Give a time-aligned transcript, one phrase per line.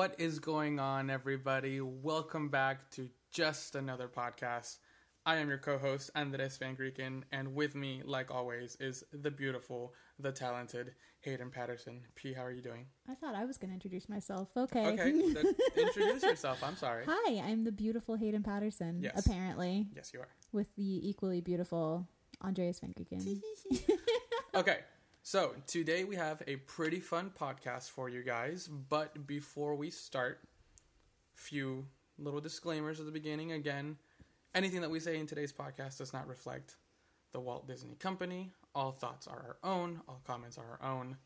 [0.00, 1.82] What is going on, everybody?
[1.82, 4.78] Welcome back to just another podcast.
[5.26, 9.92] I am your co-host Andres Van Grieken, and with me, like always, is the beautiful,
[10.18, 12.00] the talented Hayden Patterson.
[12.14, 12.86] P, how are you doing?
[13.10, 14.48] I thought I was going to introduce myself.
[14.56, 14.86] Okay.
[14.86, 15.10] Okay,
[15.76, 16.64] introduce yourself.
[16.64, 17.04] I'm sorry.
[17.06, 19.02] Hi, I'm the beautiful Hayden Patterson.
[19.02, 19.26] Yes.
[19.26, 20.28] Apparently, Yes, you are.
[20.50, 22.08] with the equally beautiful
[22.42, 23.38] Andreas Van Grieken.
[24.54, 24.78] Okay,
[25.22, 28.68] so today we have a pretty fun podcast for you guys.
[28.68, 30.40] But before we start,
[31.34, 31.86] few
[32.18, 33.52] little disclaimers at the beginning.
[33.52, 33.96] Again,
[34.54, 36.76] anything that we say in today's podcast does not reflect
[37.32, 38.50] the Walt Disney Company.
[38.74, 40.00] All thoughts are our own.
[40.08, 41.16] All comments are our own.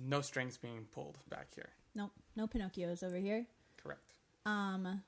[0.00, 1.70] No strings being pulled back here.
[1.94, 3.46] nope, no Pinocchios over here.
[3.82, 4.14] Correct.
[4.46, 5.02] Um,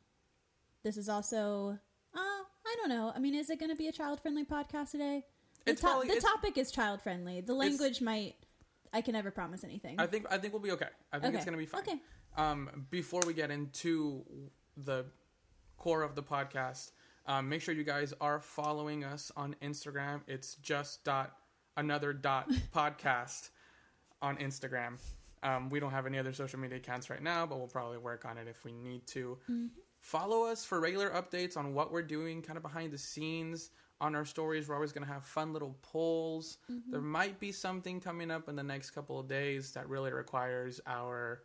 [0.82, 1.78] this is also.
[2.14, 3.12] Uh, I don't know.
[3.14, 5.24] I mean, is it going to be a child-friendly podcast today?
[5.64, 7.42] The, to- probably- the topic is child-friendly.
[7.42, 8.34] The language might.
[8.92, 9.96] I can never promise anything.
[9.98, 10.88] I think I think we'll be okay.
[11.12, 11.80] I think it's gonna be fine.
[11.82, 11.98] Okay.
[12.36, 14.22] Um, before we get into
[14.76, 15.06] the
[15.78, 16.90] core of the podcast,
[17.26, 20.20] um, make sure you guys are following us on Instagram.
[20.26, 21.32] It's just dot
[21.76, 23.48] another dot podcast
[24.20, 24.98] on Instagram.
[25.42, 28.24] Um, we don't have any other social media accounts right now, but we'll probably work
[28.26, 29.38] on it if we need to.
[30.00, 33.70] Follow us for regular updates on what we're doing, kind of behind the scenes
[34.02, 34.68] on our stories.
[34.68, 36.58] We're always going to have fun little polls.
[36.90, 40.80] There might be something coming up in the next couple of days that really requires
[40.86, 41.42] our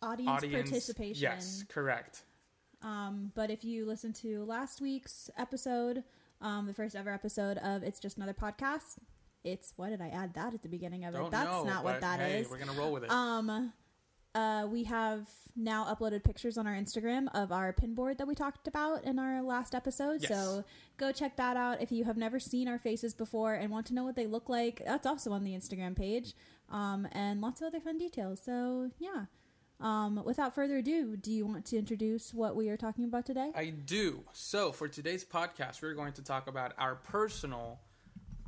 [0.00, 1.22] audience, audience participation.
[1.22, 2.22] Yes, correct.
[2.82, 6.02] Um, but if you listen to last week's episode,
[6.40, 8.96] um, the first ever episode of It's Just Another Podcast,
[9.44, 11.18] it's what did I add that at the beginning of it?
[11.18, 12.48] Don't That's know, not what that hey, is.
[12.48, 13.10] We're gonna roll with it.
[13.10, 13.72] Um,
[14.34, 18.34] uh, we have now uploaded pictures on our Instagram of our pin board that we
[18.34, 20.22] talked about in our last episode.
[20.22, 20.28] Yes.
[20.30, 20.64] So
[20.96, 21.82] go check that out.
[21.82, 24.48] If you have never seen our faces before and want to know what they look
[24.48, 26.34] like, that's also on the Instagram page.
[26.70, 28.40] Um, and lots of other fun details.
[28.42, 29.26] So yeah.
[29.80, 33.50] Um, without further ado, do you want to introduce what we are talking about today?
[33.54, 34.22] I do.
[34.32, 37.80] So for today's podcast, we're going to talk about our personal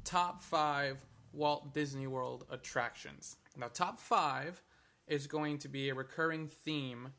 [0.05, 3.37] top five Walt Disney World attractions.
[3.56, 4.62] Now, top five
[5.06, 7.12] is going to be a recurring theme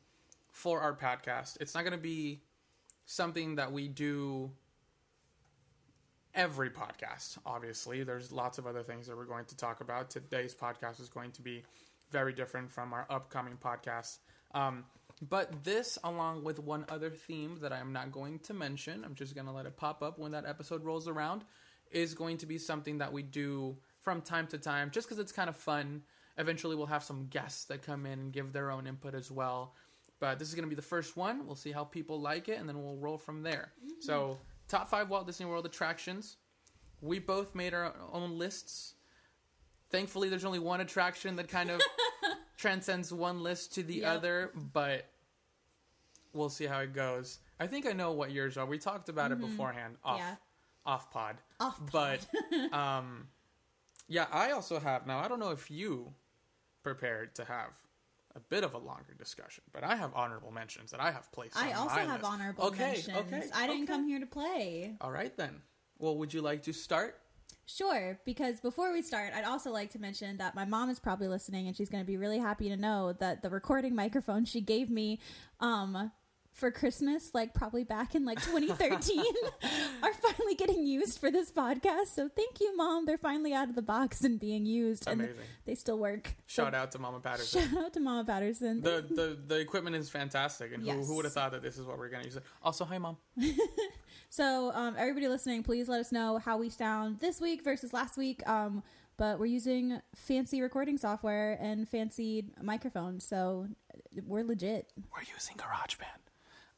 [0.50, 1.56] for our podcast.
[1.60, 2.42] It's not going to be
[3.04, 4.50] something that we do
[6.34, 8.02] every podcast, obviously.
[8.04, 10.10] There's lots of other things that we're going to talk about.
[10.10, 11.62] Today's podcast is going to be
[12.10, 14.18] very different from our upcoming podcasts.
[14.54, 14.84] Um,
[15.22, 19.34] but this, along with one other theme that I'm not going to mention, I'm just
[19.34, 21.44] going to let it pop up when that episode rolls around,
[21.90, 25.32] is going to be something that we do from time to time just because it's
[25.32, 26.02] kind of fun.
[26.38, 29.74] Eventually, we'll have some guests that come in and give their own input as well.
[30.20, 31.46] But this is going to be the first one.
[31.46, 33.72] We'll see how people like it, and then we'll roll from there.
[34.00, 34.38] So,
[34.68, 36.36] top five Walt Disney World attractions.
[37.02, 38.94] We both made our own lists.
[39.90, 41.80] Thankfully, there's only one attraction that kind of
[42.56, 44.16] transcends one list to the Yep.
[44.16, 45.06] other, but
[46.32, 47.38] we'll see how it goes.
[47.60, 48.66] I think I know what yours are.
[48.66, 50.34] We talked about it beforehand off Yeah.
[50.84, 51.36] off pod.
[51.60, 52.26] Off But
[52.72, 53.28] um
[54.08, 56.12] yeah, I also have now I don't know if you
[56.86, 57.70] prepared to have
[58.36, 61.56] a bit of a longer discussion, but I have honorable mentions that I have placed
[61.56, 62.24] I also have list.
[62.24, 63.16] honorable okay, mentions.
[63.16, 63.92] Okay, I didn't okay.
[63.92, 64.94] come here to play.
[65.00, 65.62] All right then.
[65.98, 67.18] Well, would you like to start?
[67.64, 71.26] Sure, because before we start, I'd also like to mention that my mom is probably
[71.26, 74.60] listening and she's going to be really happy to know that the recording microphone she
[74.60, 75.18] gave me
[75.58, 76.12] um
[76.56, 79.18] for Christmas, like probably back in like 2013,
[80.02, 82.06] are finally getting used for this podcast.
[82.06, 83.04] So thank you, mom.
[83.04, 85.42] They're finally out of the box and being used, and Amazing.
[85.66, 86.34] they still work.
[86.46, 87.68] Shout out to Mama Patterson.
[87.70, 88.80] Shout out to Mama Patterson.
[88.80, 91.06] the, the the equipment is fantastic, and who, Yes.
[91.06, 92.38] who would have thought that this is what we're gonna use?
[92.62, 93.18] Also, hi mom.
[94.28, 98.16] So, um, everybody listening, please let us know how we sound this week versus last
[98.18, 98.46] week.
[98.46, 98.82] Um,
[99.16, 103.68] but we're using fancy recording software and fancy microphones, so
[104.26, 104.92] we're legit.
[105.14, 106.25] We're using GarageBand.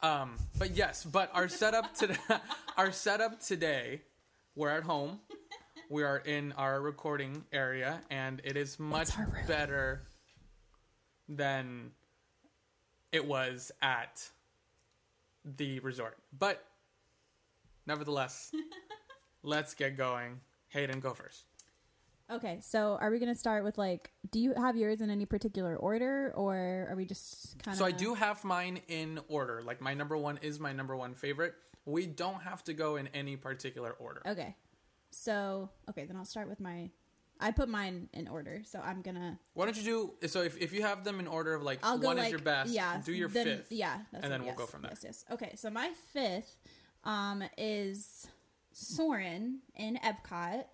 [0.01, 2.17] Um, but yes, but our setup today,
[2.77, 4.03] our setup today,
[4.55, 5.21] we're at home.
[5.91, 9.11] We are in our recording area, and it is much
[9.47, 10.03] better
[11.29, 11.93] than
[13.11, 14.29] it was at
[15.45, 16.19] the resort.
[16.37, 16.63] But
[17.87, 18.53] nevertheless,
[19.43, 20.41] let's get going.
[20.69, 21.48] Hayden, go first.
[22.31, 24.11] Okay, so are we gonna start with like?
[24.31, 27.79] Do you have yours in any particular order, or are we just kind of?
[27.79, 29.63] So I do have mine in order.
[29.63, 31.55] Like my number one is my number one favorite.
[31.87, 34.21] We don't have to go in any particular order.
[34.27, 34.55] Okay,
[35.11, 36.91] so okay, then I'll start with my.
[37.41, 39.39] I put mine in order, so I'm gonna.
[39.55, 40.43] Why don't you do so?
[40.43, 42.41] If, if you have them in order of like I'll go one like is your
[42.41, 43.73] best, Yeah, do your then- fifth.
[43.73, 44.91] Yeah, that's and then we'll go from there.
[44.91, 45.25] Yes, yes.
[45.31, 46.57] Okay, so my fifth
[47.05, 48.27] um, is
[48.73, 50.65] Soarin' in Epcot.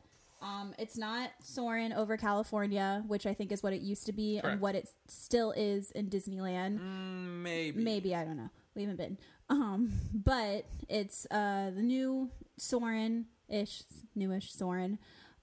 [0.42, 4.40] Um, it's not Soarin' over California, which I think is what it used to be
[4.40, 4.52] Correct.
[4.52, 6.78] and what it still is in Disneyland.
[6.78, 7.82] Mm, maybe.
[7.82, 8.50] Maybe I don't know.
[8.74, 9.18] We haven't been.
[9.48, 13.84] Um, but it's uh the new Soarin' ish,
[14.14, 14.98] newish Soarin'.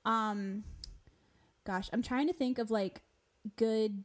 [0.06, 0.64] Um,
[1.66, 3.02] gosh, I'm trying to think of like
[3.56, 4.04] good,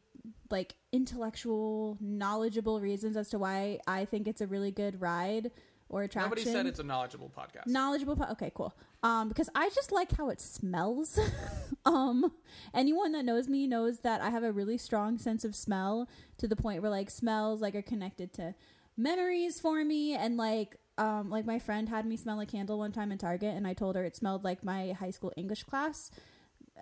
[0.51, 5.51] like intellectual, knowledgeable reasons as to why I think it's a really good ride
[5.89, 6.31] or attraction.
[6.31, 7.67] Nobody said it's a knowledgeable podcast.
[7.67, 8.17] knowledgeable.
[8.17, 8.75] Po- okay, cool.
[9.03, 11.19] Um, because I just like how it smells.
[11.87, 12.33] um,
[12.75, 16.49] anyone that knows me knows that I have a really strong sense of smell to
[16.49, 18.55] the point where like smells like are connected to
[18.97, 22.93] memories for me and like um like my friend had me smell a candle one
[22.93, 26.11] time in Target and I told her it smelled like my high school English class.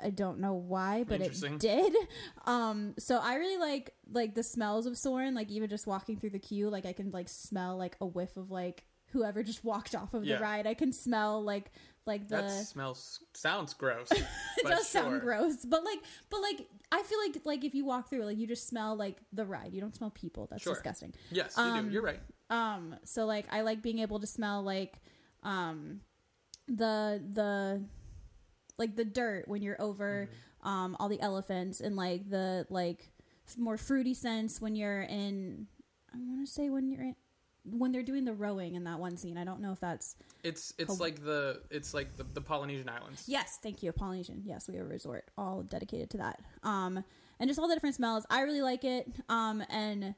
[0.03, 1.95] I don't know why, but it did.
[2.47, 5.35] Um, so I really like like the smells of Soarin'.
[5.35, 8.37] Like even just walking through the queue, like I can like smell like a whiff
[8.37, 10.37] of like whoever just walked off of Yeah.
[10.37, 10.67] the ride.
[10.67, 11.71] I can smell like
[12.07, 14.11] like the that smells sounds gross.
[14.13, 14.27] it
[14.63, 15.03] does sure.
[15.03, 18.37] sound gross, but like but like I feel like like if you walk through, like
[18.37, 19.73] you just smell like the ride.
[19.73, 20.47] You don't smell people.
[20.51, 20.75] That's Sure.
[20.75, 21.15] disgusting.
[21.31, 21.93] Yes, you Um, do.
[21.95, 22.21] You're right.
[22.51, 25.01] Um, so like I like being able to smell like
[25.43, 26.01] um
[26.69, 27.83] the the
[28.79, 30.69] like the dirt when you're over Mm-hmm.
[30.69, 33.11] um all the elephants and like the like
[33.59, 35.69] more fruity scents when you're in
[36.13, 37.17] I want to say when you're in
[37.65, 39.37] when they're doing the rowing in that one scene.
[39.39, 43.25] I don't know if that's It's it's like the it's like the, the Polynesian islands.
[43.27, 43.93] Yes, thank you.
[43.93, 44.43] Polynesian.
[44.45, 46.41] Yes, we have a resort all dedicated to that.
[46.63, 47.05] Um,
[47.41, 48.27] and just all the different smells.
[48.31, 49.09] I really like it.
[49.29, 50.15] Um, and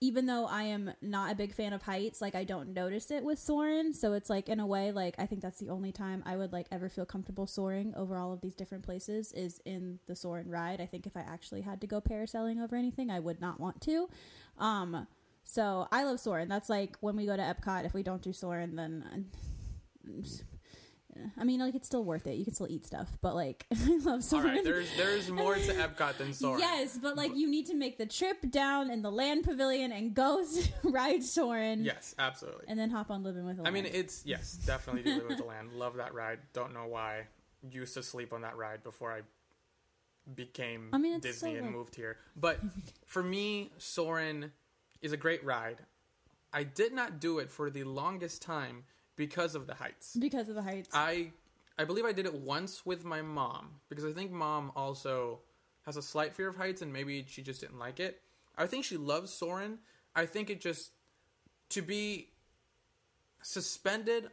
[0.00, 3.24] even though I am not a big fan of heights, like I don't notice it
[3.24, 3.92] with Soarin'.
[3.92, 6.52] So it's like in a way, like I think that's the only time I would
[6.52, 10.48] like ever feel comfortable soaring over all of these different places is in the Soarin'
[10.48, 10.80] ride.
[10.80, 13.80] I think if I actually had to go parasailing over anything, I would not want
[13.82, 14.08] to.
[14.58, 15.08] Um,
[15.48, 16.48] so I love Soarin'.
[16.48, 17.86] That's like when we go to Epcot.
[17.86, 19.26] If we don't do Soarin', then
[21.38, 22.34] I mean, like it's still worth it.
[22.34, 24.56] You can still eat stuff, but like I love Soarin'.
[24.56, 26.60] right, there's there's more to Epcot than Soarin'.
[26.60, 30.14] Yes, but like you need to make the trip down in the land pavilion and
[30.14, 30.44] go
[30.84, 31.82] ride Soarin'.
[31.82, 32.66] Yes, absolutely.
[32.68, 33.58] And then hop on living with.
[33.64, 35.72] I mean, it's yes, definitely do live with the land.
[35.72, 36.40] Love that ride.
[36.52, 37.22] Don't know why.
[37.70, 39.22] Used to sleep on that ride before I
[40.34, 42.18] became I mean, Disney so and moved here.
[42.36, 42.60] But
[43.06, 44.52] for me, Soarin'
[45.02, 45.78] is a great ride.
[46.52, 48.84] I did not do it for the longest time
[49.16, 50.16] because of the heights.
[50.18, 50.88] because of the heights.
[50.92, 51.32] I
[51.78, 55.40] I believe I did it once with my mom because I think mom also
[55.86, 58.20] has a slight fear of heights and maybe she just didn't like it.
[58.56, 59.78] I think she loves Soarin'.
[60.16, 60.90] I think it just
[61.70, 62.30] to be
[63.42, 64.30] suspended,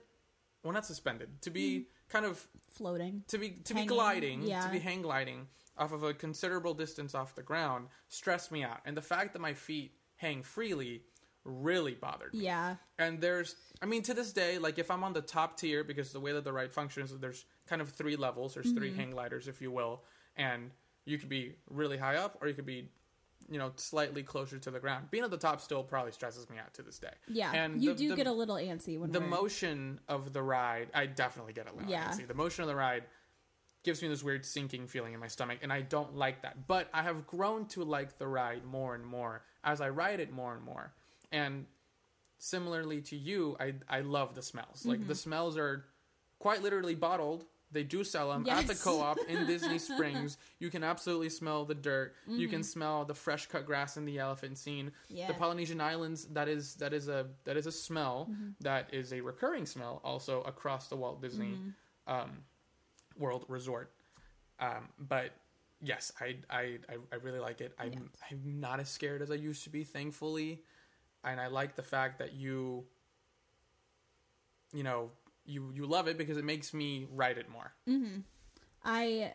[0.63, 1.85] well not suspended, to be mm.
[2.09, 3.23] kind of Floating.
[3.27, 4.61] to be to Hanging, be gliding, yeah.
[4.65, 5.47] to be hang gliding
[5.77, 8.79] off of a considerable distance off the ground stressed me out.
[8.85, 11.03] And the fact that my feet hang freely
[11.43, 12.39] really bothered me.
[12.45, 12.75] Yeah.
[12.97, 16.11] And there's, I mean, to this day, like if I'm on the top tier, because
[16.11, 18.55] the way that the ride functions, there's kind of three levels.
[18.55, 18.99] There's three Mm-hmm.
[18.99, 20.01] hang gliders, if you will,
[20.35, 20.71] and
[21.05, 22.89] you could be really high up, or you could be,
[23.47, 25.11] you know, slightly closer to the ground.
[25.11, 27.13] Being at the top still probably stresses me out to this day.
[27.27, 27.51] Yeah.
[27.53, 30.41] and you the- do the- get a little antsy when the we're- motion of the
[30.41, 30.89] ride.
[30.95, 32.09] I definitely get a little Yeah.
[32.09, 32.27] antsy.
[32.27, 33.03] The motion of the ride
[33.83, 36.65] gives me this weird sinking feeling in my stomach, and I don't like that.
[36.65, 40.31] But I have grown to like the ride more and more as I ride it
[40.31, 40.93] more and more,
[41.31, 41.65] and
[42.37, 44.85] similarly to you, I I love the smells.
[44.85, 45.07] Like Mm-hmm.
[45.09, 45.85] the smells are
[46.39, 47.45] quite literally bottled.
[47.71, 50.37] They do sell them at the co-op in Disney Springs.
[50.59, 52.13] You can absolutely smell the dirt.
[52.27, 52.51] You Mm-hmm.
[52.51, 54.91] can smell the fresh cut grass in the elephant scene.
[55.09, 55.27] Yeah.
[55.27, 58.49] The Polynesian Islands that is that is a that is a smell Mm-hmm.
[58.61, 62.13] that is a recurring smell also across the Walt Disney Mm-hmm.
[62.13, 62.31] um,
[63.17, 63.91] World Resort.
[64.59, 65.31] Um, but
[65.85, 67.73] yes, I, I I I really like it.
[67.79, 68.01] I'm Yes.
[68.31, 70.63] I'm not as scared as I used to be, thankfully,
[71.23, 72.85] and I like the fact that you
[74.73, 75.11] you know
[75.45, 77.73] you you love it because it makes me write it more.
[77.87, 78.21] Mm-hmm.
[78.83, 79.33] I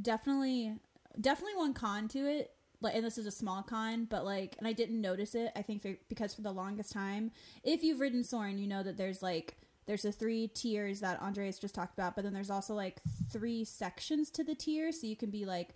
[0.00, 0.74] definitely
[1.20, 2.52] definitely one con to it.
[2.82, 5.52] Like, and this is a small con, but like, and I didn't notice it.
[5.54, 7.30] I think for, because for the longest time,
[7.62, 11.58] if you've ridden Soarin', you know that there's like there's the three tiers that Andreas
[11.58, 15.16] just talked about, but then there's also like three sections to the tier, so you
[15.16, 15.70] can be like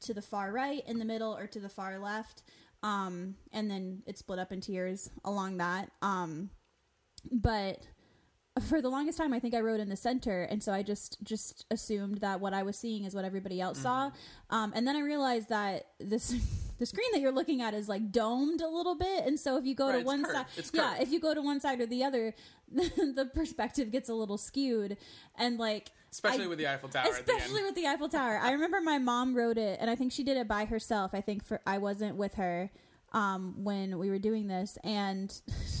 [0.00, 2.42] to the far right, in the middle, or to the far left.
[2.82, 5.90] Um, and then it's split up in tiers along that.
[6.00, 6.50] Um,
[7.30, 7.78] but
[8.66, 11.16] for the longest time i think i rode in the center and so i just
[11.22, 14.10] just assumed that what i was seeing is what everybody else saw
[14.50, 16.34] um, and then i realized that this
[16.78, 19.64] the screen that you're looking at is like domed a little bit and so if
[19.64, 22.04] you go Right, to one side yeah if you go to one side or the
[22.04, 22.34] other
[22.72, 24.96] the perspective gets a little skewed
[25.36, 28.38] and like Especially I- with the Eiffel Tower at the especially with the Eiffel Tower.
[28.42, 31.10] I remember my mom wrote it, and I think she did it by herself.
[31.12, 32.70] I think for I wasn't with her
[33.12, 35.30] um, when we were doing this, and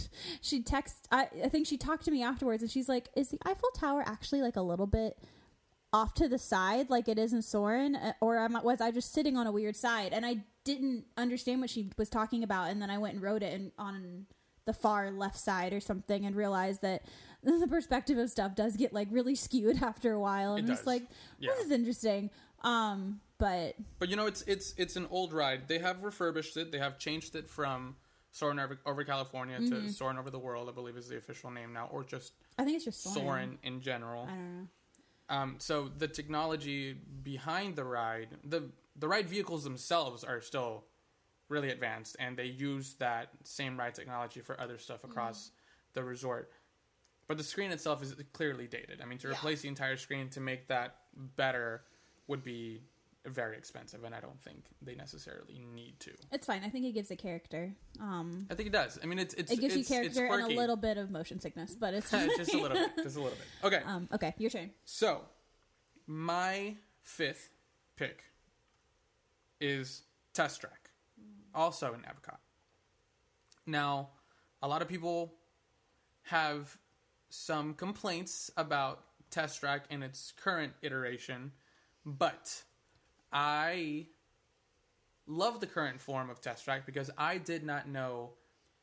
[0.42, 1.00] she texted.
[1.10, 4.02] I, I think she talked to me afterwards, and she's like, "Is the Eiffel Tower
[4.06, 5.16] actually like a little bit?"
[5.92, 8.90] Off to the side like it is in Soarin', uh, or am, I- was I
[8.90, 12.70] just sitting on a weird side and I didn't understand what she was talking about,
[12.70, 14.26] and then I went and wrote it in, on
[14.66, 17.04] the far left side or something, and realized that
[17.42, 20.54] the perspective of stuff does get like really skewed after a while.
[20.56, 21.04] I'm just like,
[21.38, 21.52] Yeah.
[21.56, 22.28] this is interesting.
[22.64, 25.68] Um, but But you know, it's it's it's an old ride.
[25.68, 26.70] They have refurbished it.
[26.72, 27.96] They have changed it from
[28.32, 29.86] Soarin' over, over California Mm-hmm.
[29.86, 30.68] to Soarin' over the world.
[30.68, 33.14] I believe is the official name now, or just I think it's just Soren.
[33.24, 34.24] Soarin' in general.
[34.24, 34.66] I don't know.
[35.28, 40.84] Um, so the technology behind the ride, the the ride vehicles themselves are still
[41.48, 45.50] really advanced, and they use that same ride technology for other stuff across
[45.94, 46.50] the resort.
[47.26, 49.00] But the screen itself is clearly dated.
[49.00, 49.34] I mean, to Yeah.
[49.34, 50.96] replace the entire screen to make that
[51.36, 51.84] better
[52.26, 52.82] would be
[53.26, 56.12] very expensive, and I don't think they necessarily need to.
[56.32, 56.62] It's fine.
[56.64, 57.74] I think it gives a character.
[58.00, 58.98] Um, I think it does.
[59.02, 61.10] I mean, it's it's it gives it's, you it's character and a little bit of
[61.10, 63.46] motion sickness, but it's just a little bit, just a little bit.
[63.64, 64.70] Okay, Um, okay, your turn.
[64.84, 65.22] So,
[66.06, 67.50] my fifth
[67.96, 68.24] pick
[69.60, 70.90] is Test Track,
[71.54, 72.38] also in Epcot.
[73.66, 74.10] Now,
[74.62, 75.34] a lot of people
[76.22, 76.78] have
[77.30, 81.52] some complaints about Test Track in its current iteration,
[82.06, 82.62] but
[83.32, 84.06] I
[85.26, 88.30] love the current form of Test Track because I did not know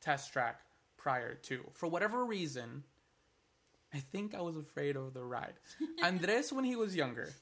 [0.01, 0.61] Test Track
[0.97, 1.61] prior to.
[1.73, 2.83] For whatever reason,
[3.93, 5.53] I think I was afraid of the ride.
[6.03, 7.33] Andres when he was younger,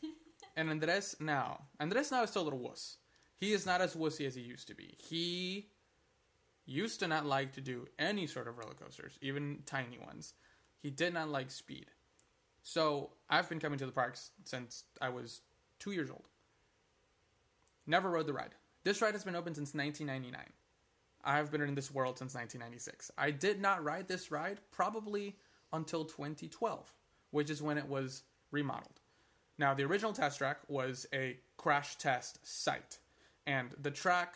[0.56, 1.62] and Andres now.
[1.80, 2.98] Andres now is still a little wuss.
[3.38, 4.96] He is not as wussy as he used to be.
[4.98, 5.68] He
[6.66, 10.34] used to not like to do any sort of roller coasters, even tiny ones.
[10.82, 11.88] He did not like speed.
[12.62, 15.42] So I've been coming to the parks since I was
[15.80, 16.30] two years old.
[17.86, 18.56] Never rode the ride.
[18.84, 20.42] This ride has been open since 1999.
[21.26, 23.12] I've been in this world since 1996.
[23.18, 25.38] I did not ride this ride probably
[25.72, 26.94] until 2012,
[27.32, 29.00] which is when it was remodeled.
[29.58, 32.98] Now, the original test track was a crash test site,
[33.46, 34.36] and the track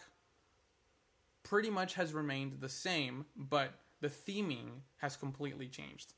[1.43, 6.13] pretty much has remained the same, but the theming has completely changed.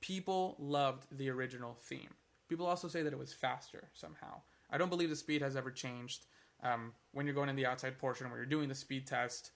[0.00, 2.14] People loved the original theme.
[2.48, 4.40] People also say that it was faster somehow.
[4.70, 6.26] I don't believe the speed has ever changed.
[6.64, 9.52] Um, when you're going in the outside portion, where you're doing the speed test,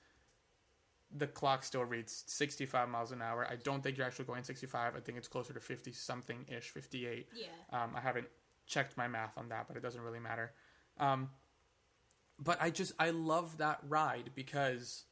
[1.17, 3.47] the clock still reads 65 miles an hour.
[3.51, 4.95] I don't think you're actually going 65.
[4.95, 7.29] I think it's closer to 50 something ish, 58.
[7.35, 7.47] Yeah.
[7.73, 8.27] Um, I haven't
[8.67, 10.53] checked my math on that, but it doesn't really matter.
[11.01, 11.31] Um,
[12.39, 15.05] but I just I love that ride because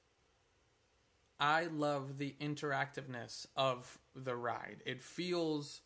[1.40, 4.82] I love the interactiveness of the ride.
[4.86, 5.80] It feels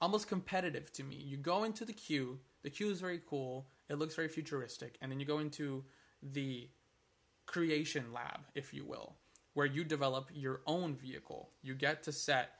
[0.00, 1.16] almost competitive to me.
[1.16, 2.38] You go into the queue.
[2.62, 3.66] The queue is very cool.
[3.88, 5.84] It looks very futuristic, and then you go into
[6.22, 6.68] the
[7.46, 9.14] creation lab, if you will,
[9.54, 11.50] where you develop your own vehicle.
[11.62, 12.50] You get to set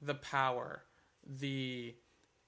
[0.00, 0.84] the power,
[1.26, 1.94] the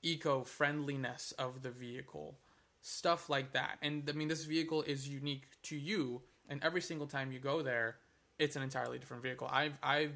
[0.02, 2.38] eco friendliness of the vehicle,
[2.80, 3.78] stuff like that.
[3.82, 7.62] And I mean, this vehicle is unique to you, and every single time you go
[7.62, 7.96] there,
[8.38, 9.48] it's an entirely different vehicle.
[9.50, 10.08] I I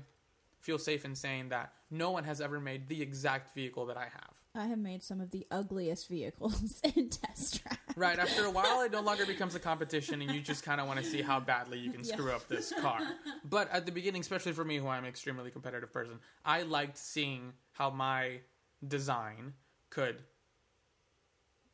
[0.60, 4.04] feel safe in saying that no one has ever made the exact vehicle that I
[4.04, 4.35] have.
[4.56, 7.80] I have made some of the ugliest vehicles in test track.
[7.96, 8.18] Right.
[8.18, 10.98] After a while, it no longer becomes a competition, and you just kind of want
[11.00, 12.14] to see how badly you can Yeah.
[12.14, 13.00] screw up this car.
[13.48, 16.98] But at the beginning, especially for me, who I'm an extremely competitive person, I liked
[16.98, 18.40] seeing how my
[18.86, 19.52] design
[19.90, 20.16] could,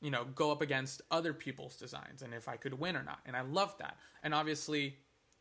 [0.00, 3.20] you know, go up against other people's designs, and if I could win or not.
[3.26, 3.96] And I loved that.
[4.22, 4.96] And obviously,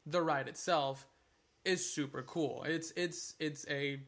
[0.05, 1.05] the ride itself
[1.65, 2.63] is super cool.
[2.63, 3.99] It's it's it's a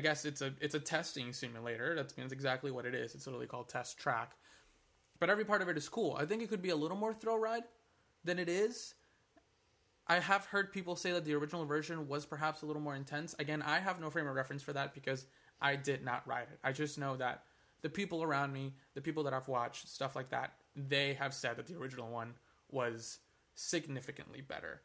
[0.00, 1.94] I guess it's a it's a testing simulator.
[1.94, 3.14] That's means exactly what it is.
[3.14, 4.32] It's literally called Test Track.
[5.18, 6.16] But every part of it is cool.
[6.18, 7.64] I think it could be a little more thrill ride
[8.24, 8.94] than it is.
[10.06, 13.34] I have heard people say that the original version was perhaps a little more intense.
[13.38, 15.26] Again, I have no frame of reference for that because
[15.60, 16.58] I did not ride it.
[16.64, 17.42] I just know that
[17.82, 21.58] the people around me, the people that I've watched, stuff like that, they have said
[21.58, 22.32] that the original one
[22.70, 23.18] was
[23.54, 24.80] significantly better.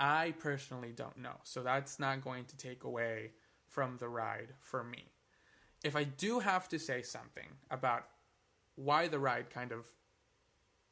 [0.00, 1.36] I personally don't know.
[1.44, 3.30] So that's not going to take away
[3.76, 5.04] from the ride for me.
[5.84, 8.06] If I do have to say something about
[8.74, 9.84] why the ride kind of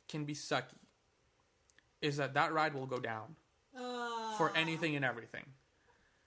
[0.06, 0.76] can be sucky,
[2.02, 3.36] is that that ride will go down
[4.36, 4.52] for ah.
[4.54, 5.44] anything and everything.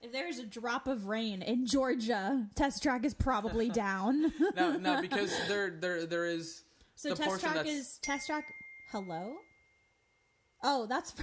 [0.00, 4.32] If there's a drop of rain in Georgia, test track is probably down.
[4.56, 6.64] no, now because there, there, there is
[6.96, 8.52] so the test track is test track.
[8.90, 9.36] Hello.
[10.64, 11.14] Oh, that's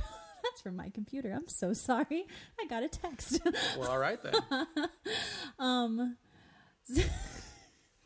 [0.46, 1.32] that's from my computer.
[1.32, 2.26] I'm so sorry.
[2.60, 3.40] I got a text.
[3.78, 4.34] well, all right then.
[5.60, 6.18] um,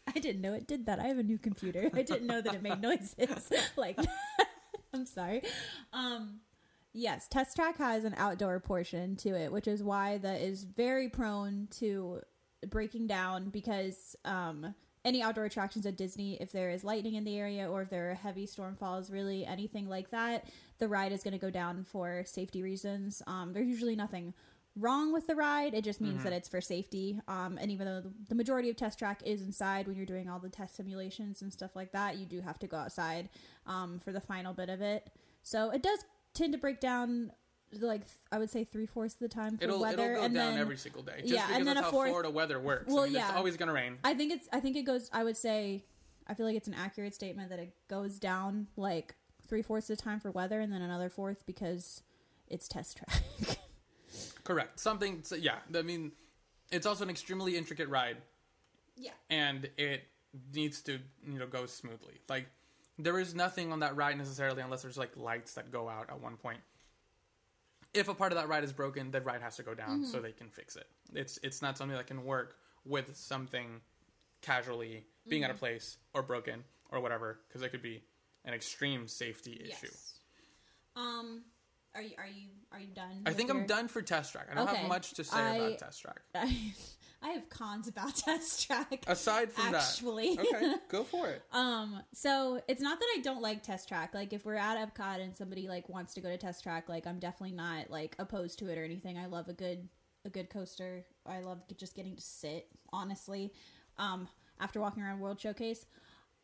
[0.07, 0.99] I didn't know it did that.
[0.99, 1.89] I have a new computer.
[1.93, 3.97] I didn't know that it made noises like.
[3.97, 4.47] that.
[4.93, 5.43] I'm sorry.
[5.93, 6.39] Um,
[6.93, 11.09] yes, test track has an outdoor portion to it, which is why that is very
[11.09, 12.21] prone to
[12.67, 14.75] breaking down because um
[15.05, 18.11] any outdoor attractions at Disney, if there is lightning in the area or if there
[18.11, 20.45] are heavy storm falls, really anything like that,
[20.77, 23.21] the ride is going to go down for safety reasons.
[23.25, 24.33] Um, there's usually nothing
[24.75, 25.73] wrong with the ride.
[25.73, 27.19] It just means that it's for safety.
[27.27, 30.29] Um, and even though the, the majority of test track is inside when you're doing
[30.29, 33.29] all the test simulations and stuff like that, you do have to go outside
[33.65, 35.09] um, for the final bit of it.
[35.43, 35.99] So it does
[36.33, 37.31] tend to break down.
[37.79, 40.33] Like I would say, three fourths of the time for It'll weather, it'll go and
[40.33, 41.19] down then every single day.
[41.19, 42.91] Just yeah, because and then that's a how fourth- Florida weather works.
[42.91, 43.97] Well, I mean, it's always gonna rain.
[44.03, 44.47] I think it's.
[44.51, 45.09] I think it goes.
[45.13, 45.83] I would say.
[46.27, 49.15] I feel like it's an accurate statement that it goes down like
[49.47, 52.03] three fourths of the time for weather, and then another fourth because
[52.47, 53.57] it's test track.
[54.43, 54.79] Correct.
[54.79, 55.21] Something.
[55.23, 55.57] So, yeah.
[55.75, 56.11] I mean,
[56.71, 58.17] it's also an extremely intricate ride,
[58.95, 59.11] yeah.
[59.29, 60.03] and it
[60.53, 62.19] needs to you know go smoothly.
[62.27, 62.47] Like
[62.97, 66.21] there is nothing on that ride necessarily unless there's like lights that go out at
[66.21, 66.59] one point.
[67.93, 70.11] If a part of that ride is broken, that ride has to go down Mm-hmm.
[70.11, 70.87] so they can fix it.
[71.13, 72.55] It's it's not something that can work
[72.85, 73.81] with something
[74.41, 75.49] casually being Mm-hmm.
[75.49, 78.03] out of place or broken or whatever because it could be
[78.45, 79.87] an extreme safety issue.
[79.87, 80.13] Yes.
[80.95, 81.43] Um.
[81.95, 82.11] Are you?
[82.19, 82.47] Are you?
[82.71, 83.23] Are you done?
[83.25, 84.47] I think I'm done for test track.
[84.51, 84.77] I don't Okay.
[84.77, 86.21] have much to say I- about test track.
[86.35, 86.55] I,
[87.21, 89.03] I have cons about test track.
[89.07, 90.35] Aside from that Actually.
[90.35, 91.41] that, okay, go for it.
[91.51, 94.13] Um, so it's not that I don't like test track.
[94.13, 97.05] Like if we're at Epcot and somebody like wants to go to test track, like
[97.05, 99.17] I'm definitely not like opposed to it or anything.
[99.17, 99.89] I love a good
[100.25, 101.05] a good coaster.
[101.25, 103.53] I love just getting to sit, honestly.
[103.97, 104.27] Um,
[104.59, 105.85] after walking around World Showcase,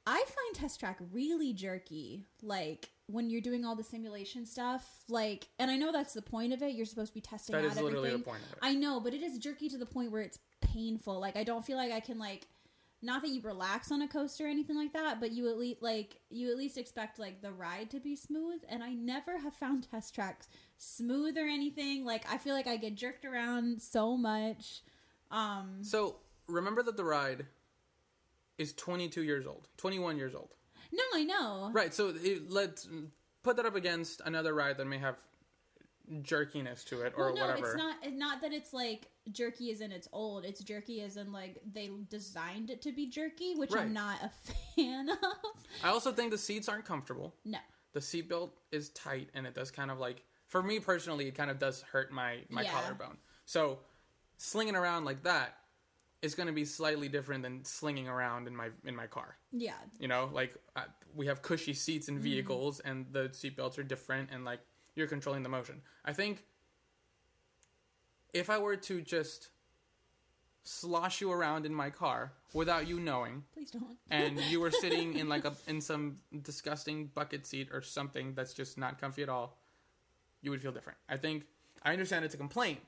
[0.08, 2.26] I find test track really jerky.
[2.42, 6.54] Like when you're doing all the simulation stuff, like, and I know that's the point
[6.54, 6.74] of it.
[6.76, 8.20] You're supposed to be testing That out is literally everything.
[8.20, 8.60] the point of it.
[8.62, 10.40] I know, but it is jerky to the point where it's
[10.76, 11.20] painful.
[11.20, 12.48] Like I don't feel like I can like
[13.02, 15.82] not that you relax on a coaster or anything like that, but you at least
[15.82, 19.54] like you at least expect like the ride to be smooth and I never have
[19.54, 22.06] found test tracks smooth or anything.
[22.06, 24.82] Like I feel like I get jerked around so much.
[25.32, 26.18] Um So
[26.48, 27.46] remember that the ride
[28.58, 30.54] is 22 years old, 21 years old.
[30.92, 31.70] no, I know.
[31.74, 31.94] Right.
[31.94, 32.88] So it, let's
[33.44, 35.18] put that up against another ride that may have
[36.24, 37.68] jerkiness to it or well, no, whatever.
[37.68, 37.96] it's not.
[38.04, 40.46] It's not that it's like jerky as in it's old.
[40.46, 43.84] It's jerky as in like they designed it to be jerky, which Right.
[43.86, 44.32] I'm not a
[44.76, 45.18] fan of.
[45.84, 47.36] I also think the seats aren't comfortable.
[47.46, 47.58] No,
[47.94, 51.50] The seatbelt is tight, and it does kind of like, for me personally, it kind
[51.52, 52.72] of does hurt my my Yeah.
[52.72, 53.18] collarbone.
[53.46, 53.80] So
[54.38, 55.58] slinging around like that
[56.22, 59.38] is going to be slightly different than slinging around in my in my car.
[59.52, 60.82] yeah, You know, like uh,
[61.16, 62.18] we have cushy seats Mm-hmm.
[62.18, 64.60] in vehicles, and the seatbelts are different, and like
[64.96, 65.82] you're controlling the motion.
[66.04, 66.44] I think
[68.34, 69.50] if I were to just
[70.64, 73.98] slosh you around in my car without you knowing, please don't.
[74.10, 78.54] and you were sitting in like a in some disgusting bucket seat or something that's
[78.54, 79.58] just not comfy at all,
[80.42, 80.98] you would feel different.
[81.08, 81.46] I think
[81.84, 82.80] I understand it's a complaint,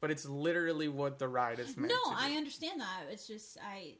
[0.00, 1.92] but it's literally what the ride is meant.
[1.92, 2.12] No.
[2.14, 3.04] I understand that.
[3.10, 3.94] It's just I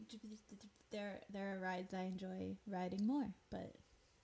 [0.91, 3.73] there there are rides I enjoy riding more, but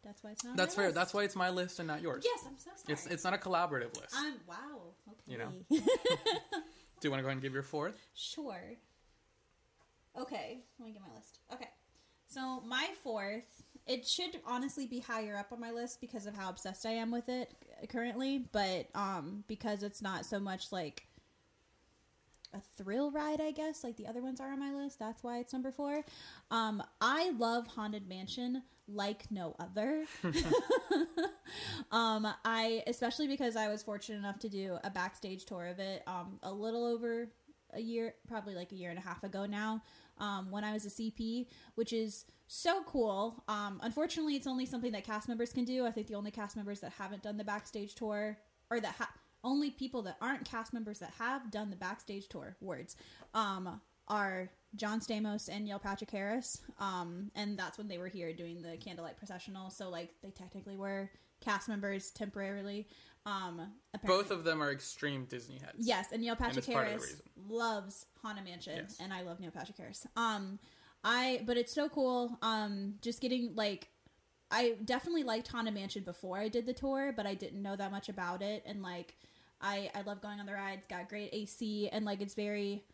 [0.04, 0.56] that's why it's not.
[0.56, 0.86] That's fair.
[0.86, 0.94] list.
[0.94, 2.24] That's why it's my list and not yours.
[2.24, 2.44] yes.
[2.46, 2.92] I'm so sorry.
[2.94, 4.14] It's it's not a collaborative list.
[4.14, 4.94] I'm wow.
[5.08, 5.20] Okay.
[5.26, 5.52] You know.
[5.70, 7.96] Do you want to go ahead and give your fourth?
[8.14, 8.74] sure.
[10.18, 11.38] Okay, let me get my list.
[11.52, 11.68] Okay,
[12.26, 16.50] so my fourth, it should honestly be higher up on my list because of how
[16.50, 17.54] obsessed I am with it
[17.88, 21.06] currently, but um, because it's not so much like
[22.52, 24.98] a thrill ride, I guess, like the other ones are on my list.
[24.98, 26.04] That's why it's number four.
[26.50, 30.04] Um, I love Haunted Mansion like no other.
[31.92, 36.02] um, I especially because I was fortunate enough to do a backstage tour of it
[36.06, 37.28] um, a little over
[37.72, 39.82] a year, probably like a year and a half ago now,
[40.18, 43.42] um, when I was a CP, which is so cool.
[43.48, 45.86] Um, unfortunately, it's only something that cast members can do.
[45.86, 48.38] I think the only cast members that haven't done the backstage tour,
[48.70, 52.56] or that ha- only people that aren't cast members that have done the backstage tour,
[52.60, 52.96] words,
[53.34, 56.60] um, are John Stamos and Neil Patrick Harris.
[56.78, 59.70] Um, and that's when they were here doing the candlelight processional.
[59.70, 62.86] So, like, they technically were cast members temporarily.
[63.26, 63.72] Um,
[64.04, 65.74] Both of them are extreme Disney heads.
[65.78, 68.96] Yes, and Neil Patrick it's part of the Harris loves Haunted Mansion, Yes.
[69.00, 70.06] and I love Neil Patrick Harris.
[70.16, 70.58] Um,
[71.04, 72.38] I but it's so cool.
[72.42, 73.88] Um, just getting like,
[74.50, 77.90] I definitely liked Haunted Mansion before I did the tour, but I didn't know that
[77.90, 79.16] much about it, and like,
[79.60, 80.86] I I love going on the rides.
[80.88, 82.84] Got great AC, and like it's very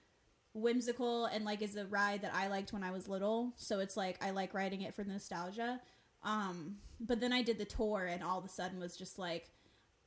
[0.56, 3.52] whimsical, and like is a ride that I liked when I was little.
[3.56, 5.80] So it's like I like riding it for nostalgia.
[6.22, 9.50] Um, but then I did the tour, and all of a sudden was just like.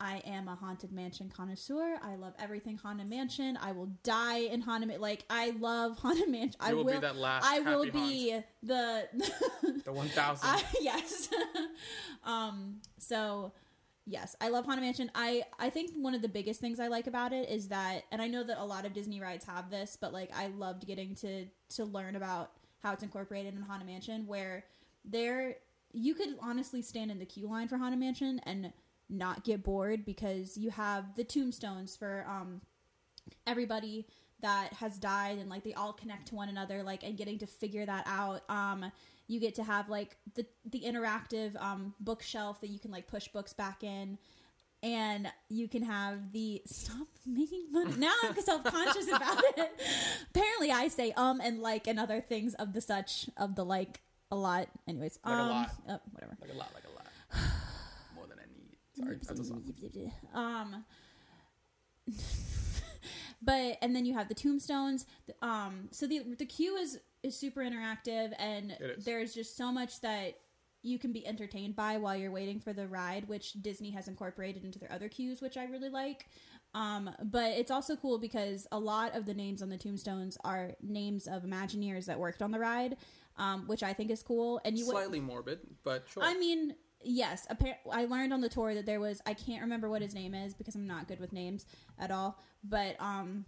[0.02, 1.98] I am a haunted mansion connoisseur.
[2.02, 3.60] I love everything haunted mansion.
[3.62, 6.56] I will die in haunted ma- like I love haunted mansion.
[6.62, 9.10] I will be that last I will be the
[9.84, 10.64] The one thousand.
[10.80, 11.28] Yes.
[12.24, 13.52] um so
[14.10, 15.12] yes, I love haunted mansion.
[15.16, 18.22] I I think one of the biggest things I like about it is that and
[18.22, 21.16] I know that a lot of Disney rides have this, but like I loved getting
[21.16, 21.46] to
[21.76, 24.66] to learn about how it's incorporated in Haunted Mansion, where
[25.06, 25.58] there
[25.94, 28.74] you could honestly stand in the queue line for Haunted Mansion and
[29.10, 32.62] not get bored because you have the tombstones for um
[33.46, 34.08] everybody
[34.42, 37.46] that has died and like they all connect to one another like and getting to
[37.46, 38.92] figure that out um
[39.30, 43.30] you get to have like the the interactive um bookshelf that you can like push
[43.30, 44.18] books back in.
[44.82, 49.72] And you can have the stop making fun now i'm self-conscious about it.
[50.32, 54.02] Apparently i say um and like and other things of the such of the like
[54.32, 54.68] a lot.
[54.88, 55.72] Anyways Like a um lot.
[55.88, 56.38] uh, whatever.
[56.42, 57.08] Like a lot, like a lot.
[58.16, 58.78] More than I need.
[58.96, 59.50] Sorry, that's
[60.34, 60.86] a um
[63.42, 65.06] but and then you have the tombstones.
[65.42, 70.36] Um so the the queue is is super interactive and there's just so much that
[70.82, 74.64] you can be entertained by while you're waiting for the ride which disney has incorporated
[74.64, 76.28] into their other queues which i really like
[76.74, 80.72] um but it's also cool because a lot of the names on the tombstones are
[80.82, 82.96] names of imagineers that worked on the ride
[83.38, 86.24] um which i think is cool and you Slightly morbid, but sure.
[86.24, 87.48] I mean, yes.
[87.50, 90.34] Appar- I learned on the tour that there was I can't remember what his name
[90.34, 91.66] is because I'm not good with names
[91.98, 92.40] at all.
[92.64, 93.46] But um,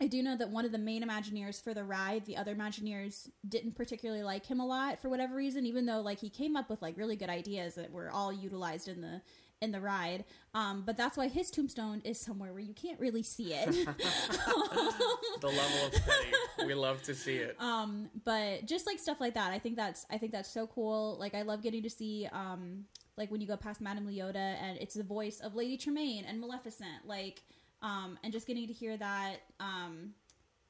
[0.00, 3.28] I do know that one of the main Imagineers for the ride, the other Imagineers
[3.48, 5.66] didn't particularly like him a lot for whatever reason.
[5.66, 8.88] Even though like he came up with like really good ideas that were all utilized
[8.88, 9.22] in the
[9.60, 10.24] in the ride.
[10.52, 13.66] Um, but that's why his tombstone is somewhere where you can't really see it.
[15.40, 16.66] the level of petty.
[16.66, 17.56] we love to see it.
[17.60, 21.16] um but just like stuff like that i think that's i think that's so cool
[21.20, 22.84] like i love getting to see um
[23.18, 26.40] like when you go past madame leota and it's the voice of lady tremaine and
[26.40, 27.42] maleficent like
[27.84, 30.10] um and just getting to hear that um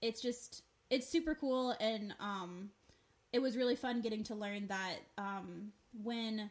[0.02, 1.74] it's just it's super cool.
[1.80, 2.68] And um
[3.32, 5.72] it was really fun getting to learn that um
[6.02, 6.50] when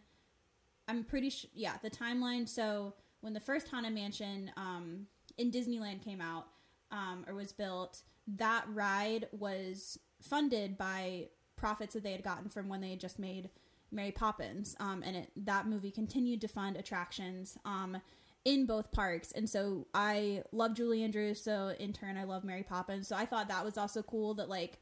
[0.87, 2.49] i'm pretty sure yeah the timeline.
[2.49, 5.05] So when the first haunted mansion um
[5.37, 6.47] in disneyland came out
[6.93, 8.03] um, or was built,
[8.37, 13.19] that ride was funded by profits that they had gotten from when they had just
[13.19, 13.49] made
[13.91, 17.57] Mary Poppins, um, and it, that movie continued to fund attractions.
[17.65, 17.97] Um,
[18.45, 19.31] in both parks.
[19.31, 23.07] And so I love Julie Andrews, so in turn I love Mary Poppins.
[23.07, 24.79] So I thought that was also cool that like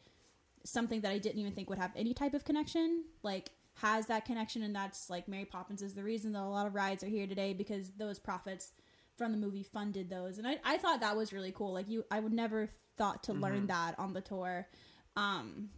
[0.63, 4.25] something that I didn't even think would have any type of connection, like has that
[4.25, 7.07] connection, and that's like Mary Poppins is the reason that a lot of rides are
[7.07, 8.71] here today because those profits
[9.17, 10.37] from the movie funded those.
[10.39, 11.73] And I, I thought that was really cool.
[11.73, 14.67] Like you i would never thought to learn that on the tour.
[15.15, 15.69] Um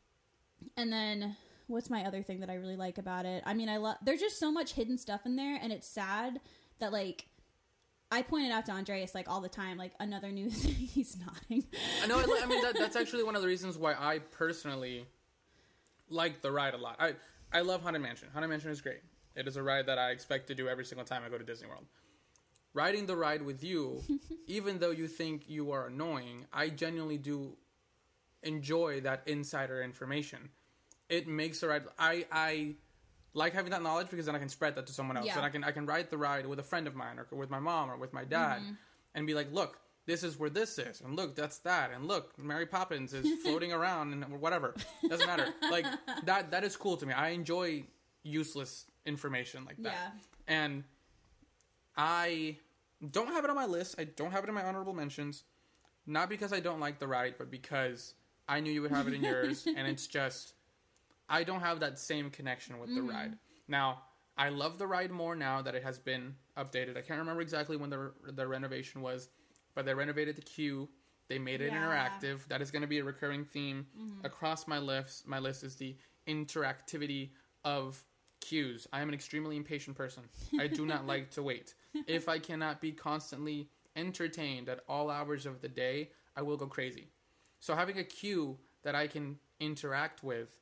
[0.78, 1.36] and then
[1.68, 3.44] what's my other thing that i really like about it?
[3.46, 6.40] I mean i love there's just so much hidden stuff in there and it's sad
[6.80, 7.26] that like
[8.14, 11.64] i pointed out to andreas like all the time like another new thing he's nodding
[12.04, 12.18] I know.
[12.20, 15.06] I, I mean, that, that's actually one of the reasons why I personally
[16.10, 16.98] like the ride a lot.
[17.00, 17.14] I
[17.52, 18.28] I love Haunted Mansion.
[18.34, 19.02] Haunted Mansion is great.
[19.36, 21.44] It is a ride that I expect to do every single time I go to
[21.44, 21.86] Disney World.
[22.74, 24.04] Riding the ride with you,
[24.48, 27.56] even though you think you are annoying, I genuinely do
[28.42, 30.50] enjoy that insider information.
[31.10, 31.84] It makes the ride.
[31.98, 32.76] I I
[33.34, 35.38] like having that knowledge because then I can spread that to someone else, Yeah.
[35.38, 37.50] and I can I can ride the ride with a friend of mine or with
[37.50, 38.74] my mom or with my dad, Mm-hmm.
[39.16, 42.38] and be like, look, this is where this is, and look, that's that, and look,
[42.38, 44.76] Mary Poppins is floating around and whatever
[45.10, 45.48] doesn't matter.
[45.72, 45.86] Like
[46.26, 47.14] that that is cool to me.
[47.14, 47.84] I enjoy
[48.24, 50.10] useless information like that, Yeah.
[50.48, 50.84] and
[51.98, 52.58] I
[53.12, 53.96] don't have it on my list.
[53.98, 55.44] I don't have it in my honorable mentions,
[56.06, 58.14] not because I don't like the ride, but because
[58.48, 60.54] I knew you would have it in yours, and it's just
[61.30, 63.10] I don't have that same connection with the mm.
[63.10, 63.38] ride.
[63.68, 64.04] Now,
[64.38, 66.98] I love the ride more now that it has been updated.
[66.98, 69.30] I can't remember exactly when the the renovation was,
[69.76, 70.90] but they renovated the queue.
[71.30, 71.82] They made it Yeah.
[71.84, 72.46] interactive.
[72.48, 74.26] That is going to be a recurring theme mm-hmm.
[74.26, 75.28] across my list.
[75.28, 75.96] My list is the
[76.28, 77.32] interactivity
[77.64, 78.04] of
[78.42, 78.88] queues.
[78.92, 80.24] I am an extremely impatient person.
[80.60, 81.74] I do not like to wait.
[82.08, 86.66] If I cannot be constantly entertained at all hours of the day, I will go
[86.66, 87.08] crazy.
[87.60, 90.58] So having a queue that I can interact with,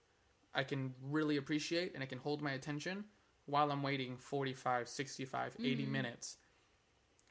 [0.53, 3.05] I can really appreciate and I can hold my attention
[3.45, 6.37] while I'm waiting 45, 65, 80 minutes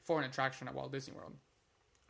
[0.03, 1.33] for an attraction at Walt Disney World.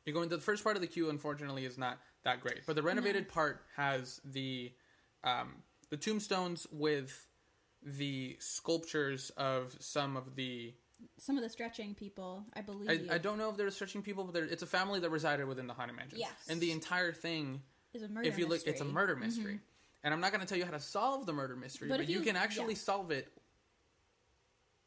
[0.05, 2.65] You're going to the first part of the queue, unfortunately, is not that great.
[2.65, 4.71] But the renovated part has the
[5.23, 5.53] um,
[5.89, 7.27] the tombstones with
[7.83, 10.73] the sculptures of some of the.
[11.17, 14.23] some of the stretching people i believe I, I don't know if they're stretching people,
[14.23, 16.19] but it's a family that resided within the Haunted Mansion.
[16.19, 16.31] Yes.
[16.49, 17.61] And the entire thing
[17.93, 18.73] is a murder if you look, mystery.
[18.73, 18.81] Mm-hmm.
[18.81, 19.59] it's a murder mystery.
[20.03, 22.09] And I'm not going to tell you how to solve the murder mystery, But but,
[22.09, 22.79] you, you- can actually yeah.
[22.79, 23.27] solve it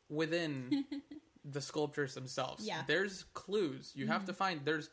[0.09, 0.85] within
[1.45, 2.67] the sculptures themselves.
[2.67, 2.83] Yeah.
[2.87, 3.93] There's clues.
[3.95, 4.91] You have to find there's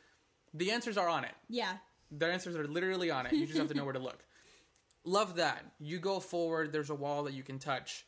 [0.54, 1.32] the answers are on it.
[1.50, 1.74] yeah
[2.12, 3.34] The answers are literally on it.
[3.34, 4.20] You just have to know where to look.
[5.06, 5.64] Love that.
[5.80, 8.06] You go forward, there's a wall that you can touch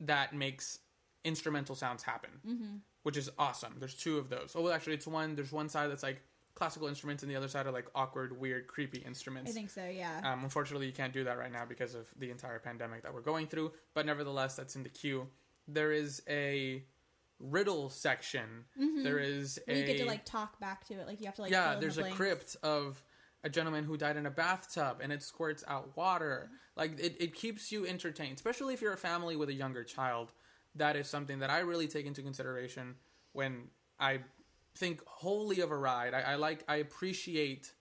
[0.00, 0.80] that makes
[1.24, 2.76] instrumental sounds happen, Mm-hmm.
[3.04, 3.76] which is awesome.
[3.78, 4.52] There's two of those.
[4.54, 5.34] Oh, well, actually, it's one.
[5.34, 6.20] There's one side that's like
[6.54, 9.50] classical instruments, and the other side are like awkward, weird, creepy instruments.
[9.50, 9.84] I think so.
[9.84, 10.20] Yeah.
[10.24, 13.20] Um, unfortunately, you can't do that right now because of the entire pandemic that we're
[13.20, 13.72] going through.
[13.94, 15.26] But nevertheless, that's in the queue.
[15.66, 16.84] There is a
[17.40, 18.64] riddle section.
[19.02, 21.06] There is a you get to like talk back to it.
[21.06, 21.50] Like you have to like.
[21.50, 21.76] yeah.
[21.80, 23.02] There's the a crypt of
[23.42, 26.50] a gentleman who died in a bathtub, and it squirts out water.
[26.76, 30.32] Like it, it keeps you entertained, especially if you're a family with a younger child.
[30.76, 32.96] That is something that I really take into consideration
[33.32, 33.68] when
[34.00, 34.20] I
[34.76, 36.14] think wholly of a ride.
[36.14, 37.72] I, I like I appreciate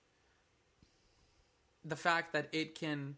[1.84, 3.16] the fact that it can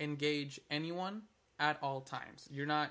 [0.00, 1.22] engage anyone
[1.58, 2.48] at all times.
[2.50, 2.90] You're not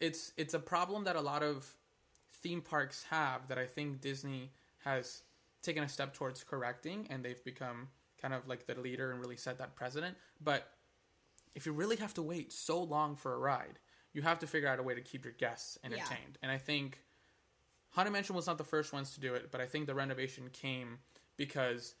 [0.00, 1.70] it's it's a problem that a lot of
[2.42, 4.52] theme parks have that I think Disney
[4.84, 5.22] has
[5.62, 7.88] taken a step towards correcting and they've become
[8.20, 10.16] kind of like the leader and really set that precedent.
[10.42, 10.68] But
[11.54, 13.78] if you really have to wait so long for a ride,
[14.12, 16.38] you have to figure out a way to keep your guests entertained.
[16.42, 17.00] And I think
[17.96, 20.50] Haunted Mansion was not the first ones to do it, but I think the renovation
[20.52, 20.98] came
[21.38, 21.94] because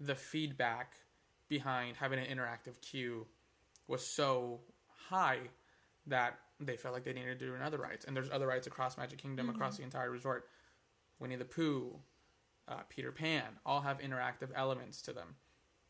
[0.00, 0.94] the feedback
[1.46, 3.26] behind having an interactive queue
[3.86, 4.60] was so
[5.10, 5.40] high
[6.06, 8.06] that they felt like they needed to do another rides.
[8.06, 10.48] And there's other rides across Magic Kingdom, across the entire resort.
[11.18, 11.94] Winnie the Pooh,
[12.66, 15.34] uh, Peter Pan, all have interactive elements to them.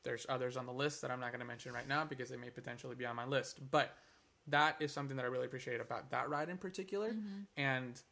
[0.03, 2.37] There's others on the list that I'm not going to mention right now because they
[2.37, 3.61] may potentially be on my list.
[3.71, 3.95] But
[4.49, 7.11] that is something that I really appreciate about that ride in particular.
[7.57, 8.03] And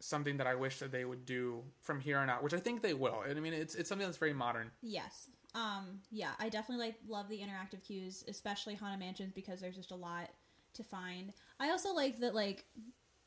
[0.00, 2.82] something that I wish that they would do from here on out, which I think
[2.82, 3.22] they will.
[3.26, 4.70] And I mean, it's it's something that's very modern.
[4.82, 5.28] Yes.
[5.54, 9.90] Um, yeah, I definitely like love the interactive cues, especially Haunted Mansions because there's just
[9.90, 10.28] a lot
[10.74, 11.32] to find.
[11.58, 12.64] I also like that like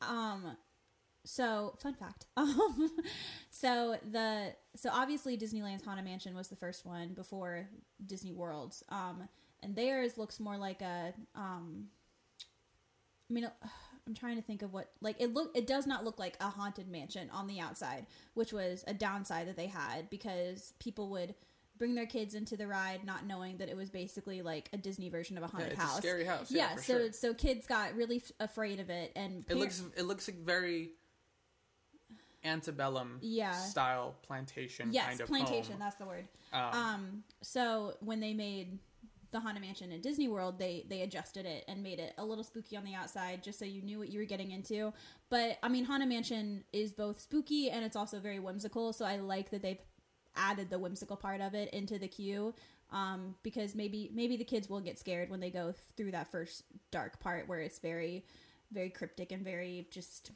[0.00, 0.56] um
[1.24, 2.26] so fun fact.
[2.36, 2.90] Um
[3.50, 7.68] so the so obviously Disneyland's Haunted Mansion was the first one before
[8.06, 8.82] Disney World's.
[8.88, 9.28] Um
[9.62, 11.88] and theirs looks more like a um
[13.28, 13.50] I mean
[14.10, 16.48] I'm trying to think of what like it look it does not look like a
[16.50, 21.36] haunted mansion on the outside, which was a downside that they had because people would
[21.78, 25.08] bring their kids into the ride not knowing that it was basically like a Disney
[25.10, 25.98] version of a Yeah, haunted it's house.
[25.98, 26.50] a scary house.
[26.50, 27.12] Yeah, yeah, for so sure.
[27.12, 30.90] so kids got really f- afraid of it and It looks it looks like very
[32.42, 33.52] antebellum Yeah.
[33.52, 35.80] style plantation yes, kind of plantation, home.
[35.80, 36.26] that's the word.
[36.52, 38.80] Um, Um, so when they made
[39.32, 42.44] the Haunted Mansion in Disney World, they they adjusted it and made it a little
[42.44, 44.92] spooky on the outside, just so you knew what you were getting into.
[45.28, 48.92] But I mean, Haunted Mansion is both spooky and it's also very whimsical.
[48.92, 49.78] So I like that they've
[50.36, 52.54] added the whimsical part of it into the queue.
[52.92, 56.64] Um, because maybe maybe the kids will get scared when they go through that first
[56.90, 58.24] dark part where it's very
[58.72, 60.32] very cryptic and very just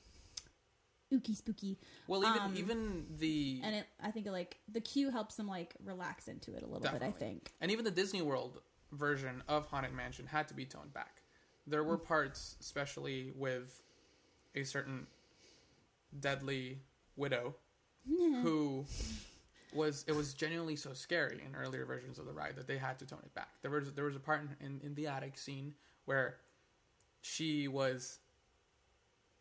[1.12, 1.78] ooky spooky.
[2.07, 5.74] well, even um, even the And it I think like the queue helps them like
[5.85, 7.02] relax into it a little bit.
[7.02, 7.52] I think.
[7.61, 8.61] and even the Disney World
[8.96, 11.22] version of Haunted Mansion had to be toned back.
[11.66, 13.83] There were parts, especially with
[14.54, 15.07] a certain
[16.20, 16.80] deadly
[17.16, 17.54] widow,
[18.42, 18.85] who
[19.72, 22.98] was it was genuinely so scary in earlier versions of the ride that they had
[23.00, 23.48] to tone it back.
[23.62, 26.37] There was there was a part in, in, in the attic scene where
[27.22, 28.18] she was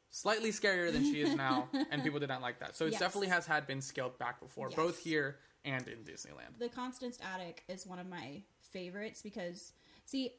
[0.09, 2.75] slightly scarier than she is now, and people did not like that.
[2.75, 2.99] So it Yes.
[2.99, 4.75] definitely has had been scaled back before, Yes.
[4.77, 6.58] both here and in Disneyland.
[6.60, 9.73] the Constance Attic is one of my favorites because
[10.06, 10.34] see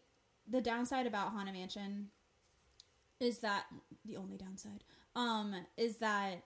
[0.51, 2.09] the downside about Haunted Mansion
[3.21, 3.65] is that
[4.05, 4.85] the only downside
[5.17, 6.43] um is that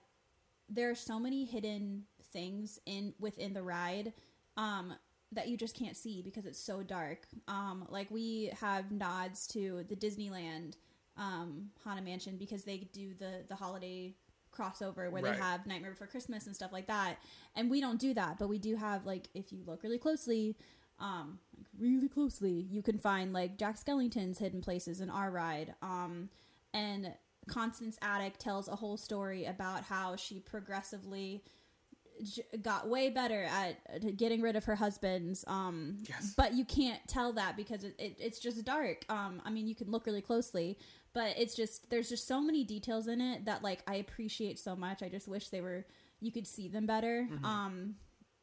[0.69, 4.13] there are so many hidden things in within the ride
[4.55, 4.93] um
[5.31, 7.27] that you just can't see because it's so dark.
[7.47, 10.75] Um like we have nods to the Disneyland
[11.17, 14.15] um Haunted Mansion because they do the the holiday
[14.51, 15.33] crossover where Right.
[15.35, 17.17] they have Nightmare Before Christmas and stuff like that.
[17.55, 20.55] And we don't do that, but we do have like if you look really closely,
[20.99, 25.75] um like really closely, you can find like Jack Skellington's hidden places in our ride.
[25.81, 26.29] Um
[26.73, 27.13] and
[27.47, 31.43] Constance Attic tells a whole story about how she progressively
[32.21, 36.33] j- got way better at at getting rid of her husbands um Yes.
[36.35, 39.73] but you can't tell that because it, it, it's just dark um i mean you
[39.73, 40.77] can look really closely
[41.13, 44.75] but it's just there's just so many details in it that like i appreciate so
[44.75, 45.85] much i just wish they were
[46.19, 47.45] you could see them better Mm-hmm.
[47.45, 47.95] um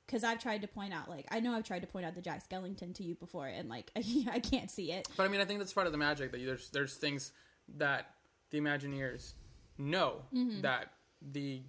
[0.06, 2.20] because i've tried to point out like i know i've tried to point out the
[2.22, 3.90] jack skellington to you before and like
[4.30, 6.40] i can't see it But I mean, I think that's part of the magic that
[6.40, 7.32] you, there's there's things
[7.76, 8.10] that
[8.50, 9.32] the Imagineers
[9.78, 10.60] know Mm-hmm.
[10.62, 10.92] that
[11.32, 11.62] the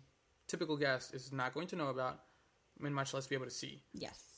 [0.48, 2.20] typical guest is not going to know about,
[2.84, 3.82] and much less be able to see.
[3.94, 4.37] yes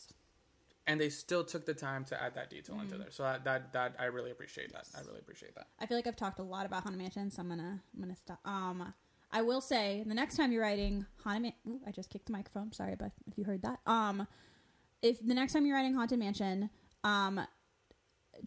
[0.89, 3.01] And they still took the time to add that detail into Mm-hmm.
[3.03, 3.11] there.
[3.11, 4.85] So that, that that I really appreciate that.
[4.97, 5.67] I really appreciate that.
[5.79, 8.15] I feel like I've talked a lot about Haunted Mansion, so I'm gonna I'm gonna
[8.15, 8.39] stop.
[8.45, 8.93] Um,
[9.31, 12.31] I will say the next time you're writing Haunted Man, Ooh, I just kicked the
[12.33, 12.71] microphone.
[12.73, 14.27] Sorry, but if you heard that, um,
[15.03, 16.69] if the next time you're writing Haunted Mansion,
[17.03, 17.39] um,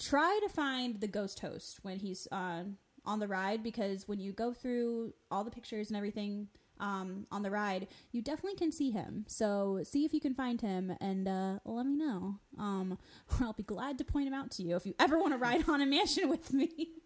[0.00, 2.64] try to find the ghost host when he's uh,
[3.04, 6.48] on the ride because when you go through all the pictures and everything,
[6.82, 9.24] um, on the ride, you definitely can see him.
[9.28, 12.40] So see if you can find him and uh, let me know.
[12.58, 12.98] Um,
[13.30, 15.38] or I'll be glad to point him out to you if you ever want to
[15.38, 16.68] ride Haunted Mansion with me.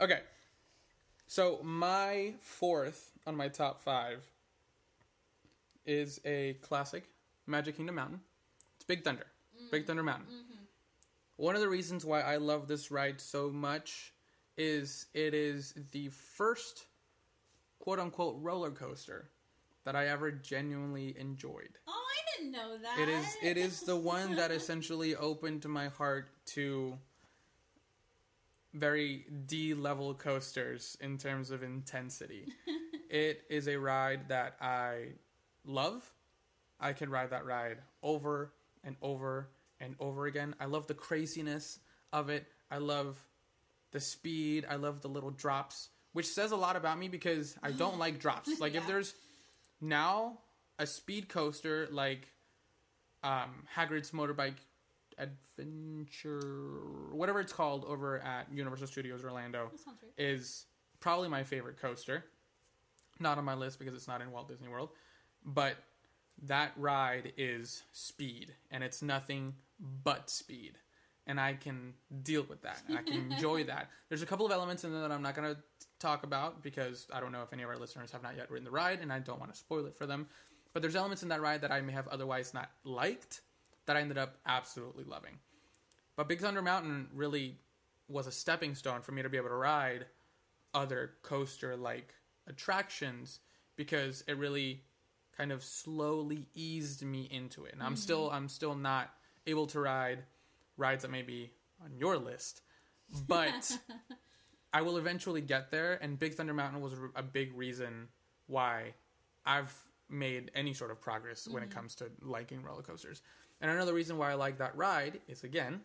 [0.00, 0.20] Okay.
[1.26, 4.24] So my fourth on my top five
[5.84, 7.02] is a classic
[7.48, 8.20] Magic Kingdom Mountain.
[8.76, 9.26] It's Big Thunder.
[9.72, 10.26] Big Thunder Mountain.
[11.34, 14.12] One of the reasons why I love this ride so much
[14.56, 16.86] is it is the first
[17.88, 19.30] quote unquote roller coaster
[19.86, 21.78] that I ever genuinely enjoyed.
[21.86, 22.98] Oh, I didn't know that.
[22.98, 26.98] It is it is the one that essentially opened my heart to
[28.74, 32.52] very D level coasters in terms of intensity.
[33.08, 35.12] it is a ride that I
[35.64, 36.12] love.
[36.78, 38.52] I can ride that ride over
[38.84, 39.48] and over
[39.80, 40.54] and over again.
[40.60, 41.78] I love the craziness
[42.12, 42.48] of it.
[42.70, 43.16] I love
[43.92, 44.66] the speed.
[44.68, 48.18] I love the little drops, which says a lot about me because I don't like
[48.18, 48.60] drops.
[48.60, 49.14] Like if there's
[49.80, 50.38] now
[50.78, 52.28] a speed coaster like
[53.22, 54.56] um, Hagrid's Motorbike
[55.18, 56.40] Adventure,
[57.12, 59.70] whatever it's called over at Universal Studios Orlando,
[60.16, 60.66] is
[61.00, 62.24] probably my favorite coaster.
[63.20, 64.90] Not on my list because it's not in Walt Disney World,
[65.44, 65.76] but
[66.44, 70.78] that ride is speed, and it's nothing but speed.
[71.28, 72.82] And I can deal with that.
[72.88, 73.90] And I can enjoy that.
[74.08, 75.60] There's a couple of elements in there that I'm not going to
[76.00, 78.64] talk about because I don't know if any of our listeners have not yet ridden
[78.64, 80.26] the ride, and I don't want to spoil it for them.
[80.72, 83.42] But there's elements in that ride that I may have otherwise not liked
[83.86, 85.38] that I ended up absolutely loving.
[86.16, 87.58] But Big Thunder Mountain really
[88.08, 90.06] was a stepping stone for me to be able to ride
[90.74, 92.14] other coaster like
[92.46, 93.40] attractions
[93.76, 94.82] because it really
[95.36, 97.72] kind of slowly eased me into it.
[97.72, 97.96] And I'm mm-hmm.
[97.96, 99.10] still I'm still not
[99.46, 100.24] able to ride
[100.78, 101.52] rides that may be
[101.84, 102.62] on your list,
[103.26, 103.70] but
[104.72, 108.08] I will eventually get there and Big Thunder Mountain was a big reason
[108.46, 108.94] why
[109.44, 109.74] I've
[110.10, 113.22] made any sort of progress when it comes to liking roller coasters.
[113.60, 115.80] And another reason why I like that ride is again,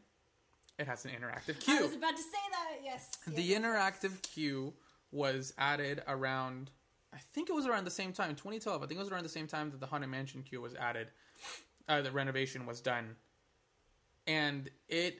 [0.80, 1.80] it has an interactive queue.
[1.80, 2.84] I was about to say that.
[2.84, 3.10] Yes.
[3.28, 3.62] The yes.
[3.62, 4.74] interactive queue
[5.12, 6.72] was added around,
[7.14, 8.82] I think it was around the same time, 2012.
[8.82, 11.08] I think it was around the same time that the Haunted Mansion queue was added,
[11.88, 13.16] uh, the renovation was done.
[14.28, 15.20] And it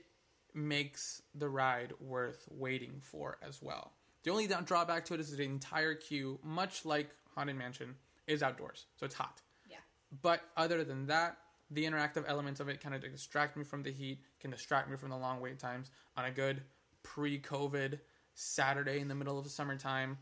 [0.54, 3.94] makes the ride worth waiting for as well.
[4.24, 7.96] The only drawback to it is that the entire queue, much like Haunted Mansion,
[8.28, 9.42] is outdoors, so it's hot.
[9.70, 9.78] Yeah.
[10.22, 11.38] But other than that,
[11.70, 14.96] the interactive elements of it kind of distract me from the heat, can distract me
[14.96, 16.62] from the long wait times on a good
[17.02, 18.00] pre-COVID
[18.34, 20.18] Saturday in the middle of the summertime.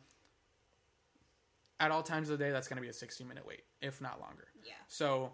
[1.80, 4.02] At all times of the day, that's going to be a 60 minute wait, if
[4.02, 4.48] not longer.
[4.64, 4.74] Yeah.
[4.88, 5.34] So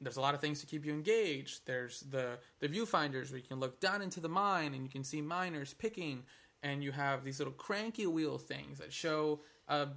[0.00, 1.66] there's a lot of things to keep you engaged.
[1.66, 5.04] There's the the viewfinders where you can look down into the mine and you can
[5.04, 6.22] see miners picking,
[6.62, 9.88] and you have these little cranky wheel things that show a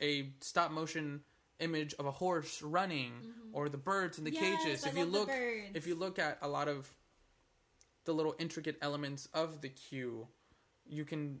[0.00, 1.22] a stop motion
[1.60, 3.12] image of a horse running
[3.52, 4.84] or the birds in the Yes, cages.
[4.84, 5.30] I if you look
[5.74, 6.92] if you look at a lot of
[8.04, 10.28] the little intricate elements of the queue,
[10.86, 11.40] you can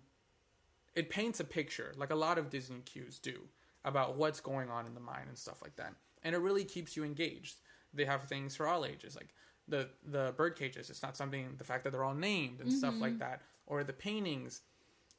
[0.94, 3.42] it paints a picture like a lot of Disney queues do
[3.84, 5.94] about what's going on in the mine and stuff like that.
[6.24, 7.56] And it really keeps you engaged.
[7.94, 9.28] They have things for all ages, like
[9.66, 10.90] the the bird cages.
[10.90, 13.20] It's not something the fact that they're all named and stuff like mm-hmm.
[13.20, 14.62] that, or the paintings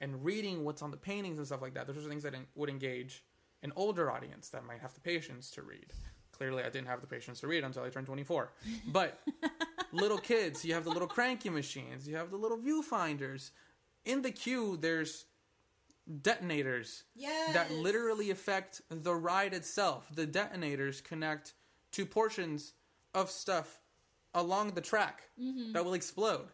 [0.01, 1.87] and reading what's on the paintings and stuff like that.
[1.87, 3.23] Those are things that en- would engage
[3.63, 5.87] an older audience that might have the patience to read.
[6.31, 8.53] Clearly, I didn't have the patience to read until I turned 24.
[8.87, 9.19] But
[9.91, 13.51] little kids, you have the little cranky machines, you have the little viewfinders.
[14.05, 15.25] In the queue, there's
[16.21, 17.53] detonators Yes.
[17.53, 20.07] that literally affect the ride itself.
[20.13, 21.53] The detonators connect
[21.93, 22.73] to portions
[23.13, 23.79] of stuff
[24.33, 25.23] along the track
[25.73, 26.47] that will explode.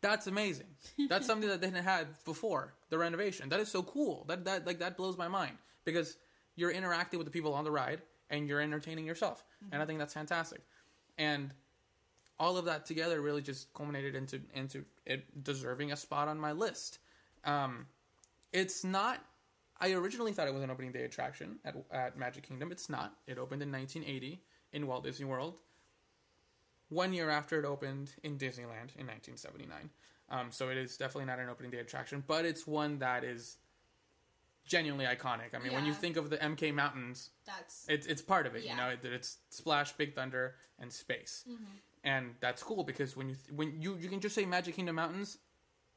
[0.00, 0.66] That's amazing.
[1.08, 3.48] That's something that they didn't have before the renovation.
[3.48, 4.24] That is so cool.
[4.28, 6.16] That that like that blows my mind because
[6.56, 9.44] you're interacting with the people on the ride and you're entertaining yourself.
[9.72, 10.60] And I think that's fantastic.
[11.18, 11.52] And
[12.38, 16.52] all of that together really just culminated into into it deserving a spot on my
[16.52, 16.98] list.
[17.44, 17.86] Um,
[18.52, 19.22] it's not.
[19.84, 22.72] I originally thought it was an opening day attraction at at Magic Kingdom.
[22.72, 23.16] It's not.
[23.26, 24.40] It opened in 1980
[24.72, 25.54] in Walt Disney World.
[26.88, 29.90] One year after it opened in Disneyland in 1979.
[30.30, 33.58] Um, so it is definitely not an opening day attraction, but it's one that is
[34.66, 35.54] genuinely iconic.
[35.54, 38.64] I mean, when you think of the MK Mountains, That's it's it's part of it.
[38.64, 41.44] You know, it, it's Splash, Big Thunder, and Space,
[42.04, 45.36] and that's cool because when you when you you can just say Magic Kingdom Mountains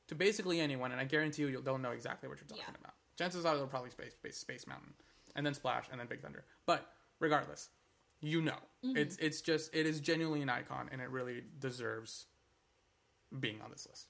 [0.07, 2.80] to basically anyone, and I guarantee you, you'll, they'll know exactly what you're talking Yeah.
[2.82, 2.93] about.
[3.18, 4.93] Chances are they'll probably space, space Space Mountain,
[5.36, 6.45] and then Splash, and then Big Thunder.
[6.65, 6.88] But
[7.20, 7.70] regardless,
[8.22, 8.97] you know, mm-hmm.
[8.97, 12.26] it's it's just it is genuinely an icon, and it really deserves
[13.39, 14.07] being on this list.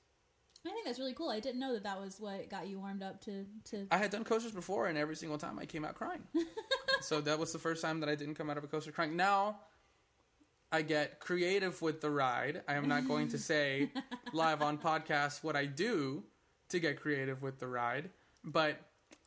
[0.65, 1.29] I think that's really cool.
[1.29, 3.87] I didn't know that that was what got you warmed up to to.
[3.91, 6.23] I had done coasters before, and every single time I came out crying.
[7.01, 9.15] so that was the first time that I didn't come out of a coaster crying.
[9.15, 9.59] Now
[10.71, 12.63] I get creative with the ride.
[12.67, 13.91] I am not going to say
[14.33, 16.23] live on podcast what I do
[16.69, 18.09] to get creative with the ride,
[18.43, 18.77] but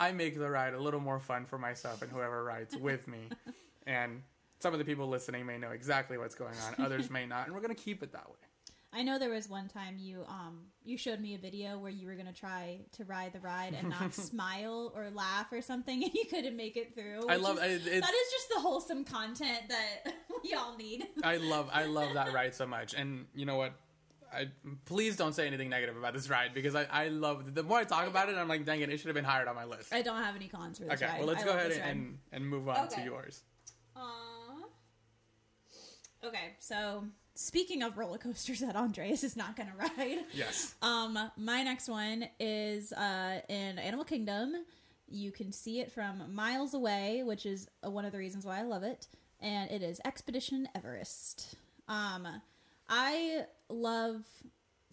[0.00, 3.28] I make the ride a little more fun for myself and whoever rides with me.
[3.86, 4.22] And
[4.60, 7.54] some of the people listening may know exactly what's going on, others may not, and
[7.54, 8.36] we're going to keep it that way.
[8.92, 12.08] I know there was one time you um you showed me a video where you
[12.08, 16.12] were gonna try to ride the ride and not smile or laugh or something, and
[16.12, 17.28] you couldn't make it through.
[17.28, 20.12] I love is- it, that is just the wholesome content that
[20.44, 21.06] we all need.
[21.22, 22.94] I love I love that ride so much.
[22.94, 23.72] And you know what?
[24.32, 24.48] I
[24.84, 27.84] please don't say anything negative about this ride because I, I love the more I
[27.84, 29.92] talk about it, I'm like, dang it, it should have been higher on my list.
[29.92, 31.18] I don't have any cons for this Okay, ride.
[31.18, 33.42] well let's I go ahead and, and move on to yours.
[33.96, 34.64] Aw.
[36.22, 37.04] Okay, so
[37.34, 40.18] speaking of roller coasters that Andreas is not gonna ride.
[40.32, 40.74] Yes.
[40.82, 44.54] Um, my next one is uh, in Animal Kingdom.
[45.08, 48.60] You can see it from miles away, which is uh, one of the reasons why
[48.60, 49.08] I love it.
[49.40, 51.56] And it is Expedition Everest.
[51.88, 52.28] Um,
[52.90, 54.24] I love.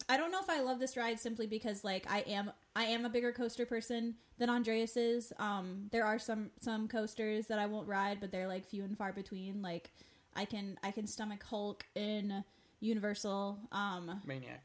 [0.08, 3.04] I don't know if I love this ride simply because like I am I am
[3.04, 5.32] a bigger coaster person than Andreas is.
[5.38, 8.96] Um, there are some some coasters that I won't ride, but they're like few and
[8.96, 9.60] far between.
[9.60, 9.90] Like
[10.34, 12.44] I can I can stomach Hulk in
[12.80, 13.58] Universal.
[13.72, 14.62] Um, Maniac.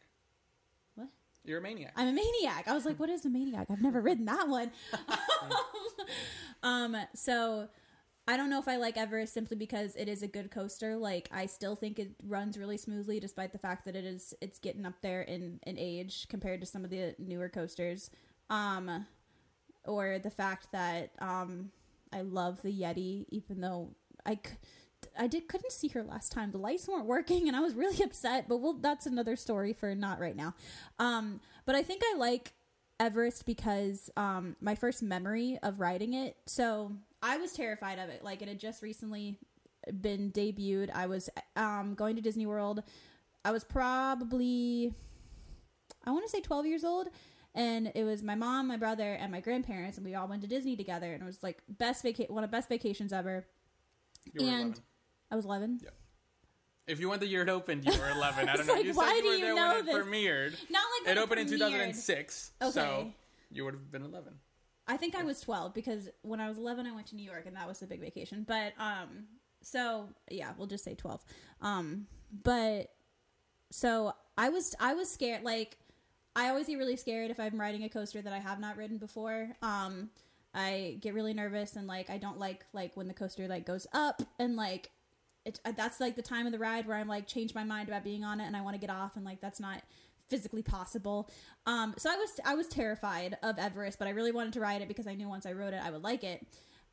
[0.95, 1.09] What?
[1.43, 1.93] You're a maniac.
[1.95, 2.67] I'm a maniac.
[2.67, 3.67] I was like, what is a maniac?
[3.71, 4.71] I've never ridden that one.
[6.63, 7.67] um, so
[8.27, 10.95] I don't know if I like Everest simply because it is a good coaster.
[10.95, 14.59] Like I still think it runs really smoothly despite the fact that it is it's
[14.59, 18.09] getting up there in, in age compared to some of the newer coasters.
[18.49, 19.05] Um
[19.85, 21.71] or the fact that um
[22.13, 23.89] I love the Yeti even though
[24.25, 24.39] I
[25.17, 26.51] I did couldn't see her last time.
[26.51, 28.47] The lights weren't working, and I was really upset.
[28.47, 30.55] But well, that's another story for not right now.
[30.99, 32.53] Um, but I think I like
[32.99, 36.37] Everest because um, my first memory of riding it.
[36.45, 36.93] So
[37.23, 38.23] I was terrified of it.
[38.23, 39.39] Like it had just recently
[40.01, 40.91] been debuted.
[40.93, 42.83] I was um, going to Disney World.
[43.45, 44.93] I was probably
[46.05, 47.07] I want to say 12 years old.
[47.55, 50.47] And it was my mom, my brother, and my grandparents, and we all went to
[50.47, 51.13] Disney together.
[51.13, 53.45] And it was like best vaca- one of the best vacations ever.
[54.33, 54.81] You were and 11.
[55.31, 55.81] I was 11.
[56.87, 58.49] If you went the year it opened, you were 11.
[58.49, 58.73] I don't know.
[58.73, 59.95] like, you why said you do were you there know when this?
[59.95, 60.71] it premiered.
[60.71, 61.49] Not like It opened in premiered.
[61.93, 63.15] 2006, so Okay.
[63.51, 64.33] you would have been 11.
[64.87, 67.45] I think I was 12 because when I was 11 I went to New York
[67.45, 68.45] and that was the big vacation.
[68.47, 69.27] But um
[69.61, 71.23] so yeah, we'll just say 12.
[71.61, 72.07] Um
[72.43, 72.89] but
[73.71, 75.77] so I was I was scared like
[76.35, 78.97] I always get really scared if I'm riding a coaster that I have not ridden
[78.97, 79.49] before.
[79.61, 80.09] Um
[80.53, 83.87] I get really nervous and like I don't like like when the coaster like goes
[83.93, 84.91] up and like
[85.45, 88.03] it that's like the time of the ride where I'm like change my mind about
[88.03, 89.81] being on it and I want to get off and like that's not
[90.29, 91.29] physically possible.
[91.65, 94.81] Um, so I was I was terrified of Everest, but I really wanted to ride
[94.81, 96.45] it because I knew once I rode it I would like it.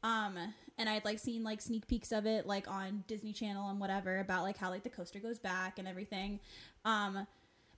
[0.03, 0.39] Um,
[0.79, 3.79] and I had like seen like sneak peeks of it like on Disney Channel and
[3.79, 6.41] whatever about like how like the coaster goes back and everything.
[6.85, 7.27] Um,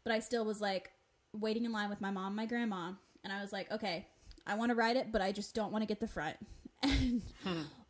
[0.05, 0.93] but I still was like
[1.33, 2.93] waiting in line with my mom, and my grandma,
[3.25, 4.07] and I was like, okay,
[4.47, 6.37] I want to ride it, but I just don't want to get the front.
[6.85, 7.23] And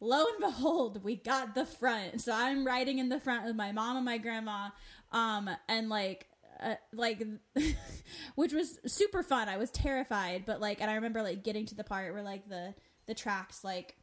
[0.00, 2.20] lo and behold, we got the front.
[2.20, 4.68] So I'm riding in the front with my mom and my grandma.
[5.12, 6.26] Um, and like,
[6.62, 7.22] uh, like,
[8.34, 9.48] which was super fun.
[9.48, 12.48] I was terrified, but like, and I remember like getting to the part where like
[12.48, 12.74] the
[13.06, 13.96] the tracks like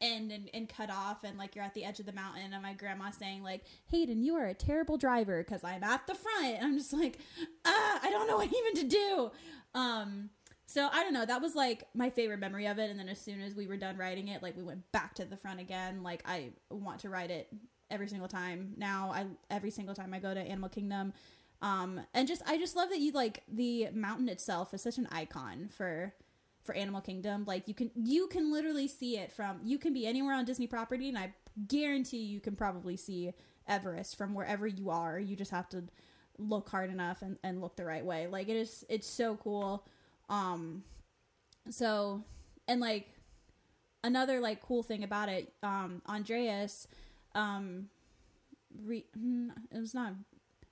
[0.00, 2.62] end and, and cut off, and like you're at the edge of the mountain, and
[2.62, 6.56] my grandma saying like, "Hayden, you are a terrible driver because I'm at the front."
[6.56, 7.18] And I'm just like,
[7.64, 9.30] ah, I don't know what even to do.
[9.74, 10.30] Um,
[10.66, 11.26] so I don't know.
[11.26, 12.90] That was like my favorite memory of it.
[12.90, 15.24] And then as soon as we were done riding it, like we went back to
[15.24, 16.02] the front again.
[16.02, 17.48] Like I want to ride it
[17.90, 19.12] every single time now.
[19.14, 21.12] I every single time I go to Animal Kingdom.
[21.62, 25.08] Um, and just I just love that you like the mountain itself is such an
[25.10, 26.14] icon for
[26.62, 27.44] for Animal Kingdom.
[27.46, 30.66] Like you can you can literally see it from you can be anywhere on Disney
[30.66, 31.32] property, and I
[31.68, 33.32] guarantee you can probably see
[33.68, 35.18] Everest from wherever you are.
[35.18, 35.84] You just have to
[36.38, 38.26] look hard enough and, and look the right way.
[38.26, 39.86] Like it is it's so cool.
[40.28, 40.82] Um
[41.70, 42.24] so
[42.66, 43.08] and like
[44.02, 46.88] another like cool thing about it, um Andreas
[47.34, 47.88] um
[48.84, 50.14] re- hmm, it was not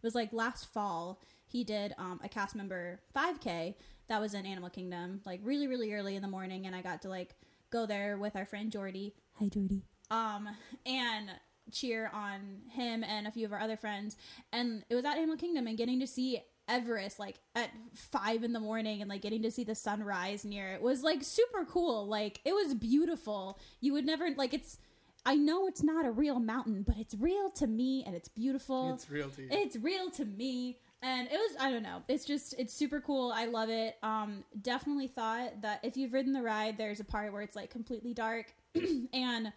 [0.03, 3.74] was like last fall he did um a cast member 5k
[4.09, 7.03] that was in Animal Kingdom like really really early in the morning and I got
[7.03, 7.34] to like
[7.70, 9.14] go there with our friend Jordy.
[9.38, 9.82] Hi Jordy.
[10.11, 10.48] Um
[10.84, 11.30] and
[11.70, 14.16] cheer on him and a few of our other friends
[14.53, 18.53] and it was at Animal Kingdom and getting to see Everest like at five in
[18.53, 22.07] the morning and like getting to see the sunrise near it was like super cool.
[22.07, 23.59] Like it was beautiful.
[23.80, 24.78] You would never like it's.
[25.25, 28.95] I know it's not a real mountain, but it's real to me and it's beautiful.
[28.95, 29.49] It's real to you.
[29.51, 30.79] It's real to me.
[31.03, 32.03] and it was I don't know.
[32.09, 33.33] It's just it's super cool.
[33.35, 33.97] I love it.
[34.03, 37.70] Um, definitely thought that if you've ridden the ride, there's a part where it's like
[37.70, 38.53] completely dark,
[39.12, 39.53] and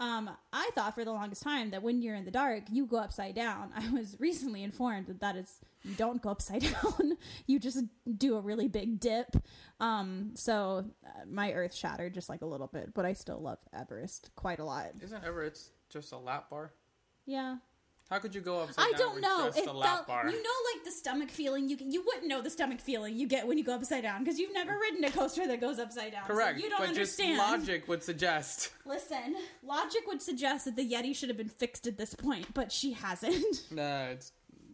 [0.00, 2.98] um, I thought for the longest time that when you're in the dark, you go
[2.98, 3.70] upside down.
[3.76, 7.16] I was recently informed that that is you don't go upside down.
[7.46, 7.82] you just
[8.16, 9.36] do a really big dip.
[9.80, 13.58] Um, so uh, my earth shattered just like a little bit, but I still love
[13.72, 14.86] Everest quite a lot.
[15.02, 16.72] Isn't Everest just a lap bar?
[17.26, 17.56] Yeah.
[18.10, 19.46] How could you go upside I down I don't know.
[19.46, 20.26] just It a lap felt, bar?
[20.30, 21.68] you know, like the stomach feeling.
[21.68, 24.38] You you wouldn't know the stomach feeling you get when you go upside down because
[24.38, 26.22] you've never ridden a coaster that goes upside down.
[26.26, 26.58] so Correct.
[26.58, 27.36] you don't but understand.
[27.38, 28.70] just logic would suggest.
[28.86, 32.72] Listen, logic would suggest that the Yeti should have been fixed at this point, but
[32.72, 33.44] she hasn't.
[33.70, 34.32] Nah, it's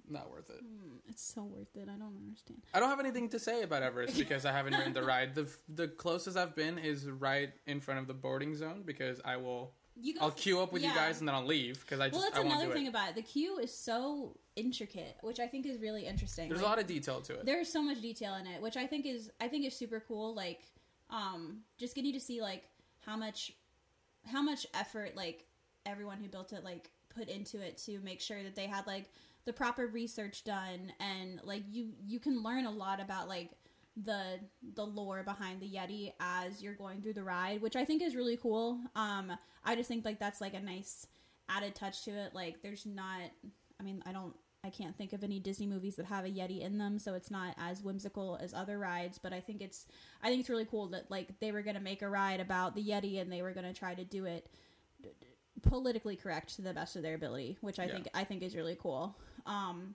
[0.09, 0.61] not worth it.
[0.61, 1.89] Hmm, it's so worth it.
[1.89, 2.62] I don't understand.
[2.72, 5.35] I don't have anything to say about Everest because I haven't ridden the ride.
[5.35, 9.39] The the closest I've been is right in front of the boarding zone because I
[9.39, 10.20] will You go.
[10.22, 12.38] I'll queue up with you guys and then I'll leave because I just well, that's
[12.38, 12.88] I another thing it.
[12.88, 13.14] about it.
[13.14, 16.49] The queue is so intricate, which I think is really interesting.
[16.49, 17.47] There's a lot of detail to it.
[17.47, 20.34] there's so much detail in it which i think is i think is super cool
[20.34, 20.61] like
[21.11, 22.64] um just getting to see like
[23.05, 23.53] how much
[24.26, 25.45] how much effort like
[25.86, 29.11] everyone who built it like put into it to make sure that they had like
[29.45, 33.51] the proper research done and like you you can learn a lot about like
[34.03, 34.40] the
[34.74, 38.16] the lore behind the yeti as you're going through the ride which i think is
[38.16, 38.80] really cool.
[38.97, 39.30] Um
[39.64, 41.07] i just think like that's like a nice
[41.49, 42.34] added touch to it.
[42.34, 43.20] Like there's not
[43.78, 44.34] i mean i don't
[44.64, 47.30] i can't think of any disney movies that have a yeti in them so it's
[47.30, 49.86] not as whimsical as other rides but i think it's
[50.22, 52.74] i think it's really cool that like they were going to make a ride about
[52.74, 54.49] the yeti and they were going to try to do it
[55.62, 57.92] politically correct to the best of their ability which i Yeah.
[57.92, 59.14] think i think is really cool.
[59.47, 59.95] Um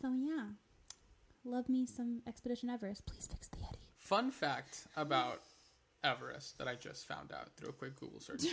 [0.00, 0.46] so yeah
[1.44, 5.40] love me some expedition everest please fix the yeti Fun fact about
[6.02, 8.44] Everest that I just found out through a quick Google search.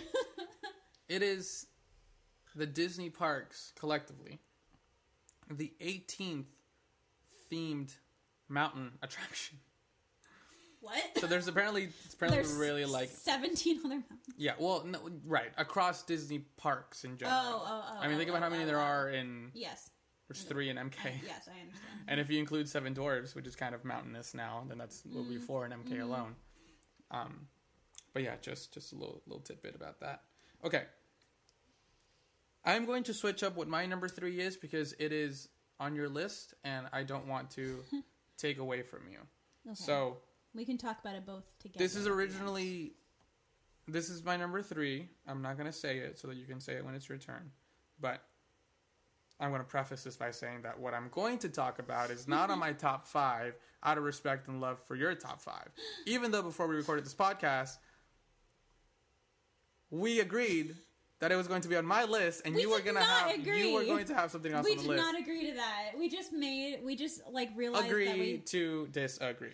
[1.10, 1.66] it is
[2.56, 4.40] the Disney parks collectively
[5.50, 6.46] the 18th
[7.52, 7.96] themed
[8.50, 9.58] mountain attraction.
[10.82, 15.00] what So there's apparently it's apparently There's really like 17 other mountains yeah, well no,
[15.26, 17.40] right, across Disney parks in general.
[17.42, 18.84] Oh, oh, oh, I mean, think oh, about how oh, many oh, there oh.
[18.84, 19.90] are in yes
[20.28, 20.96] there's 3 in MK.
[21.06, 24.34] I- yes i understand And if you include Seven Dwarves, which is kind of mountainous
[24.34, 25.30] now, then that's will Mm-hmm.
[25.32, 26.36] be four in MK alone.
[27.12, 27.48] Um,
[28.14, 30.24] but yeah, just just a little little tidbit about that.
[30.66, 30.84] Okay,
[32.66, 35.48] I'm going to switch up what my number three is because it is
[35.80, 37.84] on your list, and I don't want to
[38.38, 39.20] take away from you.
[39.68, 39.76] Okay.
[39.76, 40.18] So
[40.54, 42.94] we can talk about it both together this is originally
[43.88, 45.08] this is my number three.
[45.28, 47.18] I'm not going to say it so that you can say it when it's your
[47.18, 47.52] turn,
[48.02, 48.22] but
[49.40, 52.28] I'm going to preface this by saying that what I'm going to talk about is
[52.28, 55.70] not on my top five out of respect and love for your top five.
[56.06, 57.78] Even though before we recorded this podcast,
[59.92, 60.76] we agreed
[61.20, 63.04] that it was going to be on my list, and We you were going to
[63.04, 63.70] have agree.
[63.70, 64.90] you were going to have something else we on the list.
[64.90, 68.20] We did not agree to that we just made we just like realized that Agree
[68.20, 69.54] we to disagree.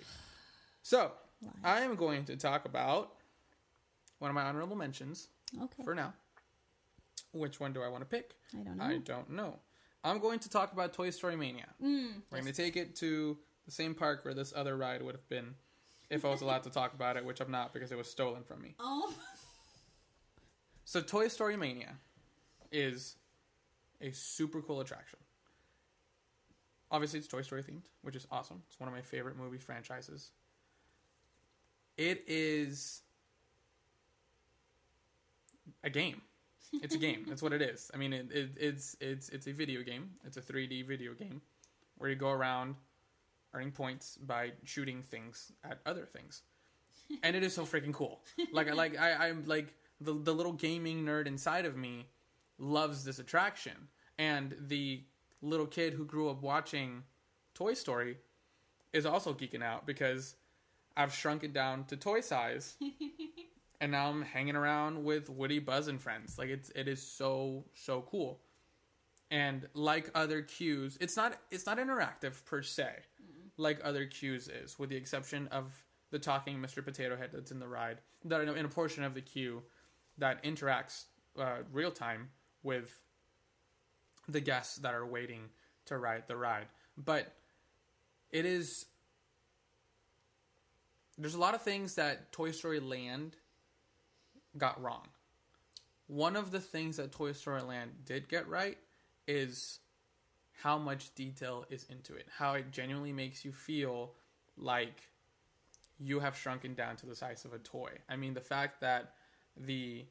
[0.82, 1.12] So
[1.42, 1.54] Lies.
[1.64, 3.14] I am going to talk about
[4.20, 5.28] one of my honorable mentions
[5.62, 6.14] okay for now.
[7.32, 8.32] Which one do I want to pick?
[8.54, 9.60] i don't know I don't know.
[10.04, 11.68] I'm going to talk about Toy Story Mania.
[11.82, 15.16] Mm, We're going to take it to the same park where this other ride would
[15.16, 15.56] have been
[16.10, 18.43] if I was allowed to talk about it, which I'm not because it was stolen
[18.43, 18.76] from me.
[18.80, 19.14] oh
[20.86, 21.93] So, Toy Story Mania
[22.72, 23.16] is
[24.01, 25.20] a super cool attraction.
[26.91, 28.62] Obviously, it's Toy Story themed, which is awesome.
[28.68, 30.32] It's one of my favorite movie franchises.
[31.97, 33.01] It is
[35.84, 36.22] a game.
[36.82, 37.26] It's a game.
[37.28, 37.91] That's what it is.
[37.93, 40.11] I mean, it, it, it's it's it's a video game.
[40.26, 41.41] It's a 3D video game
[41.97, 42.76] where you go around
[43.53, 46.41] earning points by shooting things at other things,
[47.21, 48.21] and it is so freaking cool.
[48.51, 52.07] Like like I I'm like the the little gaming nerd inside of me
[52.57, 55.03] loves this attraction, and the
[55.41, 57.03] little kid who grew up watching
[57.53, 58.17] Toy Story
[58.93, 60.36] is also geeking out because
[60.95, 62.76] I've shrunk it down to toy size.
[63.84, 66.38] and now I'm hanging around with Woody, Buzz, and friends.
[66.38, 68.40] Like it's it is so so cool.
[69.30, 72.88] And like other queues, it's not it's not interactive per se,
[73.58, 75.74] like other queues is, with the exception of
[76.12, 76.82] the talking Mr.
[76.82, 77.98] Potato Head that's in the ride.
[78.24, 79.62] That in a, in a portion of the queue
[80.18, 81.04] that interacts
[81.38, 82.30] uh, real time
[82.64, 83.02] with
[84.30, 85.42] the guests that are waiting
[85.88, 86.68] to ride the ride.
[86.98, 87.34] But
[88.32, 88.86] it is
[91.18, 93.36] there's a lot of things that Toy Story Land
[94.58, 95.08] got wrong.
[96.08, 98.78] One of the things that Toy Story Land did get right
[99.28, 99.80] is
[100.62, 102.28] how much detail is into it.
[102.38, 104.14] How it genuinely makes you feel
[104.58, 105.01] like
[105.99, 107.91] you have shrunken down to the size of a toy.
[108.10, 109.14] I mean, the fact that
[109.58, 110.06] the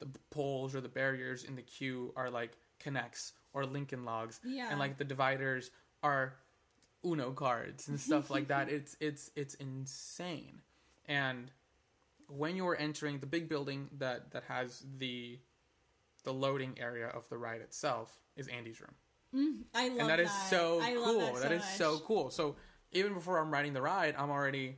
[0.00, 4.66] the poles or the barriers in the queue are like K'Nex or Lincoln logs, Yeah.
[4.70, 5.70] and like the dividers
[6.02, 6.34] are
[7.04, 8.68] Uno cards and stuff like that.
[8.70, 10.60] It's it's it's insane.
[11.06, 11.50] And
[12.36, 15.38] when you are entering the big building that that has the
[16.24, 18.94] the loading area of the ride itself is Andy's room.
[19.34, 21.20] Mm, I love and that is so I love cool.
[21.20, 22.30] that so that is so cool.
[22.30, 22.56] So
[22.92, 24.76] even before I'm riding the ride, I'm already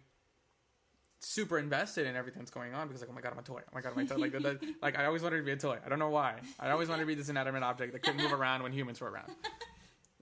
[1.20, 3.60] super invested in everything that's going on because like, oh my god, I'm a toy.
[3.66, 4.16] Oh my god, I'm a toy.
[4.16, 5.78] Like, that, like I always wanted to be a toy.
[5.84, 6.36] I don't know why.
[6.60, 9.10] I always wanted to be this inanimate object that couldn't move around when humans were
[9.10, 9.30] around.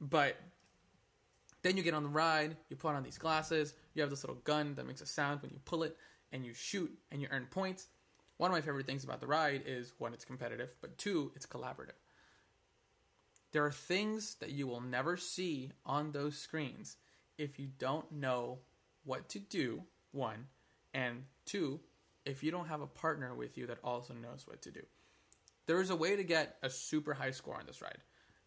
[0.05, 0.37] But
[1.62, 4.41] then you get on the ride, you put on these glasses, you have this little
[4.43, 5.97] gun that makes a sound when you pull it,
[6.33, 7.89] and you shoot and you earn points.
[8.39, 11.47] One of my favorite things about the ride is one, it's competitive, but two, it's
[11.47, 11.99] collaborative.
[13.53, 16.97] There are things that you will never see on those screens
[17.39, 18.59] if you don't know
[19.05, 20.47] what to do, one,
[20.95, 21.80] and two,
[22.24, 24.83] if you don't have a partner with you that also knows what to do.
[25.66, 27.99] There is a way to get a super high score on this ride.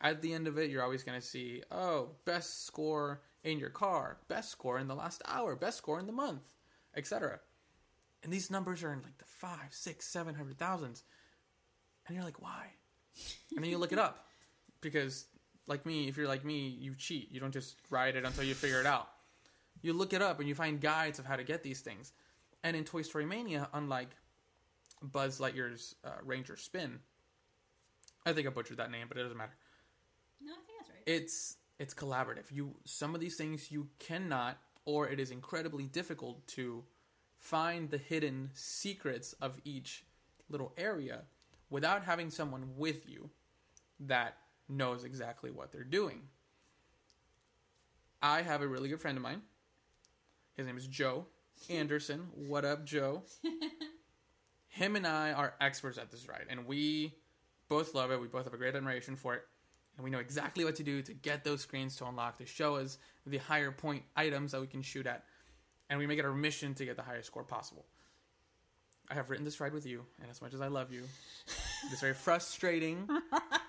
[0.01, 3.69] At the end of it, you're always going to see, oh, best score in your
[3.69, 6.43] car, best score in the last hour, best score in the month,
[6.95, 7.39] etc.
[8.26, 11.03] And these numbers are in like the five, six, seven hundred thousands.
[12.07, 12.65] And you're like, why?
[13.55, 14.21] And then you look it up.
[14.82, 15.26] Because,
[15.65, 17.32] like me, if you're like me, you cheat.
[17.32, 19.09] You don't just ride it until you figure it out.
[19.82, 22.11] You look it up and you find guides of how to get these things.
[22.63, 24.09] And in Toy Story Mania, unlike
[25.01, 26.99] Buzz Lightyear's uh, Ranger Spin,
[28.28, 29.55] I think I butchered that name, but it doesn't matter.
[30.39, 31.01] No, I think that's right.
[31.07, 32.51] It's it's collaborative.
[32.51, 36.84] You some of these things you cannot, or it is incredibly difficult to
[37.45, 40.03] find the hidden secrets of each
[40.49, 41.21] little area
[41.69, 43.29] without having someone with you
[43.99, 44.37] that
[44.67, 46.23] knows exactly what they're doing.
[48.19, 49.43] I have a really good friend of mine.
[50.57, 51.27] His name is Joe
[51.69, 52.29] Anderson.
[52.33, 53.21] What up, Joe?
[54.67, 57.13] Him and I are experts at this ride, and we
[57.69, 58.19] both love it.
[58.19, 59.43] We both have a great admiration for it,
[59.97, 62.77] and we know exactly what to do to get those screens to unlock to show
[62.77, 65.25] us the higher point items that we can shoot at,
[65.89, 67.86] and we make it our mission to get the highest score possible.
[69.09, 71.03] I have written this ride with you, and as much as I love you,
[71.91, 73.07] it's very frustrating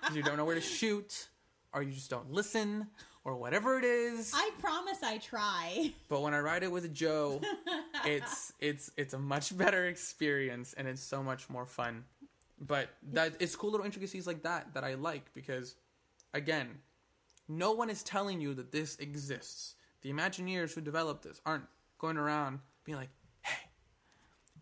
[0.01, 1.27] because you don't know where to shoot,
[1.73, 2.87] or you just don't listen,
[3.27, 4.31] or whatever it is.
[4.33, 5.93] I promise I try.
[6.09, 7.41] But when I ride it with Joe,
[8.05, 12.05] it's it's it's a much better experience and it's so much more fun.
[12.59, 15.75] But that it's cool little intricacies like that that I like because
[16.33, 16.79] again,
[17.47, 19.75] no one is telling you that this exists.
[20.01, 21.65] The Imagineers who developed this aren't
[21.97, 23.09] going around being like,
[23.41, 23.69] "Hey,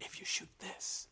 [0.02, 1.08] if you shoot this,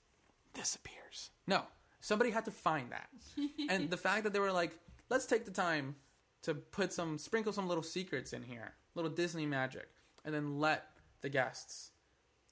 [0.53, 1.63] this appears." No,
[2.01, 3.09] somebody had to find that.
[3.69, 4.77] and the fact that they were like,
[5.09, 5.95] "Let's take the time
[6.43, 9.89] to put some sprinkle some little secrets in here, little Disney magic,
[10.23, 10.89] and then let
[11.21, 11.91] the guests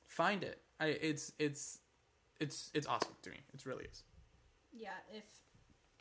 [0.08, 0.62] find it.
[0.80, 1.80] I, it's it's
[2.40, 3.38] it's it's awesome to me.
[3.54, 4.04] It really is.
[4.74, 5.24] Yeah, if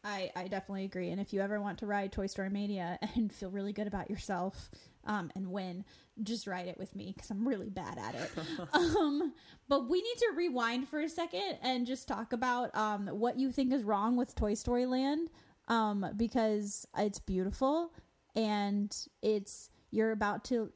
[0.03, 1.11] I I definitely agree.
[1.11, 4.11] And if you ever want to ride Toy Story Mania and feel really good about
[4.11, 4.71] yourself
[5.07, 5.85] um, and when,
[6.23, 8.31] just write it with me because I'm really bad at it.
[8.73, 9.33] um,
[9.69, 13.51] but we need to rewind for a second and just talk about um, what you
[13.51, 15.31] think is wrong with Toy Story Land
[15.69, 17.93] um, because it's beautiful
[18.37, 20.73] and it's you're about to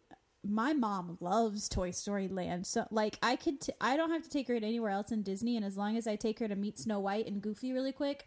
[0.47, 2.67] my mom loves Toy Story Land.
[2.67, 5.23] So like I could t- I don't have to take her to anywhere else in
[5.23, 7.93] Disney and as long as I take her to meet Snow White and Goofy really
[7.93, 8.27] quick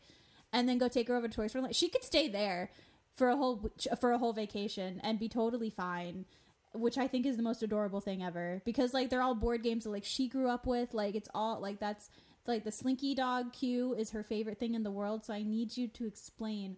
[0.52, 2.72] and then go take her over to Toy Story Land, she could stay there
[3.18, 6.26] for a whole for a whole vacation and be totally fine.
[6.74, 9.86] Which I think is the most adorable thing ever because like they're all board games
[9.86, 10.94] that like she grew up with.
[10.94, 12.10] Like it's all like that's
[12.46, 15.26] like the Slinky Dog queue is her favorite thing in the world.
[15.26, 16.78] So I need you to explain.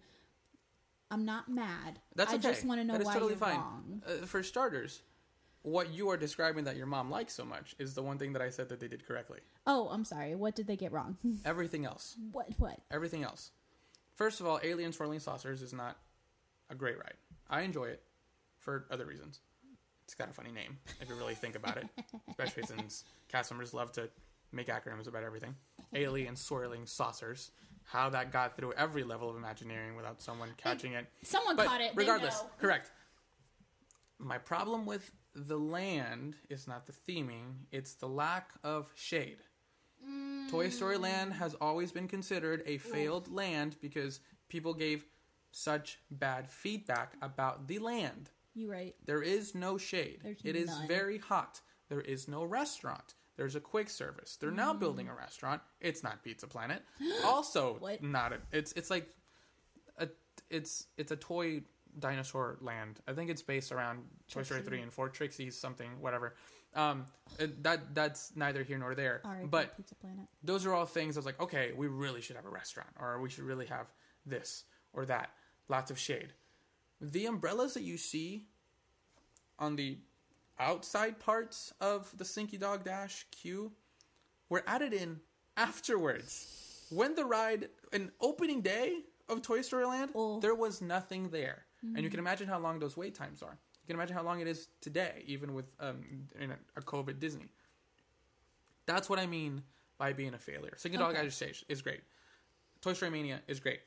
[1.10, 2.00] I'm not mad.
[2.14, 2.48] That's I okay.
[2.50, 3.56] just want to know why totally you're fine.
[3.56, 4.02] wrong.
[4.06, 5.02] Uh, for starters,
[5.62, 8.42] what you are describing that your mom likes so much is the one thing that
[8.42, 9.40] I said that they did correctly.
[9.66, 10.34] Oh, I'm sorry.
[10.36, 11.16] What did they get wrong?
[11.44, 12.48] Everything else, what?
[12.58, 12.78] What?
[12.90, 13.50] everything else.
[14.14, 15.96] First of all, Alien Swirling Saucers is not
[16.70, 17.14] a great ride.
[17.48, 18.02] I enjoy it
[18.58, 19.40] for other reasons.
[20.04, 21.86] It's got a funny name if you really think about it,
[22.28, 24.08] especially since cast members love to
[24.52, 25.54] make acronyms about everything.
[25.94, 27.50] Alien Swirling Saucers.
[27.84, 31.06] How that got through every level of Imagineering without someone catching it.
[31.24, 31.92] Someone But caught it.
[31.96, 32.90] regardless, correct.
[34.18, 39.38] My problem with the land is not the theming; it's the lack of shade.
[40.06, 40.50] Mm.
[40.50, 45.04] Toy Story Land has always been considered a failed land because people gave
[45.50, 48.30] such bad feedback about the land.
[48.54, 48.94] You right.
[49.06, 50.20] There is no shade.
[50.22, 50.88] There's It is none.
[50.88, 51.60] very hot.
[51.88, 53.14] There is no restaurant.
[53.36, 54.36] There's a quick service.
[54.40, 55.62] They're now building a restaurant.
[55.80, 56.82] It's not Pizza Planet.
[57.24, 58.02] Also, What?
[58.02, 59.08] not a, it's it's like
[59.98, 60.08] a
[60.50, 61.62] it's it's a toy
[61.98, 63.00] dinosaur land.
[63.08, 64.68] I think it's based around Toy Story Trixie.
[64.68, 65.08] three and four.
[65.08, 66.34] Trixie's something, whatever.
[66.74, 67.06] Um,
[67.38, 69.22] it- that that's neither here nor there.
[69.24, 70.26] All right, but Pizza Planet.
[70.44, 73.20] those are all things I was like, okay, we really should have a restaurant, or
[73.20, 73.86] we should really have
[74.26, 75.30] this or that.
[75.70, 76.32] Lots of shade.
[77.00, 78.46] The umbrellas that you see
[79.56, 79.98] on the
[80.58, 83.70] outside parts of the Slinky Dog Dash queue
[84.48, 85.20] were added in
[85.56, 86.86] afterwards.
[86.90, 90.40] When the ride, an opening day of Toy Story Land, Oh.
[90.40, 91.64] there was nothing there.
[91.82, 93.56] And you can imagine how long those wait times are.
[93.82, 96.02] You can imagine how long it is today, even with um,
[96.38, 97.48] in a, a COVID Disney.
[98.86, 99.62] That's what I mean
[99.96, 100.74] by being a failure.
[100.76, 101.22] Slinky Dog Okay.
[101.24, 102.00] Dash Stage is great.
[102.82, 103.80] Toy Story Mania is great.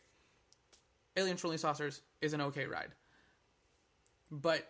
[1.15, 2.89] Alien Trolling Saucers is an okay ride.
[4.31, 4.67] But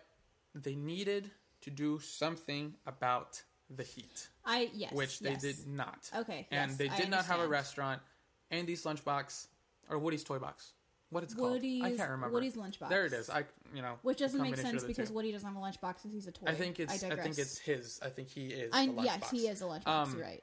[0.54, 1.30] they needed
[1.62, 3.42] to do something about
[3.74, 5.42] the heat, I yes, which they yes.
[5.42, 6.10] did not.
[6.14, 8.02] Okay, And yes, they I did not have a restaurant.
[8.50, 9.46] Andy's Lunchbox,
[9.88, 10.74] or Woody's Toy Box.
[11.10, 11.52] What it's called?
[11.52, 12.34] Woody's I can't remember.
[12.34, 12.88] Woody's lunchbox.
[12.88, 13.30] There it is.
[13.30, 15.14] I, you know, Which doesn't make sense because two.
[15.14, 16.46] Woody doesn't have a lunchbox because he's a toy.
[16.48, 16.92] I think it's.
[17.04, 17.24] I, digress.
[17.24, 18.00] think it's his.
[18.02, 18.70] I think he is.
[18.72, 19.86] I, yes, he is a lunchbox.
[19.86, 20.42] Um, right.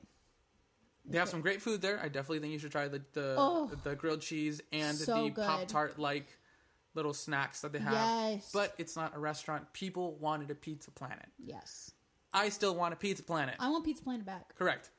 [1.06, 1.99] They have some great food there.
[1.99, 5.41] I definitely think you should try the the, Oh, the grilled cheese and so the
[5.41, 6.28] pop tart like
[6.93, 7.93] little snacks that they have.
[7.93, 8.52] Yes.
[8.54, 9.72] But it's not a restaurant.
[9.74, 11.26] People wanted a Pizza Planet.
[11.39, 11.91] Yes,
[12.34, 13.56] I still want a Pizza Planet.
[13.60, 14.56] I want Pizza Planet back.
[14.58, 14.89] Correct.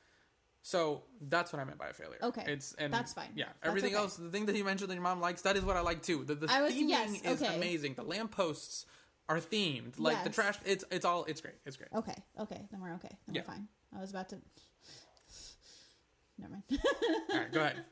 [0.65, 2.17] So that's what I meant by a failure.
[2.23, 2.43] Okay.
[2.47, 3.27] it's and That's fine.
[3.35, 4.01] Yeah, That's everything okay.
[4.01, 6.01] else, the thing that you mentioned that your mom likes, that is what I like
[6.01, 6.23] too.
[6.23, 7.53] The, the I was- theming yes, is okay.
[7.55, 7.95] amazing.
[7.95, 8.85] The lampposts
[9.27, 9.99] are themed.
[9.99, 11.55] Like the trash, it's it's all it's great.
[11.65, 11.89] It's great.
[11.93, 13.09] Okay, okay, then we're okay.
[13.25, 13.41] Then Yeah.
[13.41, 13.67] we're fine.
[13.95, 14.37] I was about to.
[16.37, 16.63] Never mind.
[17.31, 17.83] All right, go ahead.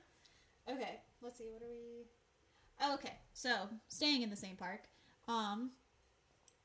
[0.69, 1.49] Okay, let's see.
[1.51, 2.05] What are we?
[2.81, 4.81] Oh, okay, so staying in the same park.
[5.27, 5.71] Um,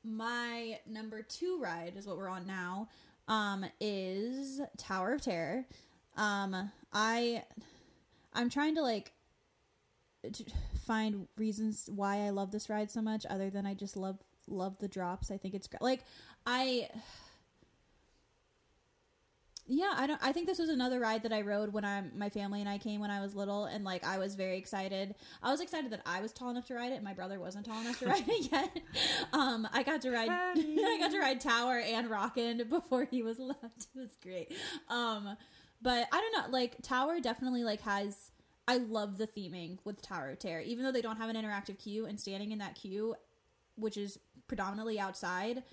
[0.03, 2.89] my number two ride is what we're on now.
[3.27, 5.65] Um, is Tower of Terror.
[6.15, 7.43] Um, I,
[8.33, 9.11] I'm trying to like
[10.31, 10.45] to
[10.85, 14.17] find reasons why I love this ride so much, other than I just love
[14.47, 15.29] love the drops.
[15.29, 15.81] I think it's great.
[15.81, 16.03] Like
[16.45, 16.89] I
[19.69, 20.19] yeah, I don't.
[20.23, 22.77] I think this was another ride that I rode when I my family and I
[22.77, 25.13] came when I was little, and like I was very excited.
[25.43, 27.65] I was excited that I was tall enough to ride it, and my brother wasn't
[27.65, 28.79] tall enough to ride it yet.
[29.33, 30.29] Um, I got to ride.
[30.31, 33.87] I got to ride Tower and Rockin' before he was left.
[33.93, 34.53] It was great.
[34.89, 35.35] Um,
[35.81, 36.57] but I don't know.
[36.57, 38.31] Like Tower definitely like has.
[38.69, 41.77] I love the theming with Tower of Terror, even though they don't have an interactive
[41.77, 43.15] queue, and standing in that queue,
[43.75, 45.63] which is predominantly outside,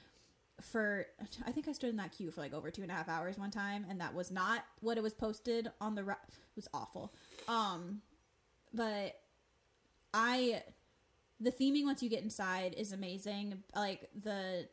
[0.61, 1.07] for
[1.46, 3.36] I think I stood in that queue for like over two and a half hours
[3.38, 6.05] one time, and that was not what it was posted on the.
[6.05, 7.12] Ra- it was awful.
[7.48, 8.02] Um,
[8.72, 9.20] but
[10.12, 10.62] I,
[11.40, 13.62] the theming once you get inside is amazing.
[13.74, 14.68] Like the,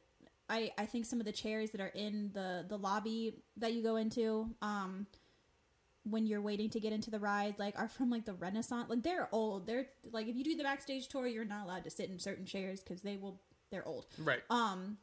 [0.50, 3.82] I I think some of the chairs that are in the the lobby that you
[3.82, 5.08] go into, um,
[6.04, 8.88] when you're waiting to get into the ride, like are from like the Renaissance.
[8.88, 9.66] Like they're old.
[9.66, 12.46] They're like if you do the backstage tour, you're not allowed to sit in certain
[12.46, 13.42] chairs because they will.
[13.72, 14.06] They're old.
[14.20, 14.42] Right.
[14.50, 14.98] Um,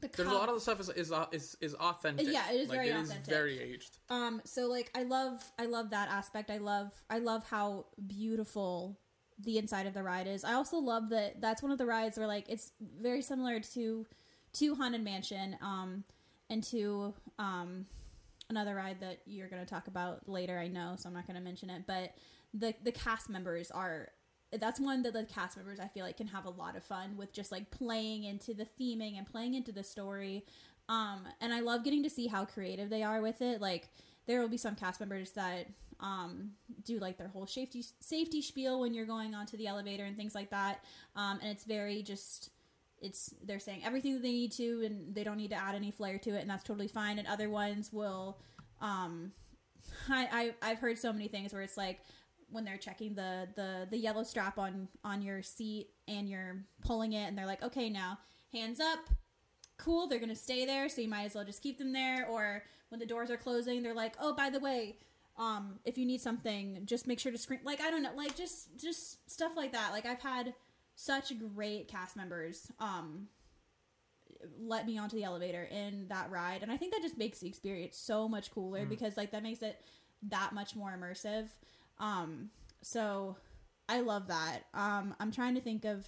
[0.00, 2.26] the There's a lot of the stuff is is is, is authentic.
[2.30, 3.34] Yeah, it is like, very it is authentic.
[3.34, 3.98] very aged.
[4.10, 8.98] um so like i love i love that aspect i love i love how beautiful
[9.40, 12.18] the inside of the ride is i also love that that's one of the rides
[12.18, 14.04] where like it's very similar to
[14.52, 16.02] to haunted mansion um
[16.50, 17.86] and to um
[18.50, 21.36] another ride that you're going to talk about later i know so i'm not going
[21.36, 22.14] to mention it but
[22.54, 24.08] the the cast members are
[24.52, 27.16] that's one that the cast members I feel like can have a lot of fun
[27.16, 30.44] with just like playing into the theming and playing into the story.
[30.88, 33.60] Um, and I love getting to see how creative they are with it.
[33.60, 33.90] Like
[34.26, 35.66] there will be some cast members that
[36.00, 36.52] um,
[36.84, 40.34] do like their whole safety safety spiel when you're going onto the elevator and things
[40.34, 40.84] like that.
[41.16, 42.50] Um, and it's very just
[43.00, 45.90] it's they're saying everything that they need to and they don't need to add any
[45.90, 47.18] flair to it and that's totally fine.
[47.18, 48.38] And other ones will
[48.80, 49.32] um,
[50.08, 52.00] I, I I've heard so many things where it's like
[52.50, 57.12] when they're checking the the the yellow strap on on your seat and you're pulling
[57.12, 58.18] it and they're like okay now
[58.52, 58.98] hands up.
[59.76, 62.26] Cool they're gonna stay there so you might as well just keep them there.
[62.26, 64.96] Or when the doors are closing they're like oh by the way
[65.36, 68.34] um if you need something just make sure to scream like i don't know like
[68.34, 69.92] just just stuff like that.
[69.92, 70.54] Like i've had
[70.94, 73.28] such great cast members um
[74.60, 77.48] let me onto the elevator in that ride and i think that just makes the
[77.48, 79.80] experience so much cooler because like that makes it
[80.22, 81.48] that much more immersive
[82.00, 82.50] um
[82.82, 83.36] so
[83.88, 86.06] i love that um i'm trying to think of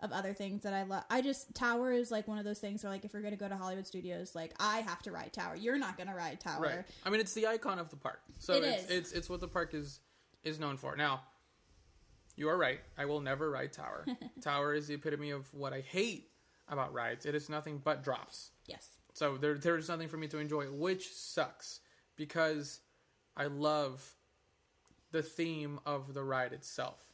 [0.00, 2.82] of other things that i love i just tower is like one of those things
[2.82, 5.54] where like if we're gonna go to hollywood studios like i have to ride tower
[5.54, 6.84] you're not gonna ride tower Right.
[7.06, 8.20] I mean, it's the icon of the park.
[8.38, 8.90] So It it's, is.
[8.90, 10.00] it's it's what the park is
[10.42, 10.96] is known for.
[10.96, 11.20] Now,
[12.36, 12.80] you are right.
[12.98, 14.04] I will never ride Tower.
[14.40, 16.30] Tower is the epitome of what I hate
[16.68, 17.26] about rides.
[17.26, 18.50] It is nothing but drops.
[18.66, 21.78] yes So there there's nothing for me to enjoy, which sucks
[22.16, 22.80] because
[23.36, 24.02] I love
[25.12, 27.06] the theme of the ride itself.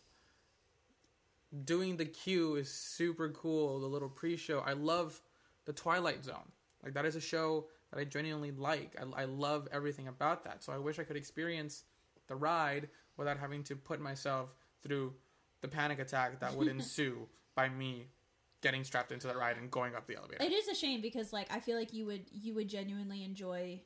[1.65, 3.81] Doing the queue is super cool.
[3.81, 4.61] The little pre-show.
[4.61, 5.21] I love
[5.65, 6.53] the Twilight Zone.
[6.83, 8.97] Like that is a show that I genuinely like.
[8.99, 10.63] I, I love everything about that.
[10.63, 11.85] So I wish I could experience
[12.29, 15.13] the ride without having to put myself through
[15.61, 18.07] the panic attack that would ensue by me
[18.61, 20.43] getting strapped into that ride and going up the elevator.
[20.43, 23.81] It is a shame because like I feel like you would you would genuinely enjoy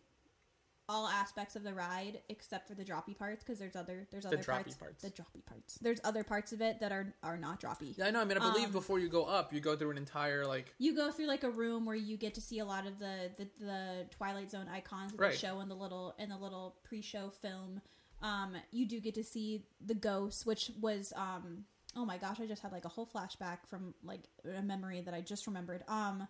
[0.89, 4.37] all aspects of the ride except for the droppy parts because there's other there's other
[4.39, 5.03] droppy parts, parts.
[5.03, 5.79] the droppy parts.
[5.81, 7.97] There's other parts of it that are are not droppy.
[7.97, 8.21] yeah, I know.
[8.21, 10.75] I mean, I believe Um, before you go up, you go through an entire like
[10.79, 13.31] You go through like a room where you get to see a lot of the
[13.37, 15.31] the, the Twilight Zone icons that Right.
[15.33, 17.81] they show in the little in the little pre-show film.
[18.21, 21.65] Um, you do get to see the ghosts, which was um,
[21.97, 24.23] oh my gosh, I just had like a whole flashback from like
[24.57, 25.85] a memory that I just remembered.
[25.89, 26.27] Um,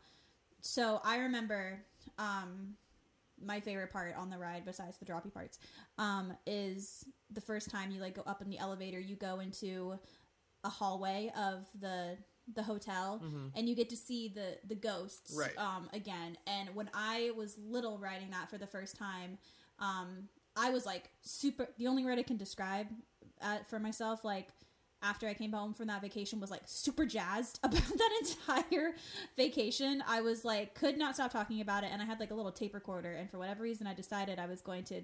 [0.61, 1.81] so I remember
[2.19, 2.75] um,
[3.45, 5.59] my favorite part on the ride, besides the droppy parts,
[5.99, 9.01] um, is the first time you like go up in the elevator.
[9.01, 9.99] You go into
[10.65, 12.17] a hallway of the
[12.55, 13.23] the hotel,
[13.55, 15.57] and you get to see the the ghosts Right.
[15.59, 16.37] um, again.
[16.47, 19.39] And when I was little riding that for the first time,
[19.79, 21.69] um, I was like super.
[21.79, 22.89] The only word I can describe
[23.41, 24.49] uh, for myself, like
[25.03, 28.95] after I came home from that vacation was like super jazzed about that entire
[29.37, 30.03] vacation.
[30.07, 32.53] I was like could not stop talking about it and I had like a little
[32.53, 35.03] tape recorder and for whatever reason I decided I was going to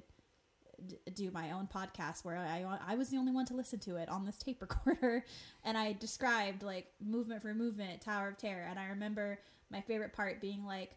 [0.86, 3.96] d- do my own podcast where I I was the only one to listen to
[3.96, 5.24] it on this tape recorder
[5.64, 9.40] and I described like movement for movement Tower of Terror and I remember
[9.70, 10.96] my favorite part being like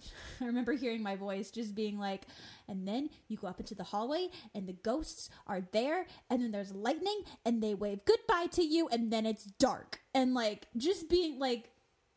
[0.40, 2.22] I remember hearing my voice just being like,
[2.68, 6.50] and then you go up into the hallway and the ghosts are there, and then
[6.50, 10.00] there's lightning and they wave goodbye to you, and then it's dark.
[10.14, 11.70] And like, just being like,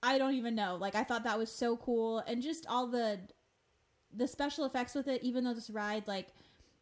[0.04, 0.78] I don't even know.
[0.80, 3.20] Like, I thought that was so cool, and just all the
[4.14, 6.30] the special effects with it, even though this ride, like,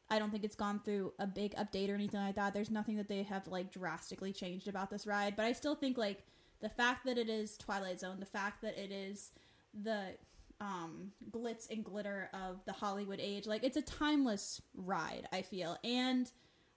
[0.10, 2.54] I don't think it's gone through a big update or anything like that.
[2.54, 5.98] There's nothing that they have like drastically changed about this ride, but I still think
[5.98, 6.24] like
[6.62, 9.32] the fact that it is Twilight Zone, the fact that it is
[9.74, 10.16] the
[10.62, 15.78] um glitz and glitter of the Hollywood age, like it's a timeless ride, I feel.
[15.84, 16.32] And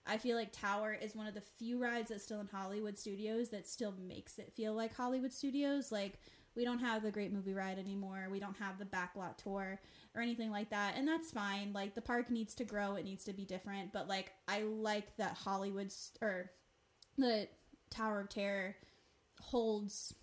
[0.05, 3.49] I feel like Tower is one of the few rides that's still in Hollywood studios
[3.49, 5.91] that still makes it feel like Hollywood studios.
[5.91, 6.19] Like
[6.55, 8.27] we don't have the Great Movie Ride anymore.
[8.31, 9.79] We don't have the Backlot Tour
[10.15, 11.73] or anything like that, and that's fine.
[11.73, 13.93] Like the park needs to grow, it needs to be different.
[13.93, 16.51] But like I like that Hollywood's or
[17.17, 17.47] the
[17.91, 18.75] Tower of Terror
[19.39, 20.13] holds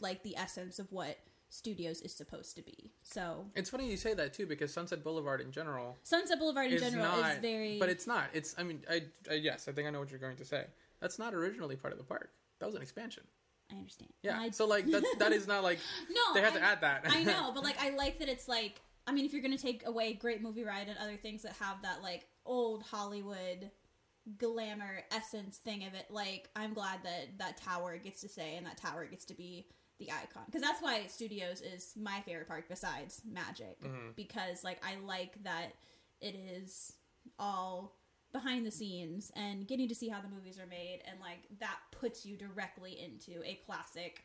[0.00, 1.16] like the essence of what
[1.56, 2.92] studios is supposed to be.
[3.02, 6.74] So It's funny you say that too because Sunset Boulevard in general Sunset Boulevard in
[6.74, 8.28] is general not, is very but it's not.
[8.32, 10.64] It's I mean I, I yes I think I know what you're going to say.
[11.00, 12.30] That's not originally part of the park.
[12.60, 13.24] That was an expansion.
[13.72, 14.12] I understand.
[14.22, 14.38] Yeah.
[14.38, 15.78] I, so like that's that is not like
[16.10, 17.06] no, they had to add that.
[17.08, 19.86] I know, but like I like that it's like I mean if you're gonna take
[19.86, 23.70] away Great Movie Ride and other things that have that like old Hollywood
[24.38, 28.66] glamour essence thing of it, like I'm glad that that tower gets to say and
[28.66, 29.66] that tower gets to be
[29.98, 34.10] the icon because that's why Studios is my favorite park besides Magic Mm-hmm.
[34.16, 35.72] because like I like that
[36.20, 36.92] it is
[37.38, 37.96] all
[38.32, 41.78] behind the scenes and getting to see how the movies are made and like that
[41.92, 44.24] puts you directly into a classic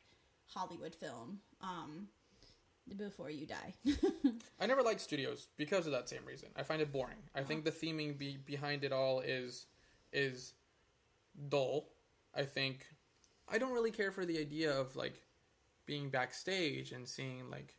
[0.53, 2.07] Hollywood film um
[2.97, 3.73] before you die.
[4.59, 6.49] I never liked studios because of that same reason.
[6.57, 7.15] I find it boring.
[7.33, 9.67] I think the theming be, behind it all is
[10.11, 10.53] is
[11.47, 11.87] dull.
[12.35, 12.85] I think
[13.47, 15.21] I don't really care for the idea of like
[15.91, 17.75] being backstage and seeing like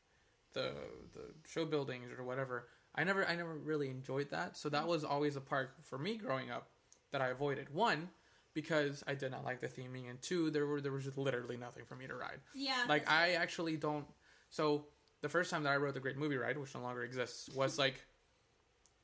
[0.53, 0.73] the
[1.15, 2.69] the show buildings or whatever.
[2.95, 4.59] I never I never really enjoyed that.
[4.59, 6.69] So that was always a park for me growing up
[7.13, 7.73] that I avoided.
[7.73, 8.11] One
[8.53, 11.57] because I did not like the theming and two there were there was just literally
[11.57, 12.41] nothing for me to ride.
[12.55, 12.85] yeah.
[12.87, 14.05] Like I actually don't.
[14.51, 14.85] So
[15.23, 17.79] the first time that I rode the Great Movie Ride, which no longer exists, was
[17.79, 18.05] like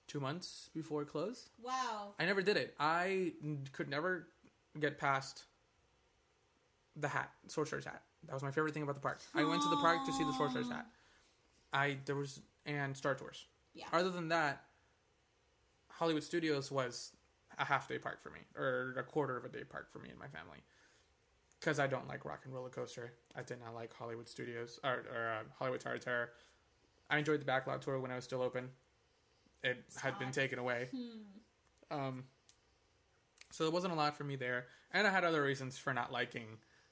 [0.06, 1.48] two months before it closed.
[1.62, 2.12] wow.
[2.20, 2.74] I never did it.
[2.78, 3.32] I
[3.72, 4.28] could never
[4.78, 5.44] get past
[6.94, 8.02] the hat, Sorcerer's hat.
[8.26, 9.20] That was my favorite thing about the park.
[9.34, 10.86] I went to the park to see the Sorcerer's hat.
[11.72, 13.46] I there was and Star Tours.
[13.74, 13.86] Yeah.
[13.92, 14.64] Other than that,
[15.88, 17.12] Hollywood Studios was
[17.58, 20.10] a half day park for me, or a quarter of a day park for me
[20.10, 20.58] and my family.
[21.58, 23.12] Because I don't like Rock and Roller Coaster.
[23.34, 26.30] I did not like Hollywood Studios or, or uh, Hollywood Tower of Terror.
[27.10, 28.68] I enjoyed the Backlot tour when I was still open.
[29.64, 30.88] It had been taken away.
[30.92, 31.98] Hmm.
[31.98, 32.24] Um,
[33.50, 36.12] so there wasn't a lot for me there, and I had other reasons for not
[36.12, 36.46] liking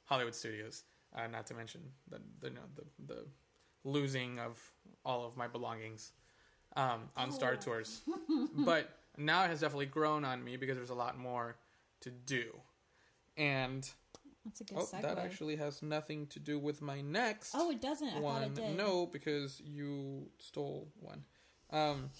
[0.04, 0.82] Hollywood Studios.
[1.16, 3.24] Uh, not to mention the the, you know, the the
[3.84, 4.60] losing of
[5.04, 6.12] all of my belongings
[6.76, 7.56] um, on Star Oh.
[7.56, 8.02] Tours.
[8.56, 11.56] but now it has definitely grown on me because there's a lot more
[12.00, 12.44] to do.
[13.36, 13.88] And
[14.44, 15.02] That's a good oh, segue.
[15.02, 18.08] that actually has nothing to do with my next oh, it doesn't.
[18.08, 18.42] I thought one.
[18.42, 18.76] it did.
[18.76, 21.24] No, because you stole one.
[21.70, 22.10] Um,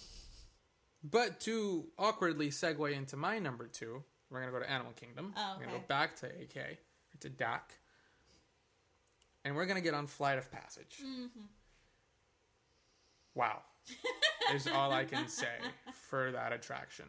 [1.03, 5.33] but to awkwardly segue into my number two, we're gonna go to Animal Kingdom.
[5.37, 5.61] Oh, okay.
[5.61, 6.79] We're gonna go back to AK
[7.21, 7.73] to DAK,
[9.47, 10.99] and we're gonna get on Flight of Passage.
[11.01, 11.43] Mm-hmm.
[13.37, 13.61] Wow,
[14.55, 15.55] is all I can say
[15.93, 17.07] for that attraction.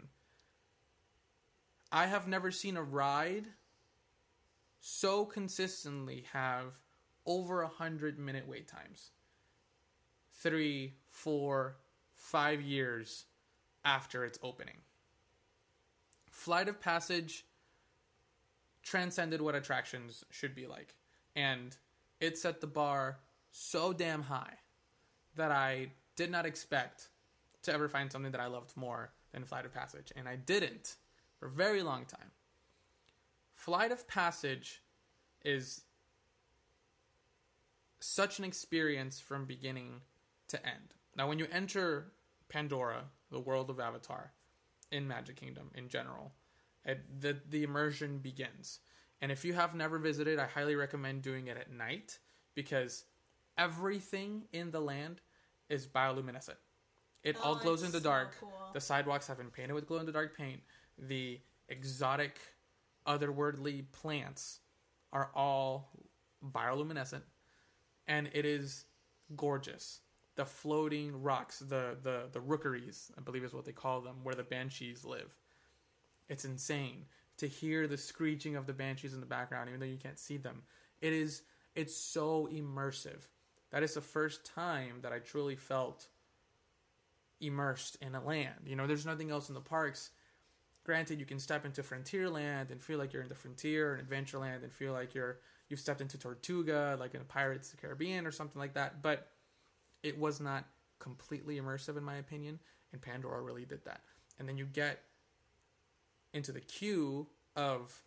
[1.91, 3.47] I have never seen a ride
[4.79, 6.77] so consistently have
[7.25, 9.09] over a hundred minute wait times.
[10.31, 11.77] Three, four,
[12.13, 13.25] five years
[13.83, 14.77] after its opening.
[16.29, 17.45] Flight of Passage
[18.83, 20.93] transcended what attractions should be like.
[21.35, 21.75] And
[22.19, 23.19] it set the bar
[23.51, 24.55] so damn high
[25.35, 27.09] that I did not expect
[27.63, 30.11] to ever find something that I loved more than Flight of Passage.
[30.15, 30.95] And I didn't
[31.39, 32.31] for a very long time.
[33.55, 34.81] Flight of Passage
[35.43, 35.81] is
[37.99, 40.01] such an experience from beginning
[40.47, 40.93] to end.
[41.15, 42.11] Now, when you enter
[42.49, 44.31] Pandora, the world of Avatar,
[44.91, 46.31] in Magic Kingdom in general,
[46.85, 48.79] it, the the immersion begins.
[49.21, 52.19] And if you have never visited, I highly recommend doing it at night
[52.55, 53.05] because
[53.57, 55.21] everything in the land
[55.69, 56.57] is bioluminescent.
[57.23, 58.35] It all Oh, glows in the so dark.
[58.39, 58.51] cool.
[58.73, 60.61] The sidewalks have been painted with glow in the dark paint.
[60.97, 62.39] The exotic,
[63.05, 64.59] otherworldly plants
[65.11, 65.89] are all
[66.43, 67.23] bioluminescent,
[68.07, 68.85] and it is
[69.35, 70.01] gorgeous.
[70.35, 74.35] The floating rocks, the the the rookeries, I believe is what they call them, where
[74.35, 75.35] the banshees live.
[76.29, 77.05] It's insane
[77.37, 80.37] to hear the screeching of the banshees in the background, even though you can't see
[80.37, 80.63] them.
[81.01, 81.43] It is
[81.75, 83.27] it's so immersive.
[83.71, 86.07] That is the first time that I truly felt
[87.39, 88.65] immersed in a land.
[88.65, 90.09] You know, there's nothing else in the parks.
[90.83, 94.63] Granted, you can step into Frontierland and feel like you're in the frontier, and Adventureland
[94.63, 98.31] and feel like you're you've stepped into Tortuga, like in Pirates of the Caribbean or
[98.31, 99.01] something like that.
[99.01, 99.27] But
[100.01, 100.65] it was not
[100.99, 102.59] completely immersive, in my opinion,
[102.93, 104.01] and Pandora really did that.
[104.39, 104.99] And then you get
[106.33, 108.03] into the queue of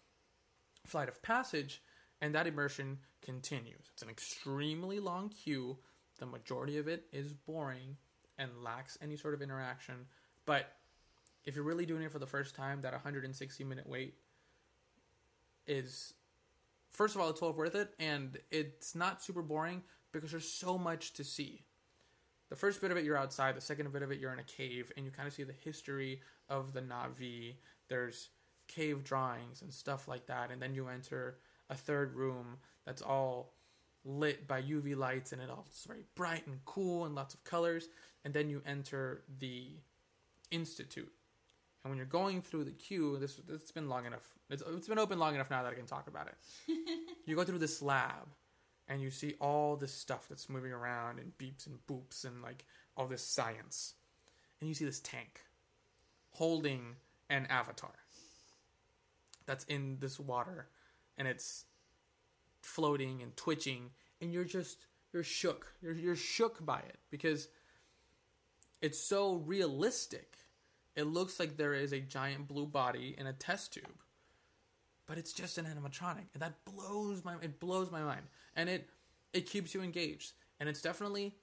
[0.86, 1.82] Flight of Passage,
[2.20, 3.90] and that immersion continues.
[3.92, 5.78] It's an extremely long queue.
[6.18, 7.96] The majority of it is boring
[8.38, 10.06] and lacks any sort of interaction.
[10.46, 10.72] But
[11.44, 14.14] if you're really doing it for the first time, that 160 minute wait
[15.66, 16.14] is,
[16.90, 20.76] first of all, it's well worth it, and it's not super boring because there's so
[20.76, 21.62] much to see.
[22.48, 23.56] The first bit of it, you're outside.
[23.56, 25.52] The second bit of it, you're in a cave, and you kind of see the
[25.52, 27.54] history of the Na'vi.
[27.91, 28.30] There's
[28.68, 31.36] cave drawings and stuff like that, and then you enter
[31.68, 33.53] a third room that's all
[34.05, 37.45] lit by UV lights, and it all it's very bright and cool and lots of
[37.45, 37.88] colors.
[38.24, 39.66] And then you enter the
[40.51, 41.12] institute,
[41.82, 44.38] and when you're going through the queue, this it's been long enough.
[44.49, 46.76] It's, it's been open long enough now that I can talk about it.
[47.26, 48.28] you go through this lab,
[48.88, 52.64] and you see all this stuff that's moving around and beeps and boops and like
[52.97, 53.95] all this science,
[54.61, 55.41] and you see this tank
[56.32, 56.95] holding
[57.31, 57.95] an avatar
[59.47, 60.68] that's in this water,
[61.16, 61.64] and it's
[62.61, 65.72] floating and twitching, and you're just you're shook.
[65.81, 67.49] You're you're shook by it because
[68.83, 70.37] it's so realistic.
[70.97, 74.03] It looks like there is a giant blue body in a test tube,
[75.07, 78.89] but it's just an animatronic, and that blows my it blows my mind, and it
[79.33, 81.37] it keeps you engaged, and it's definitely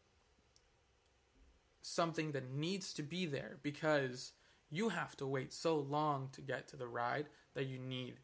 [1.81, 4.33] something that needs to be there because
[4.69, 8.15] you have to wait so long to get to the ride that you need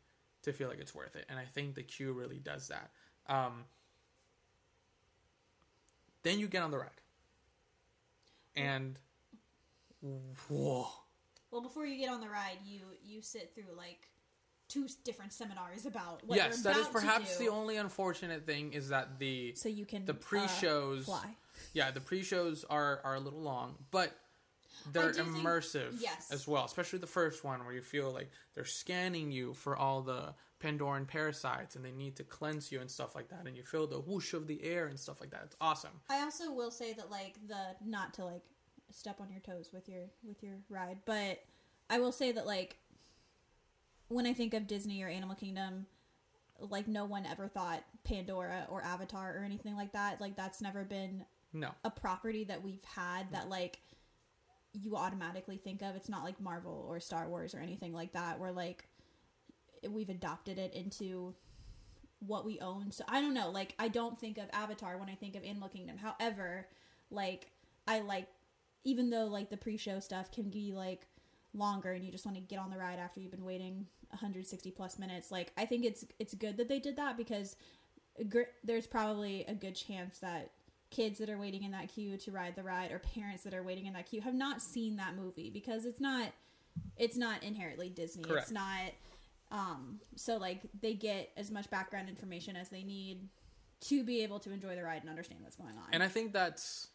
[0.44, 2.92] to feel like it's worth it, and I think the queue really does that.
[3.28, 3.64] Um,
[6.24, 6.90] then you get on the ride,
[8.56, 9.00] and
[10.02, 10.88] whoa.
[11.52, 14.10] Well, before you get on the ride, you you sit through like
[14.74, 19.20] two different seminars about what yes, that is perhaps the only unfortunate thing is that
[19.20, 21.36] the so you can the uh, pre-shows fly.
[21.74, 24.18] yeah the pre-shows are are a little long but
[24.92, 26.30] they're do think- immersive yes.
[26.32, 30.02] as well especially the first one where you feel like they're scanning you for all
[30.02, 33.64] the pandoran parasites and they need to cleanse you and stuff like that and you
[33.64, 36.72] feel the whoosh of the air and stuff like that it's awesome I also will
[36.72, 38.44] say that like the not to like
[38.94, 41.40] step on your toes with your with your ride, but
[41.90, 42.78] I will say that like
[44.08, 45.88] when I think of Disney or Animal Kingdom,
[46.60, 50.22] like no one ever thought Pandora or Avatar or anything like that.
[50.22, 53.52] Like that's never been no a property that we've had that mm.
[53.52, 53.80] like
[54.74, 55.96] you automatically think of.
[55.96, 58.88] It's not like Marvel or Star Wars or anything like that where like
[59.90, 61.36] we've adopted it into
[62.20, 62.92] what we own.
[62.92, 65.70] So I don't know, like I don't think of Avatar when I think of Animal
[65.70, 65.98] Kingdom.
[65.98, 66.68] However,
[67.12, 67.52] like
[67.88, 68.28] I like
[68.84, 71.08] even though like the pre-show stuff can be like
[71.54, 74.72] longer and you just want to get on the ride after you've been waiting 160
[74.72, 77.56] plus minutes, like I think it's it's good that they did that because
[78.30, 80.52] gr- there's probably a good chance that
[80.94, 83.64] kids that are waiting in that queue to ride the ride or parents that are
[83.64, 86.28] waiting in that queue have not seen that movie because it's not
[86.98, 88.24] it's not inherently Disney.
[88.24, 88.44] Correct.
[88.44, 88.92] It's not
[89.52, 93.30] um so like they get as much background information as they need
[93.82, 95.86] to be able to enjoy the ride and understand what's going on.
[95.92, 96.88] and i think that's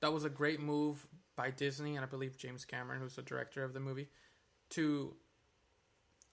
[0.00, 3.64] that was a great move by disney and i believe james cameron who's the director
[3.64, 4.06] of the movie
[4.68, 5.14] to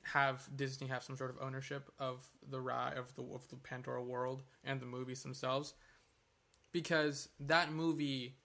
[0.03, 4.01] have Disney have some sort of ownership of the ride of the of the Pandora
[4.01, 5.73] world and the movies themselves
[6.77, 8.35] because that movie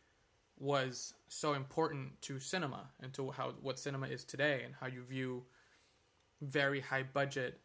[0.59, 5.03] was so important to cinema and to how what cinema is today and how you
[5.03, 5.43] view
[6.41, 7.61] very high budget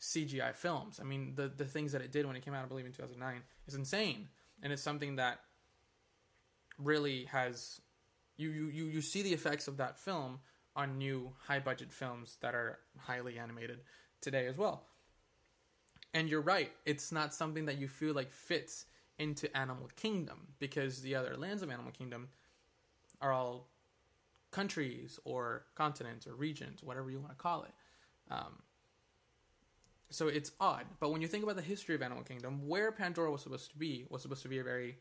[0.00, 0.98] CGI films.
[1.00, 2.90] I mean, the the things that it did when it came out, I believe in
[2.90, 4.26] 2009, is insane,
[4.64, 5.38] and it's something that
[6.76, 7.80] really has
[8.36, 10.40] you you you, you see the effects of that film
[10.74, 13.78] on new high budget films that are highly animated
[14.20, 14.82] today as well.
[16.12, 18.86] And you're right, it's not something that you feel like fits
[19.18, 22.28] into Animal Kingdom because the other lands of Animal Kingdom
[23.20, 23.68] are all
[24.50, 27.72] countries or continents or regions, whatever you want to call it.
[28.30, 28.62] Um,
[30.10, 30.84] so it's odd.
[31.00, 33.76] But when you think about the history of Animal Kingdom, where Pandora was supposed to
[33.76, 34.98] be was supposed to be a very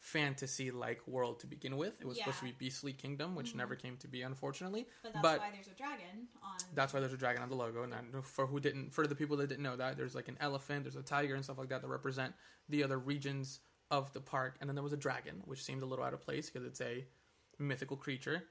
[0.00, 2.00] fantasy like world to begin with.
[2.00, 3.56] It was supposed to be Beastly Kingdom, which Mhm.
[3.56, 4.88] never came to be, unfortunately.
[5.02, 6.56] But that's But- why there's a dragon on.
[6.74, 7.82] That's why there's a dragon on the logo.
[7.82, 10.38] And that- for who didn't, for the people that didn't know that, there's like an
[10.40, 12.34] elephant, there's a tiger, and stuff like that that represent
[12.68, 14.56] the other regions of the park.
[14.60, 16.80] And then there was a dragon, which seemed a little out of place because it's
[16.80, 17.06] a
[17.58, 18.48] mythical creature.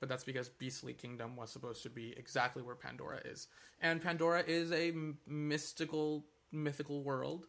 [0.00, 3.48] But that's because Beastly Kingdom was supposed to be exactly where Pandora is,
[3.80, 7.46] and Pandora is a m- mystical, mythical world,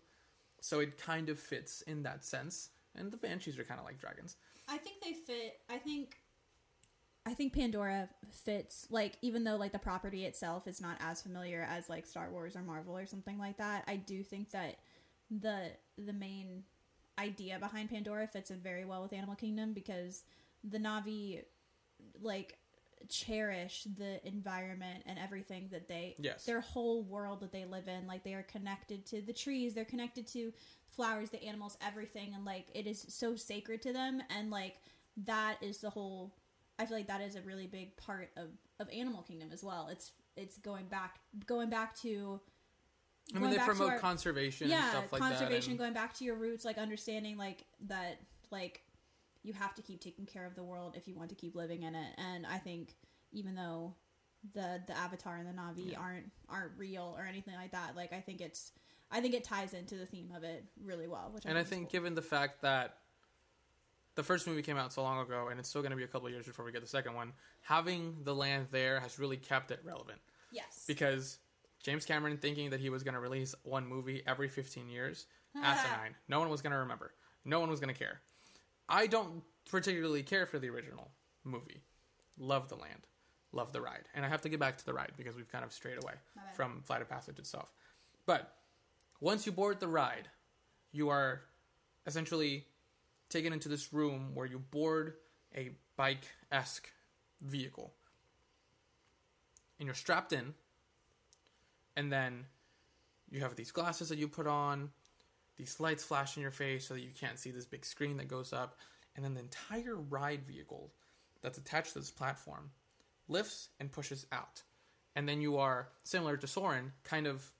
[0.59, 2.71] so it kind of fits in that sense.
[2.95, 4.35] And the banshees are kind of like dragons.
[4.67, 5.59] I think they fit.
[5.69, 6.15] I think.
[7.25, 11.67] I think Pandora fits like even though like the property itself is not as familiar
[11.69, 13.83] as like Star Wars or Marvel or something like that.
[13.87, 14.77] I do think that
[15.29, 16.63] the the main
[17.19, 20.23] idea behind Pandora fits in very well with Animal Kingdom because
[20.63, 21.43] the Na'vi
[22.21, 22.57] like
[23.07, 26.45] cherish the environment and everything that they Yes.
[26.45, 29.85] their whole world that they live in like they are connected to the trees they're
[29.85, 30.51] connected to
[30.89, 34.75] flowers the animals everything and like it is so sacred to them and like
[35.17, 36.33] that is the whole
[36.77, 39.87] i feel like that is a really big part of of animal kingdom as well
[39.91, 42.39] it's it's going back going back to
[43.35, 45.69] I mean, they promote our- conservation and yeah stuff like conservation that.
[45.71, 48.19] and- going back to your roots like understanding like that
[48.51, 48.81] like
[49.43, 51.83] you have to keep taking care of the world if you want to keep living
[51.83, 52.95] in it and i think
[53.31, 53.93] even though
[54.53, 55.99] the the avatar and the navi Yeah.
[55.99, 58.71] aren't aren't real or anything like that like i think it's
[59.11, 61.83] i think it ties into the theme of it really well which and I think
[61.83, 61.91] cool.
[61.91, 62.97] given the fact that
[64.15, 66.07] the first movie came out so long ago, and it's still going to be a
[66.07, 67.31] couple of years before we get the second one,
[67.61, 70.19] having the land there has really kept it relevant.
[70.51, 71.37] yes Because
[71.83, 75.25] James Cameron thinking that he was going to release one movie every 15 years,
[75.55, 76.15] asinine.
[76.27, 77.13] No one was going to remember.
[77.45, 78.19] No one was going to care.
[78.89, 81.11] I don't particularly care for the original
[81.43, 81.81] movie.
[82.37, 83.07] Love the land.
[83.51, 84.07] Love the ride.
[84.13, 86.13] And I have to get back to the ride because we've kind of strayed away
[86.55, 87.71] from Flight of Passage itself.
[88.25, 88.55] But
[89.21, 90.29] once you board the ride,
[90.91, 91.41] you are
[92.05, 92.65] essentially
[93.29, 95.13] taken into this room where you board
[95.55, 96.89] a bike esque
[97.41, 97.93] vehicle.
[99.79, 100.53] And you're strapped in,
[101.95, 102.45] and then
[103.31, 104.89] you have these glasses that you put on,
[105.59, 108.29] these lights flash in your face so that you can't see this big screen that
[108.29, 108.77] goes up,
[109.15, 110.89] and then the entire ride vehicle
[111.41, 112.71] that's attached to this platform
[113.27, 114.63] lifts and pushes out.
[115.15, 117.51] And then you are, similar to Soarin', kind of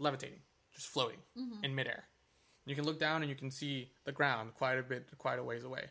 [0.00, 0.40] levitating,
[0.74, 1.64] just floating mm-hmm.
[1.64, 2.04] in midair.
[2.66, 5.44] You can look down and you can see the ground quite a bit, quite a
[5.44, 5.84] ways away,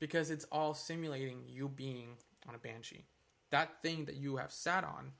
[0.00, 2.16] because it's all simulating you being
[2.48, 3.04] on a banshee.
[3.50, 5.12] That thing that you have sat on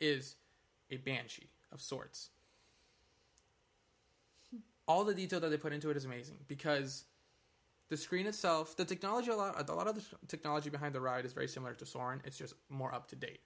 [0.00, 0.34] is
[0.90, 2.30] a banshee of sorts.
[4.88, 7.04] All the detail that they put into it is amazing because
[7.88, 11.24] the screen itself, the technology, a lot, a lot of the technology behind the ride
[11.24, 12.20] is very similar to Soarin'.
[12.24, 13.40] It's just more up to date.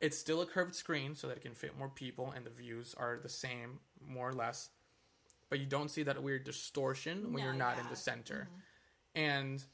[0.00, 2.94] It's still a curved screen so that it can fit more people, and the views
[2.98, 4.70] are the same, more or less.
[5.48, 8.48] But you don't see that weird distortion when No, you're not in the center.
[8.50, 9.20] Mm-hmm.
[9.20, 9.64] And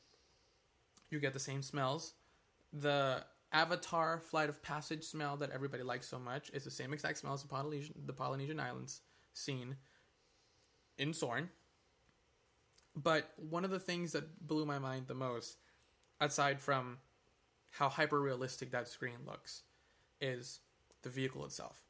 [1.10, 2.14] you get the same smells.
[2.72, 7.18] The Avatar Flight of Passage smell that everybody likes so much is the same exact
[7.18, 9.00] smell as the Polynesian, the Polynesian Islands
[9.34, 9.76] scene
[10.98, 11.48] in Soarin'.
[12.94, 15.56] But one of the things that blew my mind the most,
[16.20, 16.98] aside from
[17.70, 19.62] how hyper realistic that screen looks,
[20.20, 20.60] is
[21.02, 21.80] the vehicle itself.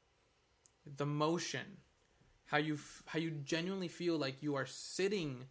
[0.97, 1.79] The motion,
[2.47, 5.45] how you f- how you genuinely feel like you are sitting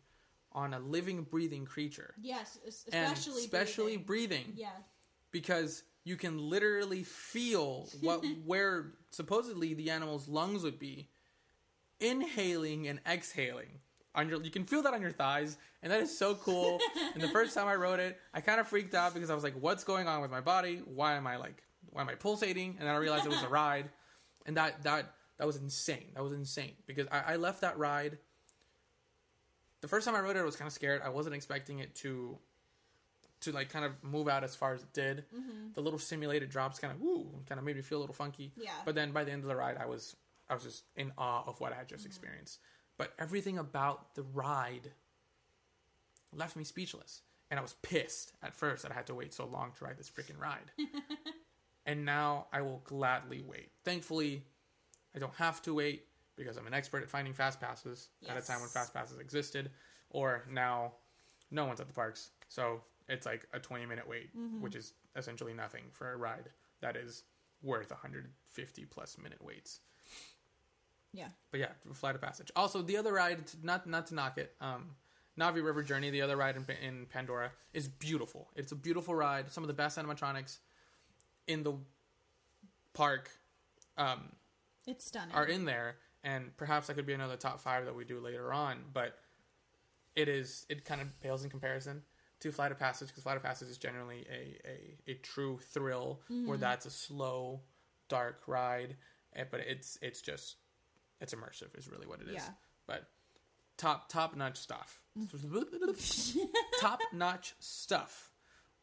[0.53, 4.37] on a living, breathing creature, yes es- and especially especially breathing.
[4.43, 4.69] breathing yeah
[5.31, 11.09] because you can literally feel what where supposedly the animal's lungs would be
[12.01, 13.79] inhaling and exhaling
[14.15, 16.79] on your you can feel that on your thighs and that is so cool.
[17.13, 19.43] And the first time i wrote it i kind of freaked out because i was
[19.43, 20.81] like what's going on with my body?
[20.85, 22.75] Why am i like why am i pulsating?
[22.79, 23.89] And then i realized it was a ride.
[24.45, 26.11] And that that that was insane.
[26.15, 28.17] That was insane because i, I left that ride.
[29.81, 31.01] The first time i wrote it i was kind of scared.
[31.03, 32.37] I wasn't expecting it to
[33.41, 35.25] to like kind of move out as far as it did.
[35.33, 35.73] Mm-hmm.
[35.73, 38.51] The little simulated drops kind of woo, kind of made me feel a little funky.
[38.55, 38.69] Yeah.
[38.85, 40.15] But then by the end of the ride, I was
[40.51, 42.09] I was just in awe of what I had just mm-hmm.
[42.09, 42.59] experienced.
[42.97, 44.91] But everything about the ride
[46.35, 49.45] left me speechless, and I was pissed at first that I had to wait so
[49.45, 50.71] long to ride this freaking ride.
[51.85, 53.69] and now I will gladly wait.
[53.85, 54.43] Thankfully,
[55.15, 56.05] I don't have to wait
[56.35, 59.71] because I'm an expert at finding fast passes at a time when fast passes existed,
[60.09, 60.93] or now
[61.49, 62.31] no one's at the parks.
[62.49, 64.61] So it's like a 20 minute wait, mm-hmm.
[64.61, 66.49] which is essentially nothing for a ride
[66.81, 67.23] that is
[67.63, 69.79] worth 150 plus minute waits.
[71.13, 71.27] Yeah.
[71.51, 72.51] But yeah, Flight of Passage.
[72.55, 74.91] Also, the other ride, not not to knock it, um,
[75.39, 78.49] Na'vi River Journey, the other ride in, in Pandora, is beautiful.
[78.55, 79.51] It's a beautiful ride.
[79.51, 80.57] Some of the best animatronics
[81.47, 81.73] in the
[82.93, 83.29] park
[83.97, 84.31] um,
[84.87, 85.33] It's stunning.
[85.35, 88.53] are in there, and perhaps that could be another top five that we do later
[88.53, 88.77] on.
[88.93, 89.17] But
[90.15, 92.03] it is it kind of pales in comparison
[92.39, 96.21] to Flight of Passage because Flight of Passage is generally a a, a true thrill
[96.45, 97.61] where that's a slow,
[98.09, 98.95] dark ride,
[99.35, 100.55] eh, but it's it's just
[101.21, 102.33] it's immersive is really what it is.
[102.35, 102.49] Yeah.
[102.87, 103.03] But
[103.77, 104.99] top top notch stuff.
[106.79, 108.31] top notch stuff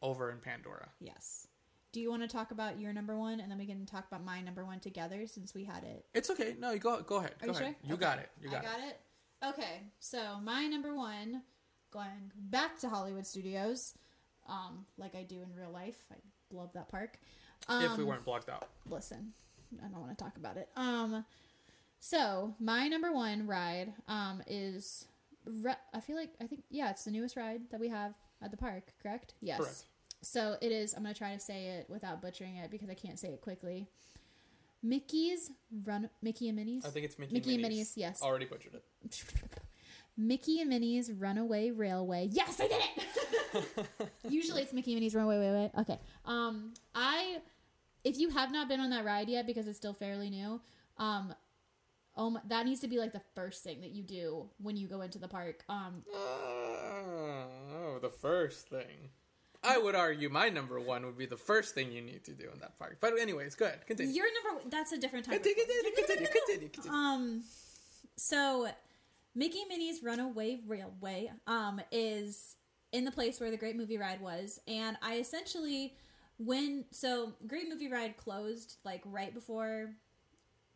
[0.01, 0.89] over in Pandora.
[0.99, 1.45] yes.
[1.91, 4.23] Do you want to talk about your number one, and then we can talk about
[4.23, 6.55] my number one together since we had it It's okay.
[6.59, 7.33] No, you go go ahead.
[7.41, 7.75] Are go you ahead.
[7.81, 7.89] sure?
[7.89, 8.01] You Okay.
[8.01, 8.29] got it.
[8.39, 8.85] You got, I got it.
[9.41, 9.45] it.
[9.47, 11.41] Okay, so my number one,
[11.91, 13.95] going back to Hollywood Studios,
[14.47, 15.97] um, like I do in real life.
[16.11, 16.15] I
[16.55, 17.17] love that park.
[17.67, 18.67] Um, if we weren't blocked out.
[18.87, 19.33] listen,
[19.83, 20.69] I don't want to talk about it.
[20.75, 21.25] Um,
[21.99, 25.05] so my number one ride, um, is
[25.45, 28.51] re- I feel like I think yeah, it's the newest ride that we have at
[28.51, 28.93] the park.
[29.01, 29.33] Correct?
[29.41, 29.59] Yes.
[29.59, 29.83] Correct.
[30.21, 30.93] So it is.
[30.93, 33.87] I'm gonna try to say it without butchering it because I can't say it quickly.
[34.81, 35.51] Mickey's
[35.85, 36.85] Run Mickey and Minnie's.
[36.85, 37.77] I think it's Mickey, Mickey and Minnie's.
[37.77, 38.21] Minnie's, yes.
[38.21, 38.83] Already butchered it.
[40.17, 42.29] Mickey and Minnie's Runaway Railway.
[42.31, 42.81] Yes, I did
[43.55, 43.87] it.
[44.29, 45.71] Usually it's Mickey and Minnie's Runaway Railway.
[45.79, 45.99] Okay.
[46.25, 47.37] Um, I,
[48.03, 50.59] if you have not been on that ride yet because it's still fairly new,
[50.97, 51.33] um,
[52.19, 54.87] oh my, that needs to be like the first thing that you do when you
[54.87, 55.63] go into the park.
[55.69, 59.09] Um, Oh, the first thing.
[59.63, 62.49] I would argue my number one would be the first thing you need to do
[62.53, 62.97] in that park.
[63.01, 63.85] But anyways, go ahead.
[63.87, 64.13] Continue.
[64.13, 65.35] your number that's a different time.
[65.35, 66.97] Continue, continue, continue, continue, continue.
[66.97, 67.43] Um,
[68.15, 68.69] so
[69.35, 72.55] Mickey Minnie's Runaway Railway um is
[72.91, 75.95] in the place where the Great Movie Ride was, and I essentially
[76.37, 79.91] when so Great Movie Ride closed like right before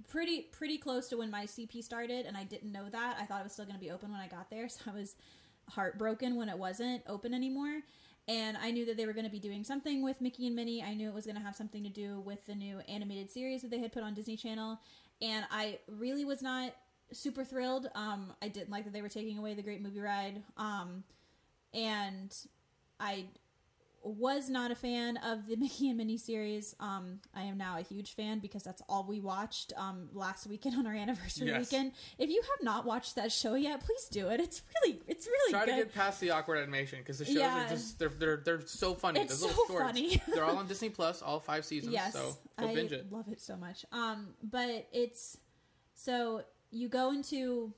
[0.08, 3.18] pretty pretty close to when my CP started and I didn't know that.
[3.20, 4.94] I thought it was still going to be open when I got there, so I
[4.94, 5.16] was
[5.70, 7.82] heartbroken when it wasn't open anymore.
[8.28, 10.82] And I knew that they were going to be doing something with Mickey and Minnie.
[10.82, 13.64] I knew it was going to have something to do with the new animated series
[13.64, 14.80] that they had put on Disney Channel.
[15.22, 16.74] And I really was not
[17.12, 17.90] super thrilled.
[17.96, 20.42] Um, I didn't like that they were taking away the Great Movie Ride.
[20.56, 21.04] Um,
[21.74, 22.34] and
[22.98, 23.26] I
[24.04, 26.76] was not a fan of the Mickey and Minnie series.
[26.80, 30.76] Um, I am now a huge fan because that's all we watched um, last weekend
[30.78, 31.72] on our anniversary Yes.
[31.72, 31.94] weekend.
[32.18, 34.40] If you have not watched that show yet, please do it.
[34.42, 35.72] It's really, it's really Try good.
[35.72, 37.66] to get past the awkward animation because the shows Yeah.
[37.66, 39.22] are just they're they're they're so funny.
[39.22, 39.86] It's They're little so shorts.
[39.86, 40.22] funny.
[40.34, 41.94] they're all on Disney Plus, all five seasons.
[41.94, 43.12] yes, so go I binge it.
[43.12, 43.86] love it so much.
[43.92, 45.38] Um, but it's
[45.96, 47.74] so you go into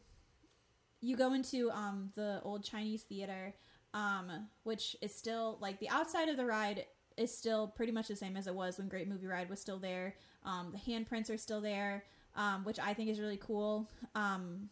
[1.01, 3.53] you go into um the old Chinese theater,
[3.95, 4.29] um,
[4.63, 6.85] which is still like the outside of the ride
[7.17, 9.79] is still pretty much the same as it was when Great Movie Ride was still
[9.79, 10.15] there.
[10.43, 12.03] Um, the handprints are still there,
[12.35, 13.89] um, which I think is really cool.
[14.13, 14.69] Um,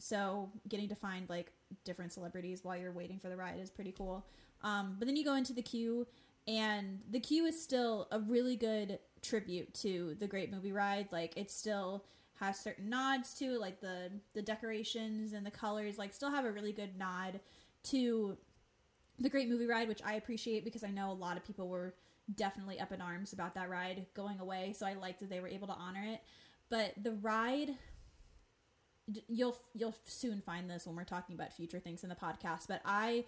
[0.00, 1.52] so getting to find like
[1.84, 4.26] different celebrities while you're waiting for the ride is pretty cool.
[4.64, 6.06] Um, but then you go into the queue,
[6.48, 11.06] and the queue is still a really good tribute to the Great Movie Ride.
[11.12, 12.04] Like it still
[12.40, 15.98] has certain nods to like the the decorations and the colors.
[15.98, 17.38] Like still have a really good nod
[17.84, 18.36] to
[19.18, 21.94] the Great Movie Ride, which I appreciate because I know a lot of people were
[22.34, 24.74] definitely up in arms about that ride going away.
[24.76, 26.20] So I liked that they were able to honor it.
[26.68, 27.74] But the ride
[29.28, 32.80] you'll you'll soon find this when we're talking about future things in the podcast but
[32.84, 33.24] i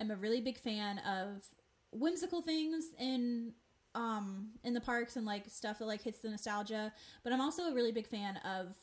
[0.00, 1.44] am a really big fan of
[1.92, 3.52] whimsical things in
[3.94, 6.92] um in the parks and like stuff that like hits the nostalgia
[7.22, 8.76] but i'm also a really big fan of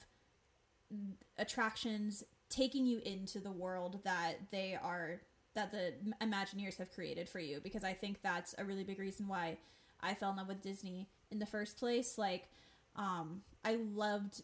[1.38, 2.24] attractions
[2.54, 5.22] taking you into the world that they are
[5.56, 9.28] that the imagineers have created for you because i think that's a really big reason
[9.28, 9.58] why
[10.02, 12.50] i fell in love with disney in the first place like
[12.96, 14.42] um i loved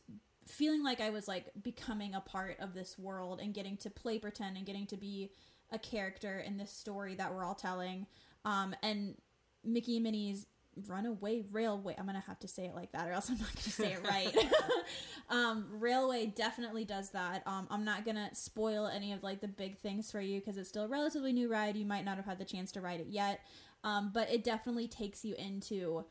[0.49, 4.17] feeling like I was like becoming a part of this world and getting to play
[4.17, 5.31] pretend and getting to be
[5.71, 8.07] a character in this story that we're all telling.
[8.45, 9.15] Um, and
[9.63, 10.47] Mickey and Minnie's
[10.87, 11.95] Runaway Railway.
[11.97, 14.07] I'm gonna have to say it like that, or else I'm not gonna say it
[14.07, 14.35] right.
[15.29, 17.43] um, Railway definitely does that.
[17.45, 20.69] Um, I'm not gonna spoil any of like the big things for you because it's
[20.69, 21.75] still a relatively new ride.
[21.75, 23.41] You might not have had the chance to ride it yet,
[23.83, 26.05] um, but it definitely takes you into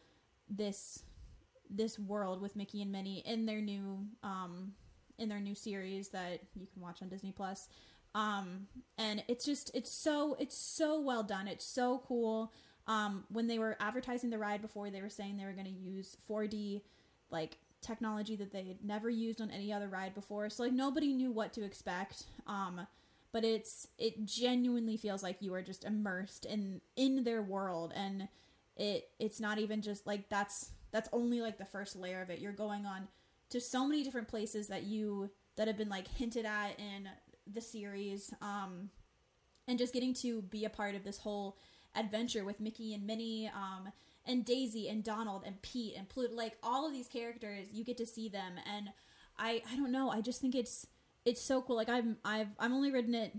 [0.48, 1.02] this
[1.70, 4.72] this world with Mickey and Minnie in their new um,
[5.18, 7.68] in their new series that you can watch on Disney Plus.
[8.14, 8.66] Um,
[8.96, 11.48] and it's just it's so it's so well done.
[11.48, 12.52] It's so cool.
[12.88, 15.70] Um, when they were advertising the ride before, they were saying they were going to
[15.70, 16.82] use 4D
[17.30, 20.48] like technology that they had never used on any other ride before.
[20.50, 22.24] So like nobody knew what to expect.
[22.46, 22.86] Um,
[23.30, 28.26] but it's it genuinely feels like you are just immersed in in their world and
[28.76, 32.40] it it's not even just like that's that's only like the first layer of it.
[32.40, 33.08] You're going on
[33.50, 37.08] to so many different places that you that have been like hinted at in
[37.50, 38.90] the series um
[39.66, 41.56] and just getting to be a part of this whole
[41.94, 43.92] adventure with Mickey and Minnie um
[44.26, 46.34] and Daisy and Donald and Pete and Pluto.
[46.34, 48.54] Like all of these characters you get to see them.
[48.70, 48.90] And
[49.38, 50.10] I I don't know.
[50.10, 50.86] I just think it's
[51.24, 51.76] it's so cool.
[51.76, 53.34] Like I'm I've I'm only ridden it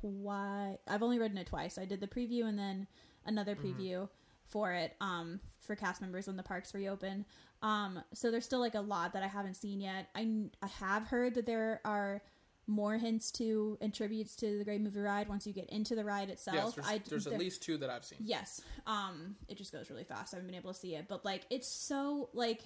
[0.00, 1.76] twice I've only ridden it twice.
[1.76, 2.86] I did the preview and then
[3.26, 4.08] another preview
[4.46, 7.26] for it um for cast members when the parks reopen.
[7.62, 10.08] Um so there's still like a lot that I haven't seen yet.
[10.14, 12.22] I I have heard that there are
[12.70, 16.04] more hints to and tributes to the Great Movie Ride once you get into the
[16.04, 16.56] ride itself.
[16.56, 18.18] Yes, there's, I, there's there- at least two that I've seen.
[18.22, 18.60] Yes.
[18.86, 20.32] Um it just goes really fast.
[20.32, 22.60] I haven't been able to see it, but like it's so like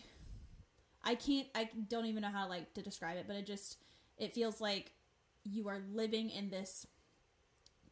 [1.03, 3.79] I can't I don't even know how like to describe it, but it just
[4.19, 4.93] it feels like
[5.45, 6.87] you are living in this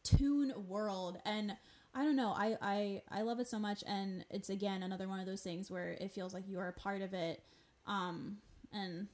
[0.03, 1.55] toon world and
[1.95, 2.33] I don't know.
[2.35, 5.69] I, I I love it so much and it's again another one of those things
[5.69, 7.41] where it feels like you are a part of it.
[7.85, 8.37] Um
[8.71, 9.07] and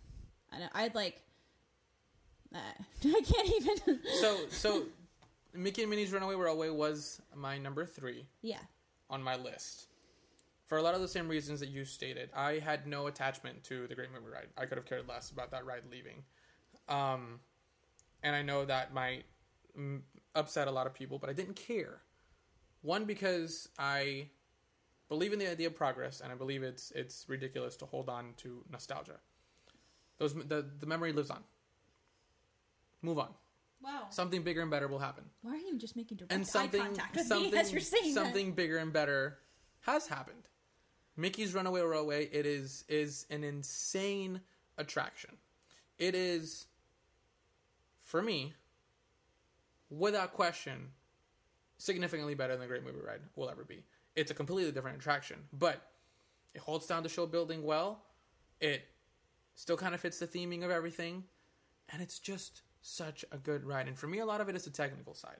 [0.51, 1.21] I don't- I'd like
[2.53, 2.57] uh,
[3.05, 4.83] I can't even So so
[5.53, 8.59] Mickey and Minnie's Runaway Railway was my number three Yeah.
[9.09, 9.87] on my list.
[10.67, 13.87] For a lot of the same reasons that you stated, I had no attachment to
[13.87, 14.49] the Great Movie Ride.
[14.55, 16.23] I could have cared less about that ride leaving,
[16.87, 17.39] um,
[18.21, 19.25] and I know that might
[19.77, 20.01] mm,
[20.35, 22.01] upset a lot of people, but I didn't care.
[22.83, 24.27] One because I
[25.09, 28.33] believe in the idea of progress, and I believe it's it's ridiculous to hold on
[28.37, 29.19] to nostalgia.
[30.19, 31.43] Those the the memory lives on.
[33.01, 33.29] Move on.
[33.81, 34.07] Wow.
[34.09, 36.85] Something bigger and better will happen Why are you just making direct and something eye
[36.85, 38.25] contact with something me as you're saying that?
[38.25, 39.39] something bigger and better
[39.81, 40.49] has happened.
[41.15, 44.41] Mickey's Runaway Railway it is is an insane
[44.77, 45.31] attraction.
[45.97, 46.67] It is
[48.03, 48.53] for me
[49.89, 50.89] without question
[51.77, 53.83] significantly better than the Great Movie Ride will ever be.
[54.15, 55.81] It's a completely different attraction, but
[56.53, 58.03] it holds down the show building well.
[58.59, 58.83] It
[59.55, 61.23] still kind of fits the theming of everything,
[61.89, 63.87] and it's just such a good ride.
[63.87, 65.39] And for me, a lot of it is the technical side.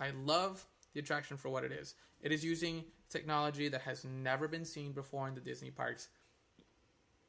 [0.00, 1.94] I love the attraction for what it is.
[2.20, 6.08] It is using technology that has never been seen before in the Disney parks.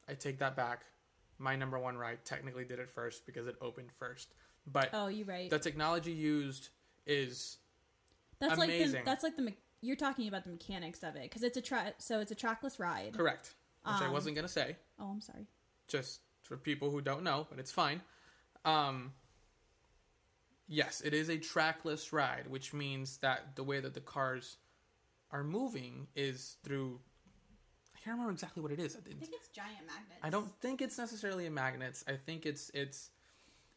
[0.08, 0.84] I take that back.
[1.38, 4.34] My number one ride technically did it first because it opened first,
[4.66, 5.48] but Oh, you're right.
[5.50, 6.70] the technology used
[7.06, 7.58] is
[8.40, 11.42] that's like the, that's like the me- you're talking about the mechanics of it because
[11.44, 11.94] it's a track.
[11.98, 13.12] So it's a trackless ride.
[13.14, 13.54] correct,
[13.84, 14.76] which I Um, wasn't gonna say.
[14.98, 15.46] Oh, I'm sorry.
[15.86, 18.00] just for people who don't know, but it's fine.
[18.64, 19.12] Um,
[20.68, 24.58] yes, it is a trackless ride, which means that the way that the cars
[25.30, 27.00] are moving is through.
[27.94, 28.96] I can't remember exactly what it is.
[28.96, 30.20] I, think it's giant magnets.
[30.22, 32.04] I don't think it's necessarily a magnets.
[32.06, 33.10] I think it's it's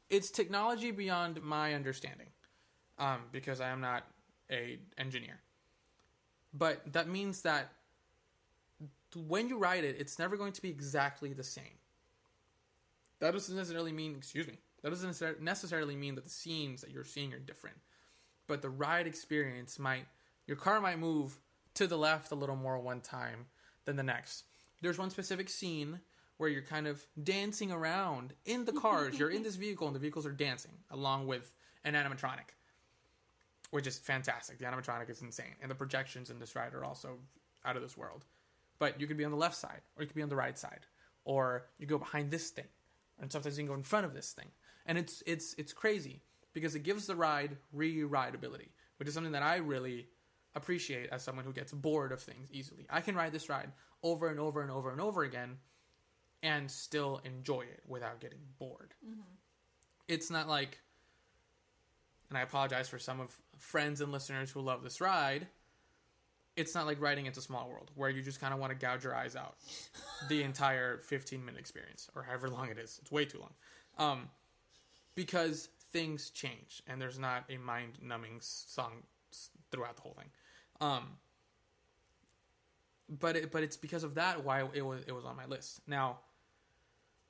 [0.09, 2.27] it's technology beyond my understanding,
[2.99, 4.03] um, because I am not
[4.51, 5.39] a engineer.
[6.53, 7.71] But that means that
[9.15, 11.79] when you ride it, it's never going to be exactly the same.
[13.19, 17.03] That doesn't necessarily mean, excuse me, that doesn't necessarily mean that the scenes that you're
[17.03, 17.77] seeing are different.
[18.47, 20.05] But the ride experience might,
[20.47, 21.39] your car might move
[21.75, 23.45] to the left a little more one time
[23.85, 24.43] than the next.
[24.81, 25.99] There's one specific scene
[26.37, 29.19] where you're kind of dancing around in the cars.
[29.19, 31.53] you're in this vehicle and the vehicles are dancing along with
[31.83, 32.49] an animatronic,
[33.69, 34.57] which is fantastic.
[34.57, 35.55] The animatronic is insane.
[35.61, 37.19] And the projections in this ride are also
[37.63, 38.25] out of this world.
[38.79, 40.57] But you could be on the left side, or you could be on the right
[40.57, 40.87] side,
[41.23, 42.65] or you go behind this thing,
[43.19, 44.47] and sometimes you can go in front of this thing,
[44.85, 46.21] and it's it's it's crazy
[46.53, 50.07] because it gives the ride re-rideability, which is something that I really
[50.53, 52.85] appreciate as someone who gets bored of things easily.
[52.89, 53.71] I can ride this ride
[54.03, 55.57] over and over and over and over again,
[56.43, 58.93] and still enjoy it without getting bored.
[60.07, 60.79] It's not like,
[62.29, 65.47] and I apologize for some of friends and listeners who love this ride
[66.55, 69.03] it's not like riding into Small World where you just kind of want to gouge
[69.03, 69.55] your eyes out
[70.29, 72.99] the entire 15 minute experience or however long it is.
[73.01, 73.53] It's way too long.
[73.97, 74.29] Um,
[75.15, 79.03] because things change and there's not a mind numbing song
[79.71, 80.29] throughout the whole thing.
[80.79, 81.17] Um,
[83.19, 85.81] but it, but it's because of that why it was it was on my list.
[85.87, 86.19] Now,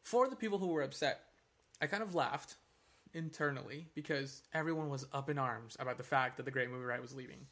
[0.03, 1.21] for the people who were upset,
[1.81, 2.55] I kind of laughed
[3.13, 7.01] internally because everyone was up in arms about the fact that the Great Movie Ride
[7.01, 7.47] was leaving.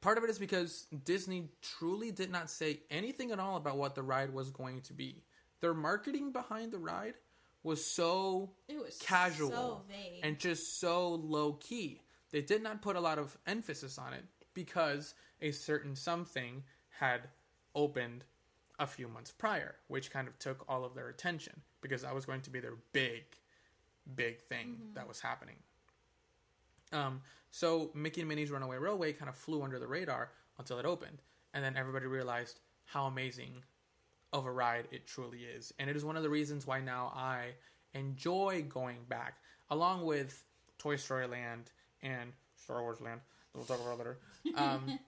[0.00, 3.94] Part of it is because Disney truly did not say anything at all about what
[3.94, 5.24] the ride was going to be.
[5.60, 7.14] Their marketing behind the ride
[7.66, 9.82] was so It was casual so
[10.22, 12.00] and just so low key.
[12.30, 14.24] They did not put a lot of emphasis on it
[14.54, 17.22] because a certain something had
[17.74, 18.24] opened
[18.78, 22.24] a few months prior, which kind of took all of their attention because that was
[22.24, 23.24] going to be their big,
[24.14, 25.56] big thing that was happening.
[26.92, 27.20] Um,
[27.50, 31.20] so Mickey and Minnie's Runaway Railway kind of flew under the radar until it opened,
[31.52, 33.64] and then everybody realized how amazing
[34.32, 37.12] of a ride it truly is, and it is one of the reasons why now
[37.14, 37.54] I
[37.94, 39.38] enjoy going back,
[39.70, 40.44] along with
[40.78, 41.70] Toy Story Land
[42.02, 43.20] and Star Wars Land.
[43.52, 44.18] that We'll talk about later.
[44.54, 44.98] Um,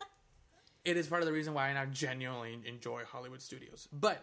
[0.84, 3.88] it is part of the reason why I now genuinely enjoy Hollywood Studios.
[3.92, 4.22] But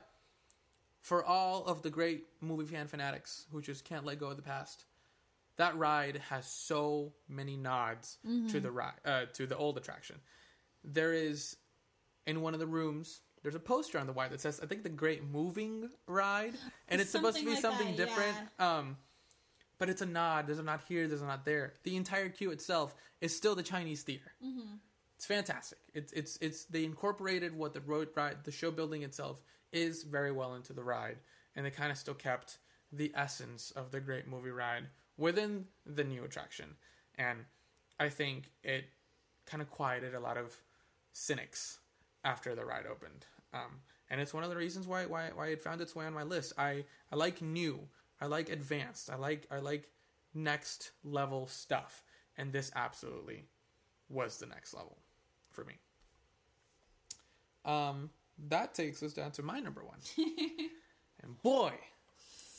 [1.02, 4.42] for all of the great movie fan fanatics who just can't let go of the
[4.44, 4.86] past,
[5.58, 8.18] that ride has so many nods
[8.50, 10.16] to the ride, uh, to the old attraction.
[10.86, 11.58] There is
[12.26, 13.22] in one of the rooms.
[13.42, 16.54] There's a poster on the wall that says, "I think the Great Moving Ride,"
[16.88, 18.38] and it's supposed to be Something like something that, different.
[18.60, 18.98] Um,
[19.78, 20.48] but it's a nod.
[20.48, 21.08] There's a nod here.
[21.08, 21.74] There's a nod there.
[21.84, 24.32] The entire queue itself is still the Chinese theater.
[25.16, 25.80] It's fantastic.
[25.94, 29.42] It's it's it's they incorporated what the road ride, the show building itself
[29.72, 31.18] is very well into the ride,
[31.56, 32.58] and they kind of still kept
[32.92, 34.88] the essence of the Great Movie Ride
[35.18, 36.76] within the new attraction,
[37.16, 37.46] and
[38.00, 38.86] I think it
[39.46, 40.56] kind of quieted a lot of
[41.12, 41.79] cynics
[42.24, 43.26] after the ride opened.
[43.54, 46.14] Um, and it's one of the reasons why, why why it found its way on
[46.14, 46.54] my list.
[46.58, 47.80] I, I like new,
[48.20, 49.90] I like advanced, I like I like
[50.34, 52.04] next level stuff,
[52.38, 53.46] and this absolutely
[54.10, 54.98] was the next level
[55.52, 55.74] for me.
[57.66, 58.10] Um,
[58.50, 60.00] that takes us down to my number one,
[61.24, 61.74] and boy,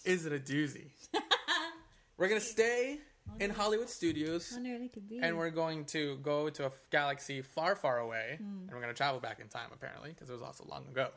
[0.05, 0.91] is it a doozy.
[2.17, 2.99] We're gonna stay
[3.39, 5.19] in Hollywood Studios How nearly could be.
[5.23, 8.95] and we're going to go to a galaxy far, far away, and we're going to
[8.95, 11.09] travel back in time apparently because it was also long ago.
[11.09, 11.11] And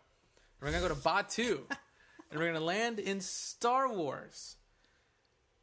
[0.62, 1.58] we're going to go to Batuu,
[2.30, 4.56] and we're going to land in Star Wars.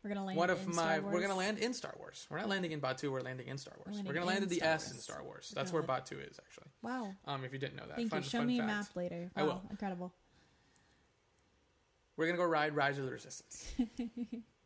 [0.03, 0.37] we're gonna land.
[0.39, 1.39] One of my, Star we're going to Wars.
[1.39, 2.27] land in Star Wars.
[2.31, 3.11] We're not landing in Batuu.
[3.11, 3.97] We're landing in Star Wars.
[3.99, 4.99] We're going to land in at the Star S in.
[4.99, 5.53] Star Wars.
[5.55, 6.69] That's where Batuu is actually.
[6.83, 7.15] Wow.
[7.27, 8.29] Um, if you didn't know that, Thank fun, you.
[8.29, 9.31] Show me a map later.
[9.37, 9.63] I will.
[9.71, 10.13] Incredible.
[12.17, 13.73] We're gonna go ride Rise of the Resistance.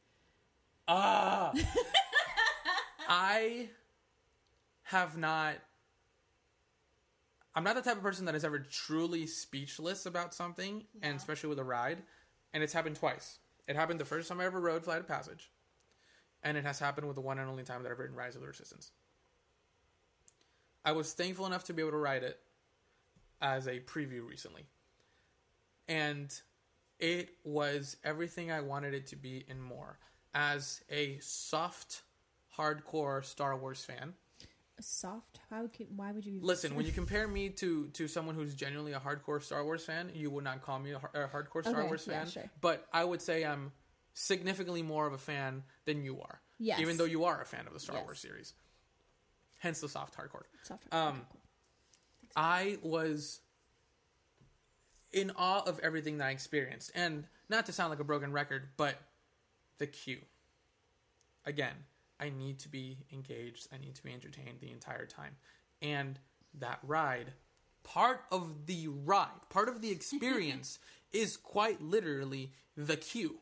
[0.86, 1.52] Ah,
[3.09, 3.69] I
[4.85, 5.55] have not.
[7.55, 11.48] I'm not the type of person that is ever truly speechless about something, and especially
[11.48, 12.02] with a ride.
[12.52, 13.39] And it's happened twice.
[13.66, 15.51] It happened the first time I ever rode Flight of Passage,
[16.43, 18.43] and it has happened with the one and only time that I've ridden Rise of
[18.43, 18.90] the Resistance.
[20.85, 22.39] I was thankful enough to be able to ride it
[23.40, 24.66] as a preview recently,
[25.89, 26.32] and
[26.98, 29.98] it was everything I wanted it to be and more.
[30.35, 32.02] As a soft,
[32.59, 34.15] hardcore Star Wars fan,
[34.81, 35.39] Soft.
[35.51, 35.86] How could?
[35.97, 36.40] Why would you?
[36.40, 39.85] Be listen, when you compare me to to someone who's genuinely a hardcore Star Wars
[39.85, 42.28] fan, you would not call me a, a hardcore Star Okay, Wars yeah, fan.
[42.31, 42.51] sure.
[42.61, 43.70] But I would say I'm
[44.15, 46.40] significantly more of a fan than you are.
[46.59, 46.81] Yes.
[46.81, 48.05] Even though you are a fan of the Star Yes.
[48.05, 48.55] Wars series.
[49.59, 50.43] Hence the soft hardcore.
[50.65, 50.93] Soft.
[50.93, 51.40] Um, okay, cool.
[52.36, 53.40] I was
[55.12, 56.90] in awe of everything that I experienced.
[56.94, 58.97] And not to sound like a broken record, but
[59.78, 60.20] the queue.
[61.46, 61.74] Again,
[62.20, 63.68] I need to be engaged.
[63.72, 65.36] I need to be entertained the entire time.
[65.82, 66.18] And
[66.59, 67.32] that ride,
[67.82, 70.78] part of the ride, part of the experience
[71.12, 73.38] is quite literally the queue.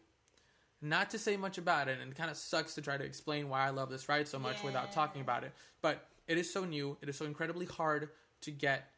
[0.80, 3.48] Not to say much about it, and it kind of sucks to try to explain
[3.48, 5.52] why I love this ride so much without talking about it.
[5.80, 6.96] But it is so new.
[7.00, 8.09] It is so incredibly hard
[8.40, 8.90] to get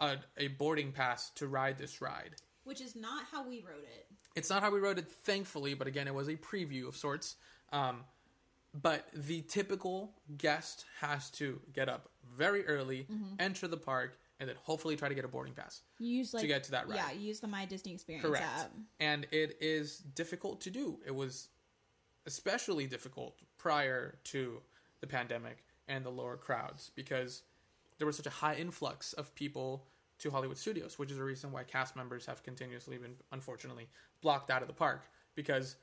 [0.00, 2.36] a, a boarding pass to ride this ride.
[2.64, 4.06] Which is not how we wrote it.
[4.34, 7.36] It's not how we wrote it, thankfully, but again, it was a preview of sorts.
[7.72, 8.00] Um,
[8.74, 13.34] but the typical guest has to get up very early, Mm-hmm.
[13.38, 15.82] enter the park, and then hopefully try to get a boarding pass.
[15.98, 16.96] You use like get to that ride.
[16.96, 18.44] Yeah, you use the My Disney Experience Correct.
[18.44, 18.70] app.
[18.98, 20.98] And it is difficult to do.
[21.06, 21.48] It was
[22.26, 24.60] especially difficult prior to
[25.00, 27.42] the pandemic and the lower crowds because
[27.98, 29.84] there was such a high influx of people
[30.22, 33.88] to Hollywood studios, which is a reason why cast members have continuously been, unfortunately,
[34.20, 35.02] blocked out of the park
[35.34, 35.76] because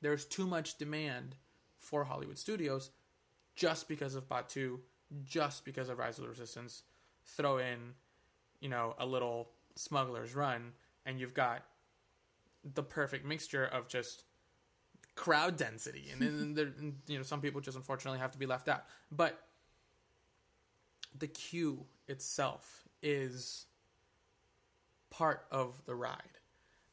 [0.00, 1.36] there's too much demand
[1.78, 2.90] for Hollywood studios
[3.54, 4.78] just because of Batuu,
[5.24, 6.84] just because of Rise of the Resistance.
[7.24, 7.94] Throw in,
[8.60, 10.72] you know, a little Smuggler's Run,
[11.04, 11.62] and you've got
[12.74, 14.24] the perfect mixture of just
[15.16, 16.72] crowd density, and then there,
[17.06, 18.84] you know some people just unfortunately have to be left out.
[19.10, 19.38] But
[21.16, 23.66] the queue itself is
[25.12, 26.16] part of the ride.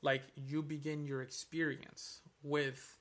[0.02, 2.98] Like you begin your experience with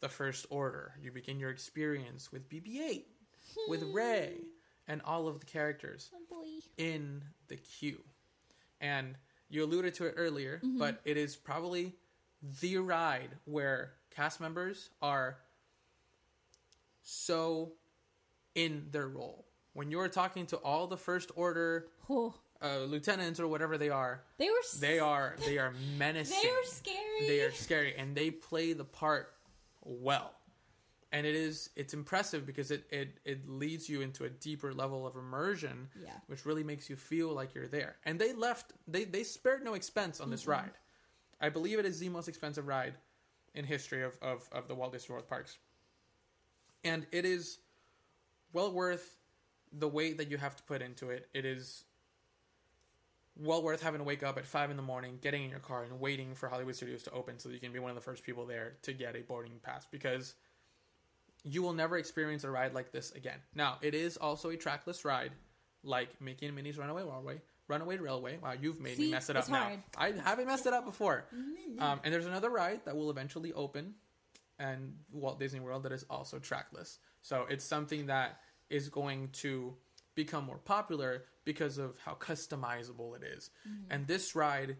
[0.00, 0.92] the First Order.
[1.02, 3.04] You begin your experience with BB-8,
[3.68, 3.92] with hmm.
[3.92, 4.34] Rey,
[4.88, 6.44] and all of the characters Oh
[6.78, 8.00] in the queue.
[8.80, 9.16] And
[9.48, 10.78] you alluded to it earlier, mm-hmm.
[10.78, 11.94] but it is probably
[12.60, 15.38] the ride where cast members are
[17.02, 17.72] so
[18.54, 19.46] in their role.
[19.72, 24.22] When you're talking to all the first order Oh, uh, lieutenants or whatever they are,
[24.38, 24.58] they were.
[24.58, 26.36] s- they are they are menacing.
[26.42, 27.26] They were scary.
[27.28, 29.32] They are scary, and they play the part
[29.82, 30.32] well.
[31.12, 35.06] And it is it's impressive because it it it leads you into a deeper level
[35.06, 36.10] of immersion, Yeah.
[36.26, 37.96] which really makes you feel like you're there.
[38.04, 40.50] And they left they they spared no expense on this Mm-hmm.
[40.50, 40.72] ride.
[41.40, 42.94] I believe it is the most expensive ride
[43.54, 45.58] in history of, of, of the Walt Disney World parks.
[46.84, 47.58] And it is
[48.52, 49.18] well worth
[49.72, 51.28] the wait that you have to put into it.
[51.34, 51.84] It is
[53.38, 55.84] well worth having to wake up at five in the morning, getting in your car,
[55.84, 58.02] and waiting for Hollywood Studios to open so that you can be one of the
[58.02, 60.34] first people there to get a boarding pass because
[61.44, 63.38] you will never experience a ride like this again.
[63.54, 65.32] Now, it is also a trackless ride,
[65.84, 67.40] like Mickey and Minnie's Runaway Railway.
[67.68, 68.38] Runaway Railway.
[68.42, 69.64] Wow, you've made me mess it up now.
[69.64, 69.82] hard.
[69.96, 71.24] I haven't messed it up before.
[71.78, 73.94] Um, and there's another ride that will eventually open,
[74.58, 76.98] and Walt Disney World that is also trackless.
[77.22, 78.40] So it's something that
[78.70, 79.74] is going to
[80.16, 83.50] become more popular because of how customizable it is.
[83.68, 83.92] Mm-hmm.
[83.92, 84.76] And this ride,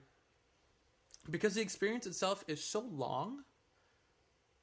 [1.31, 3.45] because the experience itself is so long,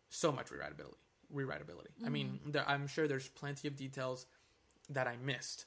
[0.10, 0.98] so much re-rideability.
[1.30, 2.06] Re-rideability.
[2.06, 2.52] I mean, mm-hmm.
[2.52, 4.26] there, I'm sure there's plenty of details
[4.90, 5.66] that I missed.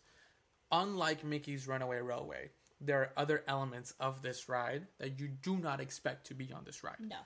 [0.71, 2.51] Unlike Mickey's Runaway Railway,
[2.81, 6.65] there are other elements of this ride that you do not expect to be on
[6.65, 6.97] this ride.
[7.01, 7.17] No.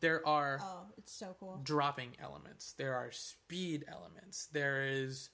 [0.00, 1.60] There are Oh, it's so cool.
[1.62, 2.72] dropping elements.
[2.72, 4.46] There are speed elements.
[4.46, 5.30] There is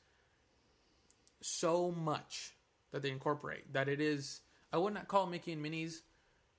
[1.41, 2.55] so much
[2.93, 4.41] that they incorporate that it is.
[4.73, 6.03] I would not call Mickey and Minnie's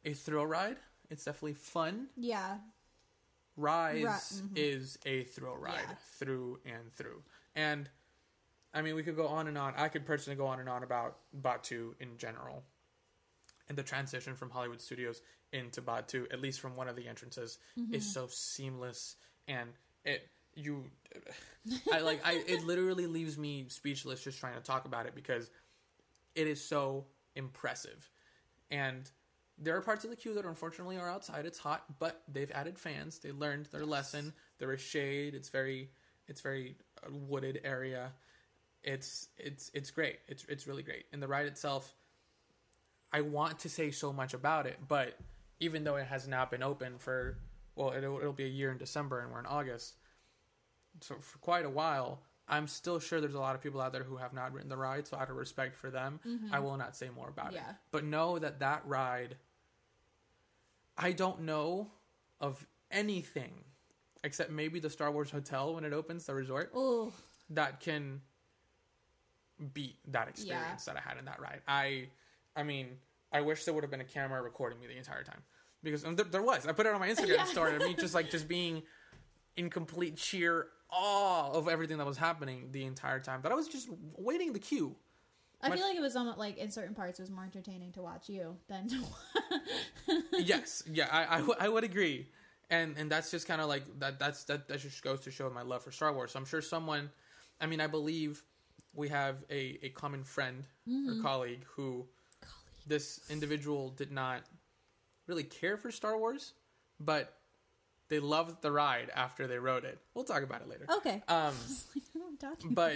[0.04, 0.78] a thrill ride.
[1.10, 2.08] It's definitely fun.
[2.18, 2.58] Yeah.
[3.58, 4.58] Rise Ri- mhm.
[4.58, 5.96] is a thrill ride Yeah.
[6.18, 7.24] through and through.
[7.56, 7.90] And
[8.74, 9.76] I mean, we could go on and on.
[9.76, 12.64] I could personally go on and on about Batuu in general
[13.68, 15.22] and the transition from Hollywood Studios
[15.52, 17.60] into Batuu, at least from one of the entrances,
[17.92, 19.18] is so seamless
[19.48, 19.70] and
[20.06, 20.86] it you
[21.94, 25.50] I like I it literally leaves me speechless just trying to talk about it because
[26.36, 27.06] it is so
[27.36, 28.10] impressive.
[28.70, 29.10] And
[29.58, 31.46] there are parts of the queue that unfortunately are outside.
[31.46, 33.20] It's hot, but they've added fans.
[33.20, 34.34] They learned their lesson.
[34.58, 35.36] There is shade.
[35.36, 35.90] It's very
[36.28, 38.12] it's very uh, wooded area.
[38.84, 40.20] It's it's it's great.
[40.28, 41.06] It's it's really great.
[41.14, 41.94] And the ride itself
[43.14, 45.18] I want to say so much about it, but
[45.60, 47.38] even though it has not been open for
[47.76, 49.96] well, it'll, it'll be a year in December and we're in August.
[51.00, 54.04] So for quite a while, I'm still sure there's a lot of people out there
[54.04, 55.08] who have not ridden the ride.
[55.08, 56.54] So out of respect for them, mm-hmm.
[56.54, 57.62] I will not say more about it.
[57.92, 59.38] But know that that ride,
[60.98, 61.92] I don't know
[62.40, 63.52] of anything
[64.24, 67.12] except maybe the Star Wars Hotel when it opens, the resort, Oh,
[67.50, 68.22] that can
[69.74, 71.62] beat that experience that I had in that ride.
[71.68, 72.08] I,
[72.56, 72.88] I mean,
[73.32, 75.42] I wish there would have been a camera recording me the entire time
[75.84, 76.68] because there, there was.
[76.68, 77.44] I put it on my Instagram Yeah.
[77.46, 77.74] story.
[77.76, 78.84] I mean, just like just being
[79.56, 83.42] in complete sheer awe of everything that was happening the entire time.
[83.42, 84.96] That I was just waiting in the queue.
[85.62, 87.92] I My- feel like it was almost like in certain parts it was more entertaining
[87.94, 89.04] to watch you than to.
[90.40, 92.28] yes, yeah, I, I, w- I would agree,
[92.70, 94.18] and and that's just kind of like that.
[94.18, 96.32] That's that that just goes to show my love for Star Wars.
[96.32, 97.12] So I'm sure someone,
[97.60, 98.44] I mean, I believe
[98.94, 101.22] we have a a common friend or mm-hmm.
[101.22, 102.08] colleague who
[102.88, 104.42] this individual did not
[105.28, 106.54] really care for Star Wars,
[107.00, 107.38] but
[108.12, 109.98] they loved the ride after they rode it.
[110.14, 110.86] We'll talk about it later.
[110.98, 111.24] okay.
[111.28, 112.96] Um, It's like, what am I talking but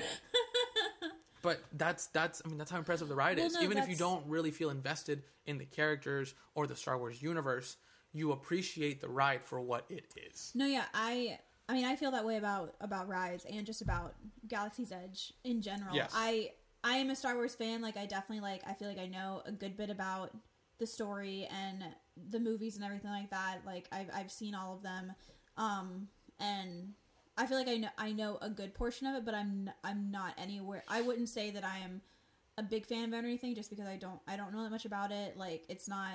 [1.42, 3.54] but that's that's I mean that's how impressive the ride Well, is.
[3.54, 7.22] no, Even if you don't really feel invested in the characters or the Star Wars
[7.22, 7.78] universe,
[8.14, 10.52] you appreciate the ride for what it is.
[10.54, 11.40] No, yeah, I
[11.70, 14.16] I mean I feel that way about about rides and just about
[14.48, 15.96] Galaxy's Edge in general.
[15.96, 16.12] Yes.
[16.14, 16.52] I
[16.84, 17.82] I am a Star Wars fan.
[17.82, 20.32] Like I definitely like I feel like I know a good bit about
[20.78, 21.84] the story and
[22.30, 23.60] the movies and everything like that.
[23.66, 25.14] Like I've I've seen all of them.
[25.58, 26.08] Um
[26.40, 26.94] and
[27.38, 30.12] I feel like I know I know a good portion of it, but I'm I'm
[30.12, 30.84] not anywhere.
[30.88, 32.02] I wouldn't say that I am
[32.58, 34.72] a big fan of it or anything just because I don't I don't know that
[34.72, 35.38] much about it.
[35.38, 36.12] Like it's not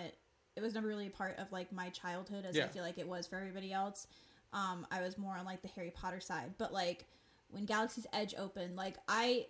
[0.56, 3.06] it was never really a part of like my childhood as I feel like it
[3.08, 4.06] was for everybody else.
[4.52, 7.06] Um I was more on like the Harry Potter side, but like
[7.50, 9.46] when Galaxy's Edge opened, like I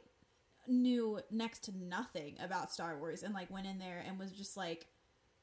[0.67, 4.57] knew next to nothing about Star Wars and like went in there and was just
[4.57, 4.87] like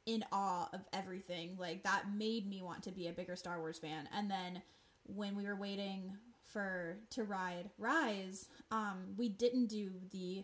[0.07, 1.55] in awe of everything.
[1.59, 4.09] Like that made me want to be a bigger Star Wars fan.
[4.11, 4.63] And then
[5.03, 6.13] when we were waiting
[6.45, 10.43] for to ride Rise, um, we didn't do the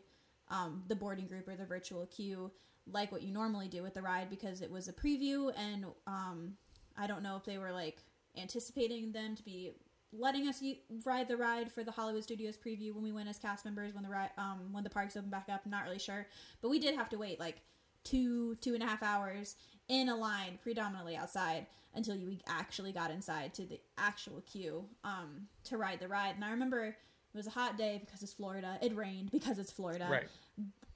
[0.50, 2.52] um, the boarding group or the virtual queue
[2.86, 6.56] like what you normally do with the ride because it was a preview and um,
[6.98, 8.00] I don't know if they were like
[8.38, 9.72] anticipating them to be
[10.12, 10.62] letting us
[11.06, 14.04] ride the ride for the Hollywood Studios preview when we went as cast members when
[14.04, 15.66] the ride um, when the parks open back up.
[15.66, 16.28] Not really sure,
[16.62, 17.62] but we did have to wait like
[18.04, 19.56] two two and a half hours
[19.88, 21.66] in a line predominantly outside
[21.96, 26.36] until you actually got inside to the actual queue um, to ride the ride.
[26.36, 26.96] And I remember it
[27.38, 28.78] was a hot day because it's Florida.
[28.82, 30.28] It rained because it's Florida Right.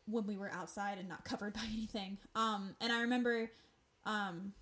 [0.07, 2.17] when we were outside and not covered by anything.
[2.35, 3.51] Um, and I remember,
[4.05, 4.53] um,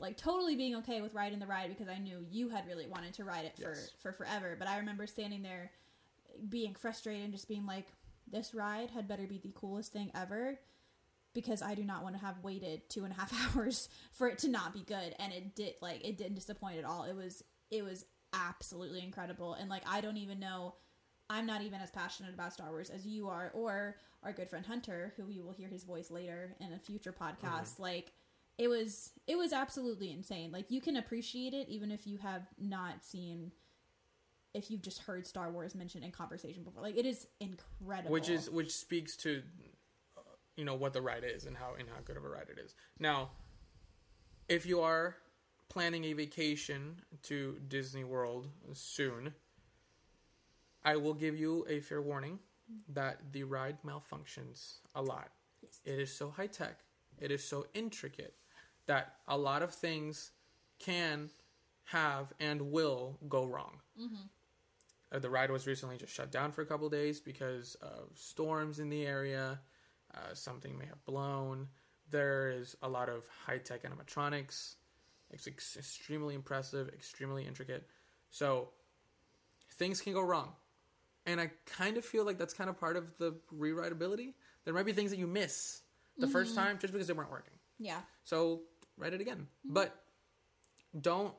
[0.00, 3.12] like totally being okay with riding the ride because I knew you had really wanted
[3.14, 4.56] to ride it for for forever.
[4.58, 5.70] But I remember standing there,
[6.48, 7.86] being frustrated and just being like,
[8.26, 10.58] "This ride had better be the coolest thing ever."
[11.32, 14.38] Because I do not want to have waited two and a half hours for it
[14.38, 15.74] to not be good, and it did.
[15.80, 17.04] Like it didn't disappoint at all.
[17.04, 20.74] It was it was absolutely incredible, and like I don't even know
[21.30, 24.66] I'm not even as passionate about Star Wars as you are, or our good friend
[24.66, 27.74] Hunter, who you will hear his voice later in a future podcast.
[27.74, 27.82] Mm-hmm.
[27.82, 28.12] Like
[28.58, 30.50] it was, it was absolutely insane.
[30.50, 33.52] Like you can appreciate it even if you have not seen,
[34.54, 36.82] if you've just heard Star Wars mentioned in conversation before.
[36.82, 38.10] Like it is incredible.
[38.10, 39.40] which is which speaks to
[40.60, 42.60] you know what the ride is and how and how good of a ride it
[42.62, 42.74] is.
[42.98, 43.30] Now,
[44.46, 45.16] if you are
[45.70, 49.32] planning a vacation to Disney World soon,
[50.84, 52.40] I will give you a fair warning
[52.90, 55.30] that the ride malfunctions a lot.
[55.62, 55.80] Yes.
[55.86, 56.80] It is so high tech,
[57.18, 58.34] it is so intricate
[58.84, 60.32] that a lot of things
[60.78, 61.30] can
[61.84, 63.78] have and will go wrong.
[65.10, 68.78] Uh, the ride was recently just shut down for a couple days because of storms
[68.78, 69.58] in the area.
[70.14, 71.68] Uh, something may have blown.
[72.10, 74.74] There is a lot of high tech animatronics.
[75.30, 77.86] It's ex- extremely impressive, extremely intricate.
[78.30, 78.70] So
[79.74, 80.52] things can go wrong.
[81.26, 84.34] And I kind of feel like that's kind of part of the re-rideability.
[84.64, 85.82] There might be things that you miss
[86.18, 87.54] the first time just because they weren't working.
[87.78, 88.62] yeah, So
[88.98, 89.46] write it again.
[89.64, 89.94] But
[91.00, 91.34] don't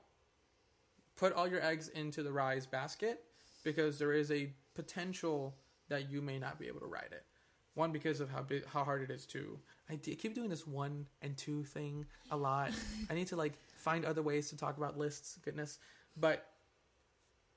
[1.18, 3.24] put all your eggs into the rise basket
[3.64, 5.56] because there is a potential
[5.90, 7.26] that you may not be able to ride it.
[7.74, 9.58] One because of how big, how hard it is to.
[9.90, 12.72] I d- keep doing this one and two thing a lot.
[13.10, 15.40] I need to like find other ways to talk about lists.
[15.44, 15.80] Goodness,
[16.18, 16.48] but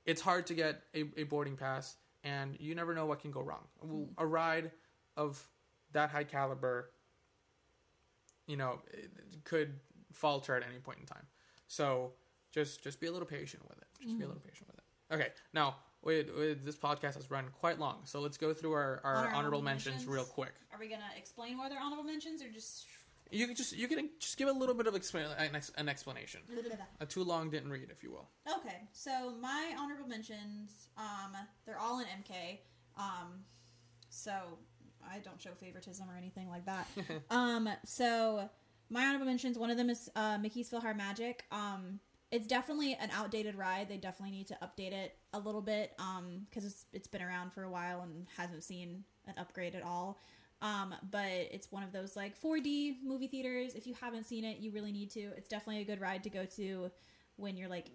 [0.07, 3.41] it's hard to get a, a boarding pass, and you never know what can go
[3.41, 3.65] wrong.
[3.85, 4.09] Mm.
[4.19, 4.71] A ride
[5.17, 5.45] of
[5.93, 6.91] that high caliber
[8.47, 8.81] you know,
[9.45, 9.75] could
[10.13, 11.27] falter at any point in time.
[11.67, 12.13] So
[12.53, 13.87] just just be a little patient with it.
[14.01, 14.29] Just be a mm.
[14.29, 15.15] little patient with it.
[15.15, 19.01] Okay, now wait, wait, this podcast has run quite long, so let's go through our,
[19.05, 20.13] our Honorable honorable mentions, mentions.
[20.15, 20.53] real quick.
[20.73, 22.87] are we gonna explain why they're honorable mentions or just?
[23.31, 25.89] You can just you can just give a little bit of explain an, ex- an
[25.89, 26.43] explanation.
[27.01, 28.29] A too long didn't read, if you will.
[28.59, 31.33] Okay, so my honorable mentions, um,
[31.67, 32.59] they're all in MK.
[32.97, 33.45] Um,
[34.11, 34.33] so
[35.11, 36.87] I don't show favoritism or anything like that.
[37.31, 38.49] um, so
[38.91, 41.41] my honorable mentions, one of them is uh, Mickey's PhilharMagic.
[41.51, 41.99] Um,
[42.35, 43.89] it's definitely an outdated ride.
[43.89, 47.53] They definitely need to update it a little bit um, because it's it's been around
[47.53, 50.19] for a while and hasn't seen an upgrade at all.
[50.61, 53.77] Um, but it's one of those like 4D movie theaters.
[53.77, 55.21] If you haven't seen it, you really need to.
[55.37, 56.91] It's definitely a good ride to go to
[57.37, 57.87] when you're like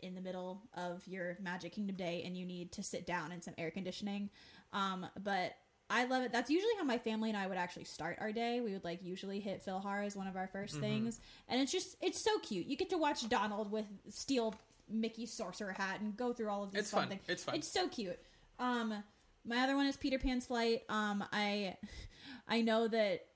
[0.00, 3.40] in the middle of your Magic Kingdom day and you need to sit down in
[3.42, 4.28] some air conditioning.
[4.72, 5.54] Um, but
[5.94, 6.32] I love it.
[6.32, 8.60] That's usually how my family and I would actually start our day.
[8.60, 11.96] We would like usually hit Philhar as one of our 1st things, and it's just
[12.02, 12.66] it's so cute.
[12.66, 14.54] You get to watch Donald with steal
[14.88, 17.08] Mickey's sorcerer hat and go through all of these It's fun fun.
[17.10, 17.22] things.
[17.28, 17.54] It's fun.
[17.54, 18.18] It's so cute.
[18.58, 19.04] Um,
[19.46, 20.82] my other one is Peter Pan's Flight.
[20.88, 21.76] Um, I
[22.48, 23.26] I know that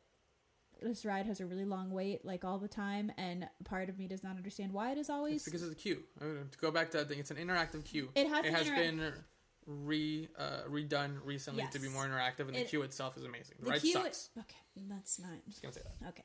[0.82, 4.06] this ride has a really long wait, like all the time, and part of me
[4.08, 6.02] does not understand why it is always It's because of the queue.
[6.20, 8.10] I mean, to go back to that thing, it's an interactive queue.
[8.14, 9.12] It has it has been
[9.68, 13.56] re uh, redone recently to be more interactive, and the queue itself is amazing.
[13.58, 13.92] The, the ride queue.
[13.92, 14.30] sucks.
[14.38, 16.08] Okay, that's not Just gonna say that.
[16.08, 16.24] Okay.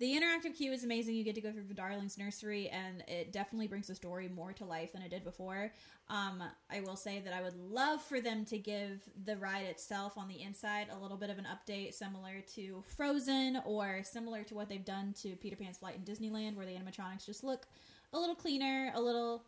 [0.00, 1.14] The interactive queue is amazing.
[1.14, 4.50] You get to go through the Darling's nursery, and it definitely brings the story more
[4.54, 5.74] to life than it did before.
[6.08, 10.16] Um, I will say that I would love for them to give the ride itself
[10.16, 14.54] on the inside a little bit of an update, similar to Frozen or similar to
[14.54, 17.66] what they've done to Peter Pan's Flight in Disneyland, where the animatronics just look
[18.14, 19.44] a little cleaner, a little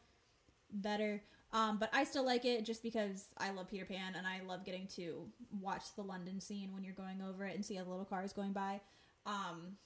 [0.71, 1.23] better.
[1.53, 4.65] Um, but I still like it just because I love Peter Pan and I love
[4.65, 5.27] getting to
[5.61, 8.33] watch the London scene when you're going over it and see all the little cars
[8.33, 8.81] going by.
[9.27, 9.77] Um,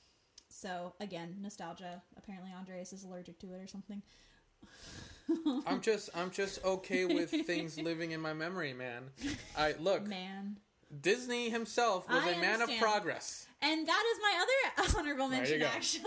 [0.48, 2.02] so again, nostalgia.
[2.16, 4.01] Apparently, Andreas is allergic to it or something.
[5.66, 9.10] I'm just I'm just okay with things living in my memory, man.
[9.56, 10.59] I look, Man,
[11.01, 13.47] Disney himself was I a man of progress.
[13.60, 15.62] and that is my other honorable mention.
[15.62, 16.05] Actually,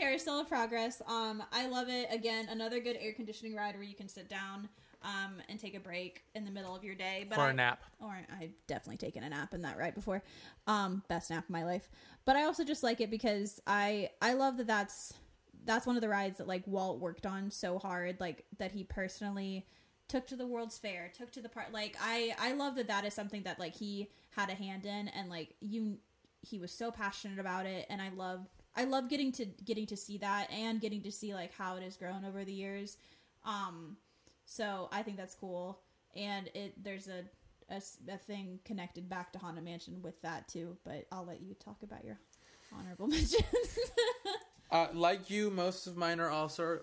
[0.00, 1.02] Carousel of Progress.
[1.06, 2.08] Um, I love it.
[2.10, 4.68] Again, another good air conditioning ride where you can sit down.
[5.02, 7.26] um, and take a break in the middle of your day.
[7.28, 7.82] But or I, a nap.
[8.00, 10.22] or I've definitely taken a nap in that ride before.
[10.66, 11.88] Um, best nap of my life.
[12.24, 15.14] But I also just like it because I I love that that's
[15.64, 18.84] that's one of the rides that like Walt worked on so hard, like that he
[18.84, 19.66] personally
[20.08, 21.72] took to the World's Fair, took to the part.
[21.72, 25.08] Like I I love that that is something that like he had a hand in,
[25.08, 25.96] and like you,
[26.42, 28.46] he was so passionate about it, and I love
[28.76, 31.82] I love getting to getting to see that and getting to see like how it
[31.82, 32.96] has grown over the years.
[33.44, 33.96] Um,
[34.44, 35.80] so I think that's cool,
[36.14, 37.24] and it there's a
[37.70, 40.76] a thing connected back to Haunted Mansion with that too.
[40.84, 42.18] But I'll let you talk about your
[42.72, 43.44] honorable mentions.
[44.72, 46.78] Uh, like you, most of mine are also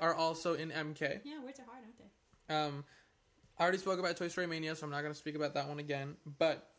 [0.00, 1.20] are also in MK.
[1.24, 2.54] yeah, words are hard, aren't they?
[2.54, 2.84] Um,
[3.58, 5.68] I already spoke about Toy Story Mania, so I'm not going to speak about that
[5.68, 6.14] one again.
[6.38, 6.70] But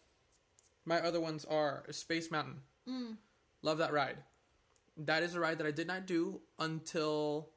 [0.85, 2.61] my other ones are Space Mountain.
[2.87, 3.17] Mm.
[3.61, 4.17] Love that ride.
[4.97, 7.49] That is a ride that I did not do until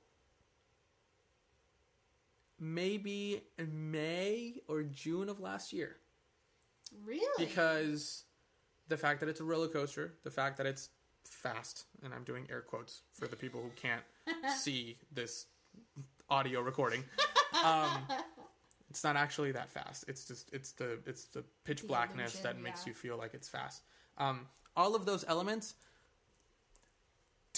[2.59, 5.97] maybe May or June of last year.
[7.05, 7.47] Really?
[7.47, 8.25] Because
[8.89, 10.91] the fact that it's a roller coaster, the fact that it's
[11.25, 14.03] fast, and I'm doing air quotes for the people who can't
[14.59, 15.47] see this
[16.29, 17.05] audio recording.
[17.65, 18.03] Um,
[18.91, 20.05] it's not actually that fast.
[20.09, 22.91] It's just it's the it's the pitch The blackness illusion, that makes yeah.
[22.91, 23.83] you feel like it's fast.
[24.19, 24.47] Um,
[24.77, 25.75] all of those elements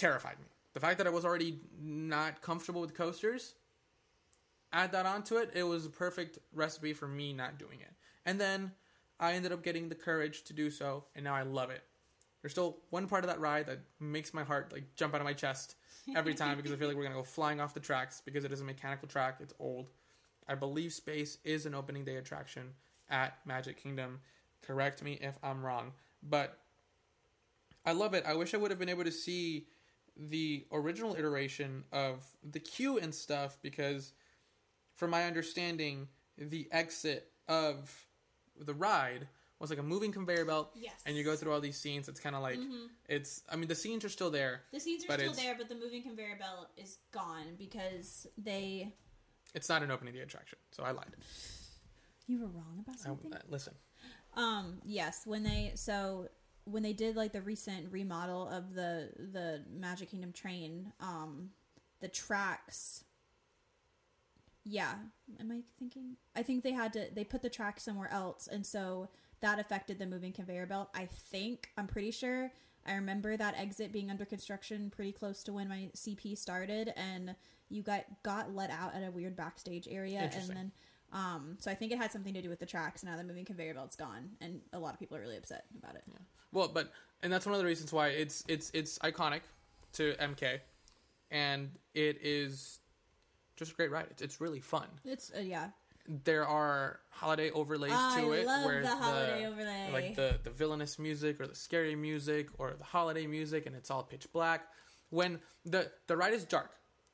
[0.03, 0.47] terrified me.
[0.73, 3.53] The fact that I was already not comfortable with coasters,
[4.73, 7.91] add that onto it, it was a perfect recipe for me not doing it.
[8.25, 8.71] And then
[9.19, 11.83] I ended up getting the courage to do so, and now I love it.
[12.41, 15.25] There's still one part of that ride that makes my heart like jump out of
[15.25, 15.75] my chest
[16.13, 18.51] every time because I feel like we're gonna go flying off the tracks because it
[18.51, 19.37] is a mechanical track.
[19.39, 19.89] It's old.
[20.49, 22.71] I believe Space is an opening day attraction
[23.09, 24.19] at Magic Kingdom.
[24.61, 26.59] Correct me if I'm wrong, but
[27.85, 28.25] I love it.
[28.25, 29.67] I wish I would have been able to see
[30.17, 34.13] the original iteration of the queue and stuff because,
[34.95, 36.07] from my understanding,
[36.37, 37.91] the exit of
[38.59, 39.27] the ride
[39.59, 40.93] was like a moving conveyor belt, Yes.
[41.05, 42.07] and you go through all these scenes.
[42.09, 42.89] It's kind of like Mhm.
[43.07, 43.43] it's.
[43.49, 44.63] I mean, the scenes are still there.
[44.71, 48.93] The scenes are still there, but the moving conveyor belt is gone because they.
[49.53, 51.15] It's not an opening the attraction, so I lied.
[52.27, 53.33] You were wrong about I, something.
[53.33, 53.75] uh, listen,
[54.33, 54.81] Um.
[54.83, 55.25] Yes.
[55.25, 56.27] When they so
[56.65, 61.49] when they did like the recent remodel of the the Magic Kingdom train, um,
[61.99, 63.03] the tracks.
[64.65, 64.93] Yeah.
[65.39, 66.15] Am I thinking?
[66.35, 67.07] I think they had to.
[67.13, 69.09] They put the track somewhere else, and so
[69.41, 70.89] that affected the moving conveyor belt.
[70.95, 71.69] I think.
[71.77, 72.51] I'm pretty sure.
[72.85, 77.35] I remember that exit being under construction pretty close to when my CP started, and
[77.69, 80.71] you got got let out at a weird backstage area, and then
[81.13, 83.03] um, so I think it had something to do with the tracks.
[83.03, 85.95] Now the moving conveyor belt's gone, and a lot of people are really upset about
[85.95, 86.03] it.
[86.53, 89.41] Well, but and that's one of the reasons why it's it's it's iconic
[89.93, 90.59] to MK,
[91.31, 92.79] and it is
[93.55, 94.07] just a great ride.
[94.11, 94.87] It's, it's really fun.
[95.05, 95.69] It's uh, yeah.
[96.25, 99.89] There are holiday overlays I to it, love where the holiday overlay.
[99.93, 103.89] like the the villainous music or the scary music or the holiday music, and it's
[103.89, 104.67] all pitch black.
[105.11, 106.71] When the the ride is dark,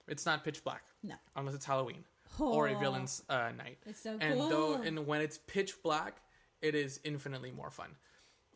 [0.07, 2.03] it's not pitch black No, unless it's Halloween
[2.40, 3.78] or a Oh, villain's uh, night.
[3.86, 4.49] It's so and cool.
[4.49, 6.22] though and when it's pitch black
[6.61, 7.90] it is infinitely more fun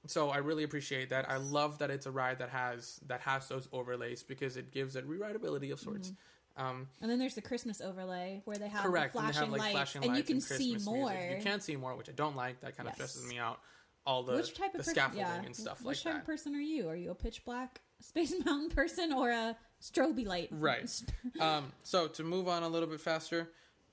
[0.07, 3.47] so i really appreciate that i love that it's a ride that has that has
[3.47, 6.09] those overlays because it gives it re-rideability of sorts
[6.57, 6.65] Mm-hmm.
[6.65, 9.41] um and then there's the Christmas overlay where they have correct the and they flashing
[9.45, 11.09] have like lights, flashing and lights you can and see more.
[11.09, 11.31] music.
[11.37, 13.11] you can see more which i don't like that kind of Yes.
[13.11, 13.59] stresses me out
[14.05, 14.93] all the Which type the of person?
[14.95, 15.45] scaffolding Yeah.
[15.45, 16.89] and stuff Which like type of that person are you?
[16.89, 20.49] Are you a pitch black Space Mountain person or a strobe light?
[20.51, 20.91] Right.
[21.39, 23.49] um so to move on a little bit faster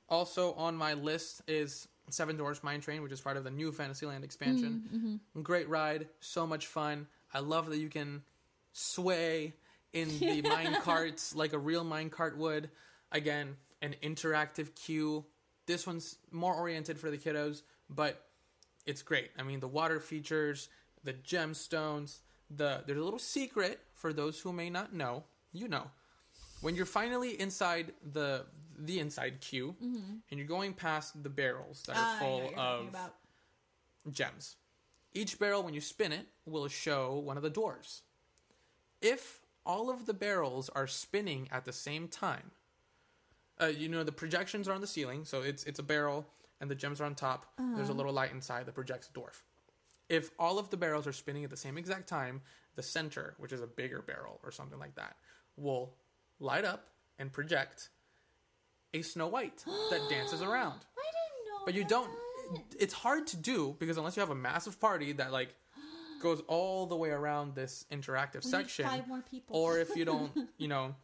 [0.08, 3.72] also on my list is Seven Dwarfs Mine Train, which is part of the new
[3.72, 4.82] Fantasyland expansion.
[4.94, 5.42] Mm-hmm.
[5.42, 7.06] Great ride, so much fun.
[7.32, 8.22] I love that you can
[8.72, 9.54] sway
[9.92, 12.70] in the mine carts like a real mine cart would.
[13.12, 15.24] Again, an interactive queue.
[15.66, 18.24] This one's more oriented for the kiddos, but
[18.86, 19.30] it's great.
[19.38, 20.68] I mean, the water features,
[21.04, 22.18] the gemstones,
[22.50, 25.24] the there's a little secret for those who may not know.
[25.52, 25.90] You know,
[26.60, 28.46] when you're finally inside the
[28.78, 29.74] the inside queue
[30.30, 32.96] and you're going past the barrels that are know full of
[34.10, 34.56] gems.
[35.12, 38.02] Each barrel, when you spin it, will show one of the dwarves.
[39.02, 42.52] If all of the barrels are spinning at the same time,
[43.60, 46.26] uh, you know the projections are on the ceiling, so it's it's a barrel
[46.60, 47.46] and the gems are on top.
[47.76, 49.42] There's a little light inside that projects a dwarf.
[50.08, 52.42] If all of the barrels are spinning at the same exact time,
[52.76, 55.16] the center, which is a bigger barrel or something like that,
[55.56, 55.94] will
[56.40, 56.88] light up
[57.18, 57.90] and project
[58.94, 61.64] a Snow White that dances around I didn't know.
[61.64, 61.88] but you that.
[61.90, 62.10] don't
[62.78, 65.54] it's hard to do because unless you have a massive party that like
[66.22, 69.56] goes all the way around this interactive We need section five more people.
[69.56, 70.94] or if you don't you know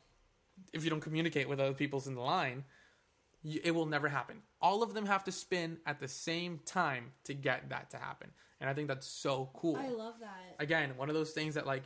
[0.72, 2.64] if you don't communicate with other people's in the line
[3.42, 4.38] you, it will never happen.
[4.60, 8.30] All of them have to spin at the same time to get that to happen.
[8.60, 9.76] And I think that's so cool.
[9.76, 10.56] I love that.
[10.58, 11.84] Again, one of those things that like,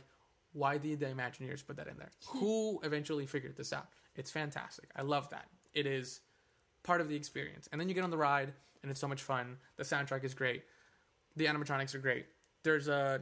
[0.53, 2.11] why did the Imagineers put that in there?
[2.25, 2.39] Hmm.
[2.39, 3.87] Who eventually figured this out?
[4.15, 4.89] It's fantastic.
[4.95, 5.47] I love that.
[5.73, 6.21] It is
[6.83, 7.69] part of the experience.
[7.71, 9.57] And then you get on the ride, and it's so much fun.
[9.77, 10.63] The soundtrack is great.
[11.35, 12.25] The animatronics are great.
[12.63, 13.21] There's an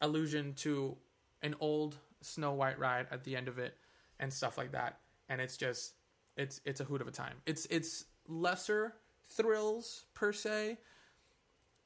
[0.00, 0.96] allusion to
[1.42, 3.74] an old Snow White ride at the end of it,
[4.20, 4.98] and stuff like that.
[5.28, 5.94] And it's just,
[6.36, 7.36] it's it's a hoot of a time.
[7.46, 8.94] It's it's lesser
[9.26, 10.78] thrills per se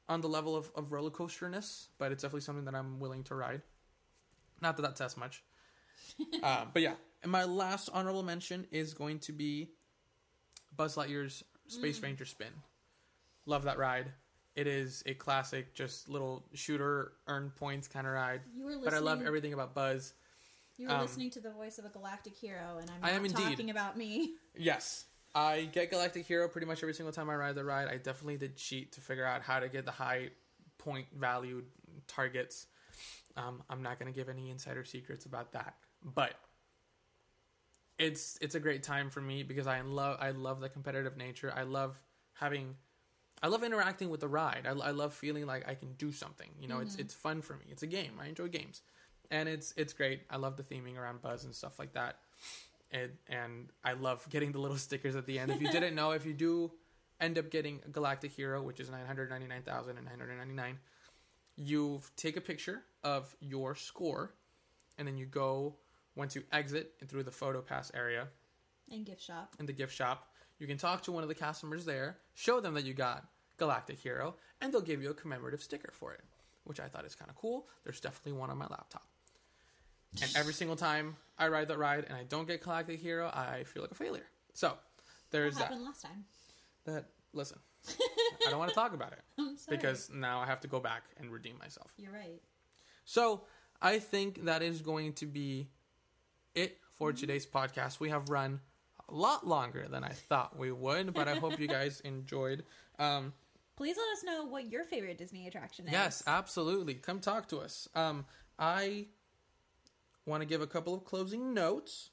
[0.07, 3.35] on the level of, of roller coasterness, but it's definitely something that I'm willing to
[3.35, 3.61] ride.
[4.65, 5.43] Not that that says much.
[6.41, 9.69] uh, but yeah, and my last honorable mention is going to be
[10.75, 12.47] Buzz Lightyear's Space Ranger Spin.
[13.45, 14.11] Love that ride.
[14.55, 18.41] It is a classic, just little shooter earn points kind of ride.
[18.83, 20.13] But I love everything about Buzz.
[20.77, 23.23] You were um, listening to the voice of a galactic hero, and I'm I am
[23.23, 23.43] indeed.
[23.43, 24.33] talking about me.
[24.57, 25.05] Yes.
[25.35, 27.89] I get Galactic Hero pretty much every single time I ride the ride.
[27.89, 30.29] I definitely did cheat to figure out how to get the high
[30.77, 31.65] point valued
[32.07, 32.67] targets.
[33.37, 36.33] Um, I'm not going to give any insider secrets about that, but
[37.97, 41.53] it's it's a great time for me because I love I love the competitive nature.
[41.55, 41.99] I love
[42.33, 42.75] having
[43.43, 44.65] I love interacting with the ride.
[44.65, 46.49] I, I love feeling like I can do something.
[46.59, 47.65] You know, it's it's fun for me.
[47.69, 48.13] It's a game.
[48.21, 48.81] I enjoy games,
[49.29, 50.21] and it's it's great.
[50.29, 52.17] I love the theming around Buzz and stuff like that
[52.91, 55.51] and and I love getting the little stickers at the end.
[55.51, 56.71] If you didn't know, if you do
[57.19, 60.19] end up getting a Galactic Hero, which is nine hundred ninety nine thousand and nine
[60.19, 60.79] hundred ninety nine,
[61.55, 64.33] you take a picture of your score,
[64.97, 65.75] and then you go
[66.15, 68.27] once you exit and through the photo pass area
[68.91, 69.53] And gift shop.
[69.59, 70.29] in the gift shop.
[70.59, 73.25] You can talk to one of the customers there, show them that you got
[73.57, 76.21] Galactic Hero, and they'll give you a commemorative sticker for it,
[76.63, 77.67] which I thought is kind of cool.
[77.83, 79.05] There's definitely one on my laptop.
[80.21, 83.63] And every single time I ride that ride and I don't get Galactic Hero, I
[83.65, 84.25] feel like a failure.
[84.53, 84.77] So
[85.31, 85.63] there's that.
[85.65, 86.23] happened last time?
[86.85, 87.59] That listen,
[88.45, 91.31] I don't want to talk about it because now I have to go back and
[91.31, 91.91] redeem myself.
[91.97, 92.41] you're right.
[93.05, 93.41] So
[93.81, 95.67] I think that is going to be
[96.53, 97.99] it for today's podcast.
[97.99, 98.59] We have run
[99.09, 102.63] a lot longer than I thought we would, but I hope you guys enjoyed.
[102.97, 103.33] Um,
[103.75, 105.91] Please let us know what your favorite Disney attraction is.
[105.91, 106.93] yes, absolutely.
[106.95, 107.89] Come talk to us.
[107.93, 108.25] Um,
[108.57, 109.07] I
[110.25, 112.09] want to give a couple of closing notes.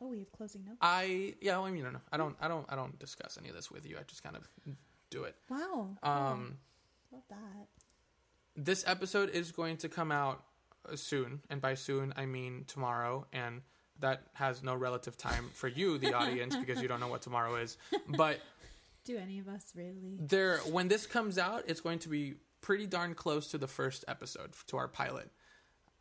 [0.00, 0.78] Oh, we have closing notes.
[0.80, 3.48] I yeah, well, I mean, no, no, I don't, I don't, I don't discuss any
[3.48, 3.96] of this with you.
[3.98, 4.48] I just kind of
[5.10, 5.34] do it.
[5.48, 5.96] Wow.
[6.02, 6.58] Um,
[7.12, 7.68] Love that.
[8.56, 10.42] this episode is going to come out
[10.90, 13.62] uh, soon, and by soon I mean tomorrow, and
[14.00, 17.56] that has no relative time for you, the audience, because you don't know what tomorrow
[17.56, 17.78] is.
[18.08, 18.40] But
[19.04, 20.18] Do any of us really?
[20.20, 24.04] there, when this comes out, it's going to be pretty darn close to the first
[24.08, 25.30] episode to our pilot.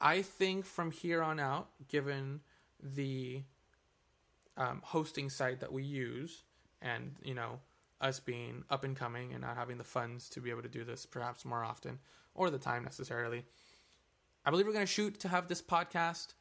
[0.02, 2.42] I think from here on out, given
[2.82, 3.44] the
[4.58, 6.44] um, hosting site that we use,
[6.82, 7.60] and you know
[8.06, 10.84] us being up and coming and not having the funds to be able to do
[10.84, 12.00] this perhaps more often
[12.36, 13.44] or the time necessarily,
[14.46, 16.34] I believe we're going to shoot to have this podcast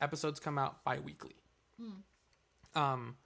[0.00, 1.36] episodes come out bi-weekly.
[2.74, 3.16] Um,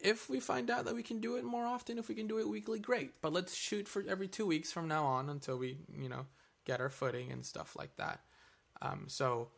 [0.00, 2.38] if we find out that we can do it more often, if we can do
[2.38, 3.20] it weekly, great.
[3.20, 6.26] But let's shoot for every two weeks from now on until we, you know,
[6.64, 8.20] get our footing and stuff like that.
[8.80, 9.48] Um, so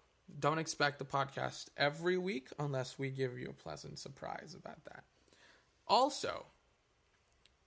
[0.40, 5.04] don't expect the podcast every week unless we give you a pleasant surprise about that.
[5.86, 6.46] Also,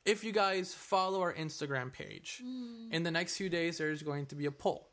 [0.05, 2.41] if you guys follow our Instagram page,
[2.91, 4.89] in the next few days there's going to be a poll.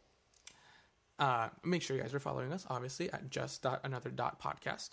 [1.19, 4.91] Uh, make sure you guys are following us, obviously, at just dot another dot podcast.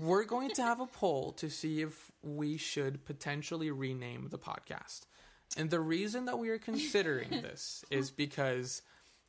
[0.00, 5.02] We're going to have a poll to see if we should potentially rename the podcast.
[5.56, 8.82] And the reason that we are considering this is because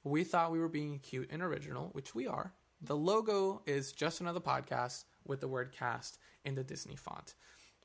[0.03, 2.53] we thought we were being cute and original, which we are.
[2.81, 7.35] The logo is just another podcast with the word cast in the Disney font,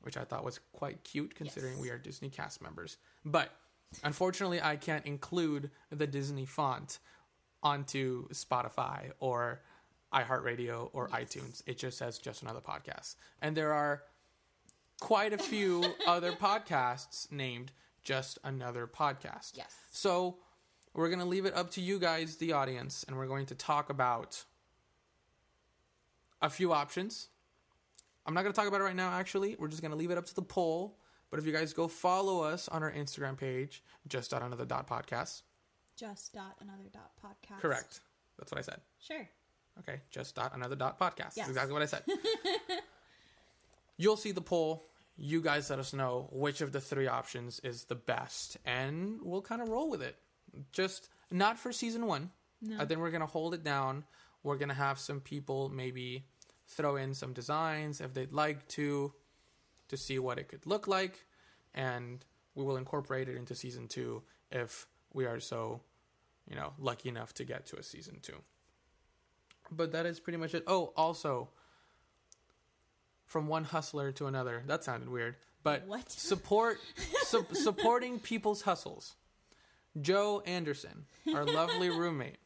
[0.05, 1.81] which I thought was quite cute considering Yes.
[1.81, 2.97] we are Disney cast members.
[3.25, 3.49] But
[4.03, 6.99] unfortunately, I can't include the Disney font
[7.63, 9.61] onto Spotify or
[10.13, 11.63] iHeartRadio or iTunes.
[11.65, 13.15] It just says just another podcast.
[13.41, 14.03] And there are
[15.01, 17.71] quite a few other podcasts named
[18.03, 19.53] just another podcast.
[19.57, 19.73] Yes.
[19.91, 20.37] So
[20.93, 23.55] we're going to leave it up to you guys, the audience, and we're going to
[23.55, 24.43] talk about
[26.41, 27.29] a few options.
[28.25, 29.55] I'm not going to talk about it right now, actually.
[29.59, 30.97] We're just going to leave it up to the poll.
[31.29, 34.87] But if you guys go follow us on our Instagram page, just dot another dot
[34.87, 35.41] podcast.
[35.95, 37.59] Just dot another dot podcast.
[37.59, 37.99] Correct.
[38.37, 38.81] That's what I said.
[38.99, 39.27] Sure.
[39.79, 41.35] Okay, just dot another dot podcast.
[41.35, 41.47] Yes.
[41.47, 42.03] That's exactly what I said.
[43.97, 44.85] You'll see the poll.
[45.17, 49.41] You guys let us know which of the three options is the best, and we'll
[49.41, 50.17] kind of roll with it.
[50.71, 52.31] Just not for season one.
[52.61, 52.77] No.
[52.79, 54.03] I think we're gonna hold it down.
[54.43, 56.25] We're gonna have some people maybe
[56.67, 59.13] throw in some designs if they'd like to,
[59.89, 61.25] to see what it could look like,
[61.73, 62.23] and
[62.55, 65.81] we will incorporate it into season two if we are so,
[66.49, 68.37] you know, lucky enough to get to a season two.
[69.71, 70.63] But that is pretty much it.
[70.67, 71.49] Oh, also,
[73.25, 74.63] from one hustler to another.
[74.67, 76.11] That sounded weird, but What?
[76.11, 76.77] support
[77.23, 79.15] su- supporting people's hustles.
[79.99, 82.37] Joe Anderson, our lovely roommate,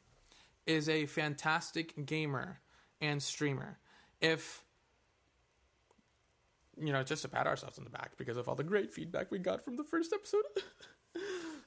[0.66, 2.60] is a fantastic gamer
[3.02, 3.78] and streamer.
[4.22, 4.64] If
[6.82, 9.32] you know, just to pat ourselves on the back because of all the great feedback
[9.32, 10.44] we got from the first episode.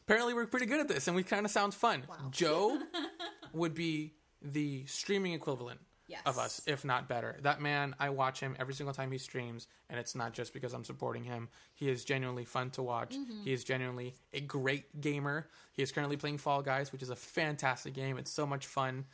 [0.07, 2.05] Apparently, we're pretty good at this, and we kind of sounds fun.
[2.09, 2.17] Wow.
[2.31, 2.79] Joe
[3.53, 6.21] would be the streaming equivalent Yes.
[6.27, 7.39] of us, if not better.
[7.43, 10.75] That man, I watch him every single time he streams, and it's not just because
[10.75, 11.49] I'm supporting him.
[11.75, 13.15] He is genuinely fun to watch.
[13.15, 13.45] Mm-hmm.
[13.45, 15.49] He is genuinely a great gamer.
[15.73, 18.19] He is currently playing Fall Guys, which is a fantastic game.
[18.19, 19.07] It's so much fun.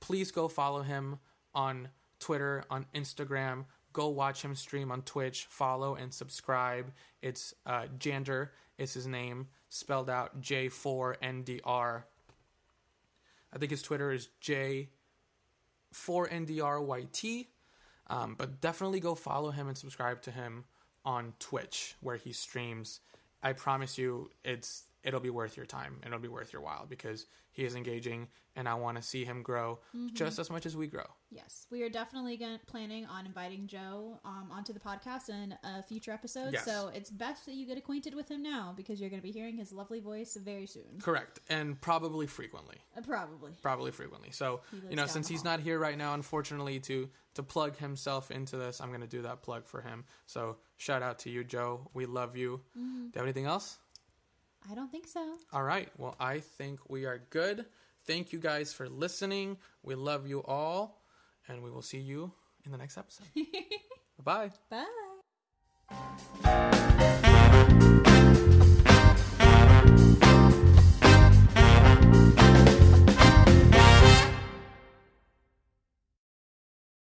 [0.00, 1.18] Please go follow him
[1.54, 1.88] on
[2.20, 3.64] Twitter, on Instagram.
[3.92, 5.46] Go watch him stream on Twitch.
[5.48, 6.90] Follow and subscribe.
[7.22, 12.02] It's uh, Jander It's his name, spelled out J4NDR.
[13.52, 14.28] I think his Twitter is
[15.94, 17.46] J4NDRYT.
[18.08, 20.64] Um, but definitely go follow him and subscribe to him
[21.04, 23.00] on Twitch where he streams.
[23.42, 26.86] I promise you, it's it'll be worth your time and it'll be worth your while
[26.88, 29.80] because he is engaging and I want to see him grow
[30.12, 31.04] just as much as we grow.
[31.30, 35.82] Yes, we are definitely going planning on inviting Joe um, onto the podcast in a
[35.82, 36.52] future episode.
[36.52, 36.64] Yes.
[36.64, 39.32] So it's best that you get acquainted with him now because you're going to be
[39.32, 41.00] hearing his lovely voice very soon.
[41.02, 42.76] Correct, and probably frequently.
[42.96, 43.52] Uh, probably.
[43.60, 44.30] probably frequently.
[44.30, 48.56] So you know, since he's not here right now, unfortunately, to to plug himself into
[48.56, 50.04] this, I'm going to do that plug for him.
[50.26, 51.90] So shout out to you, Joe.
[51.92, 52.60] We love you.
[52.78, 52.96] Mm-hmm.
[52.96, 53.78] Do you have anything else?
[54.70, 55.36] I don't think so.
[55.52, 55.88] All right.
[55.98, 57.66] Well, I think we are good.
[58.06, 59.58] Thank you guys for listening.
[59.82, 61.02] We love you all,
[61.48, 62.32] and we will see you
[62.64, 63.26] in the next episode.
[64.24, 64.86] Bye-bye.
[66.42, 67.10] Bye.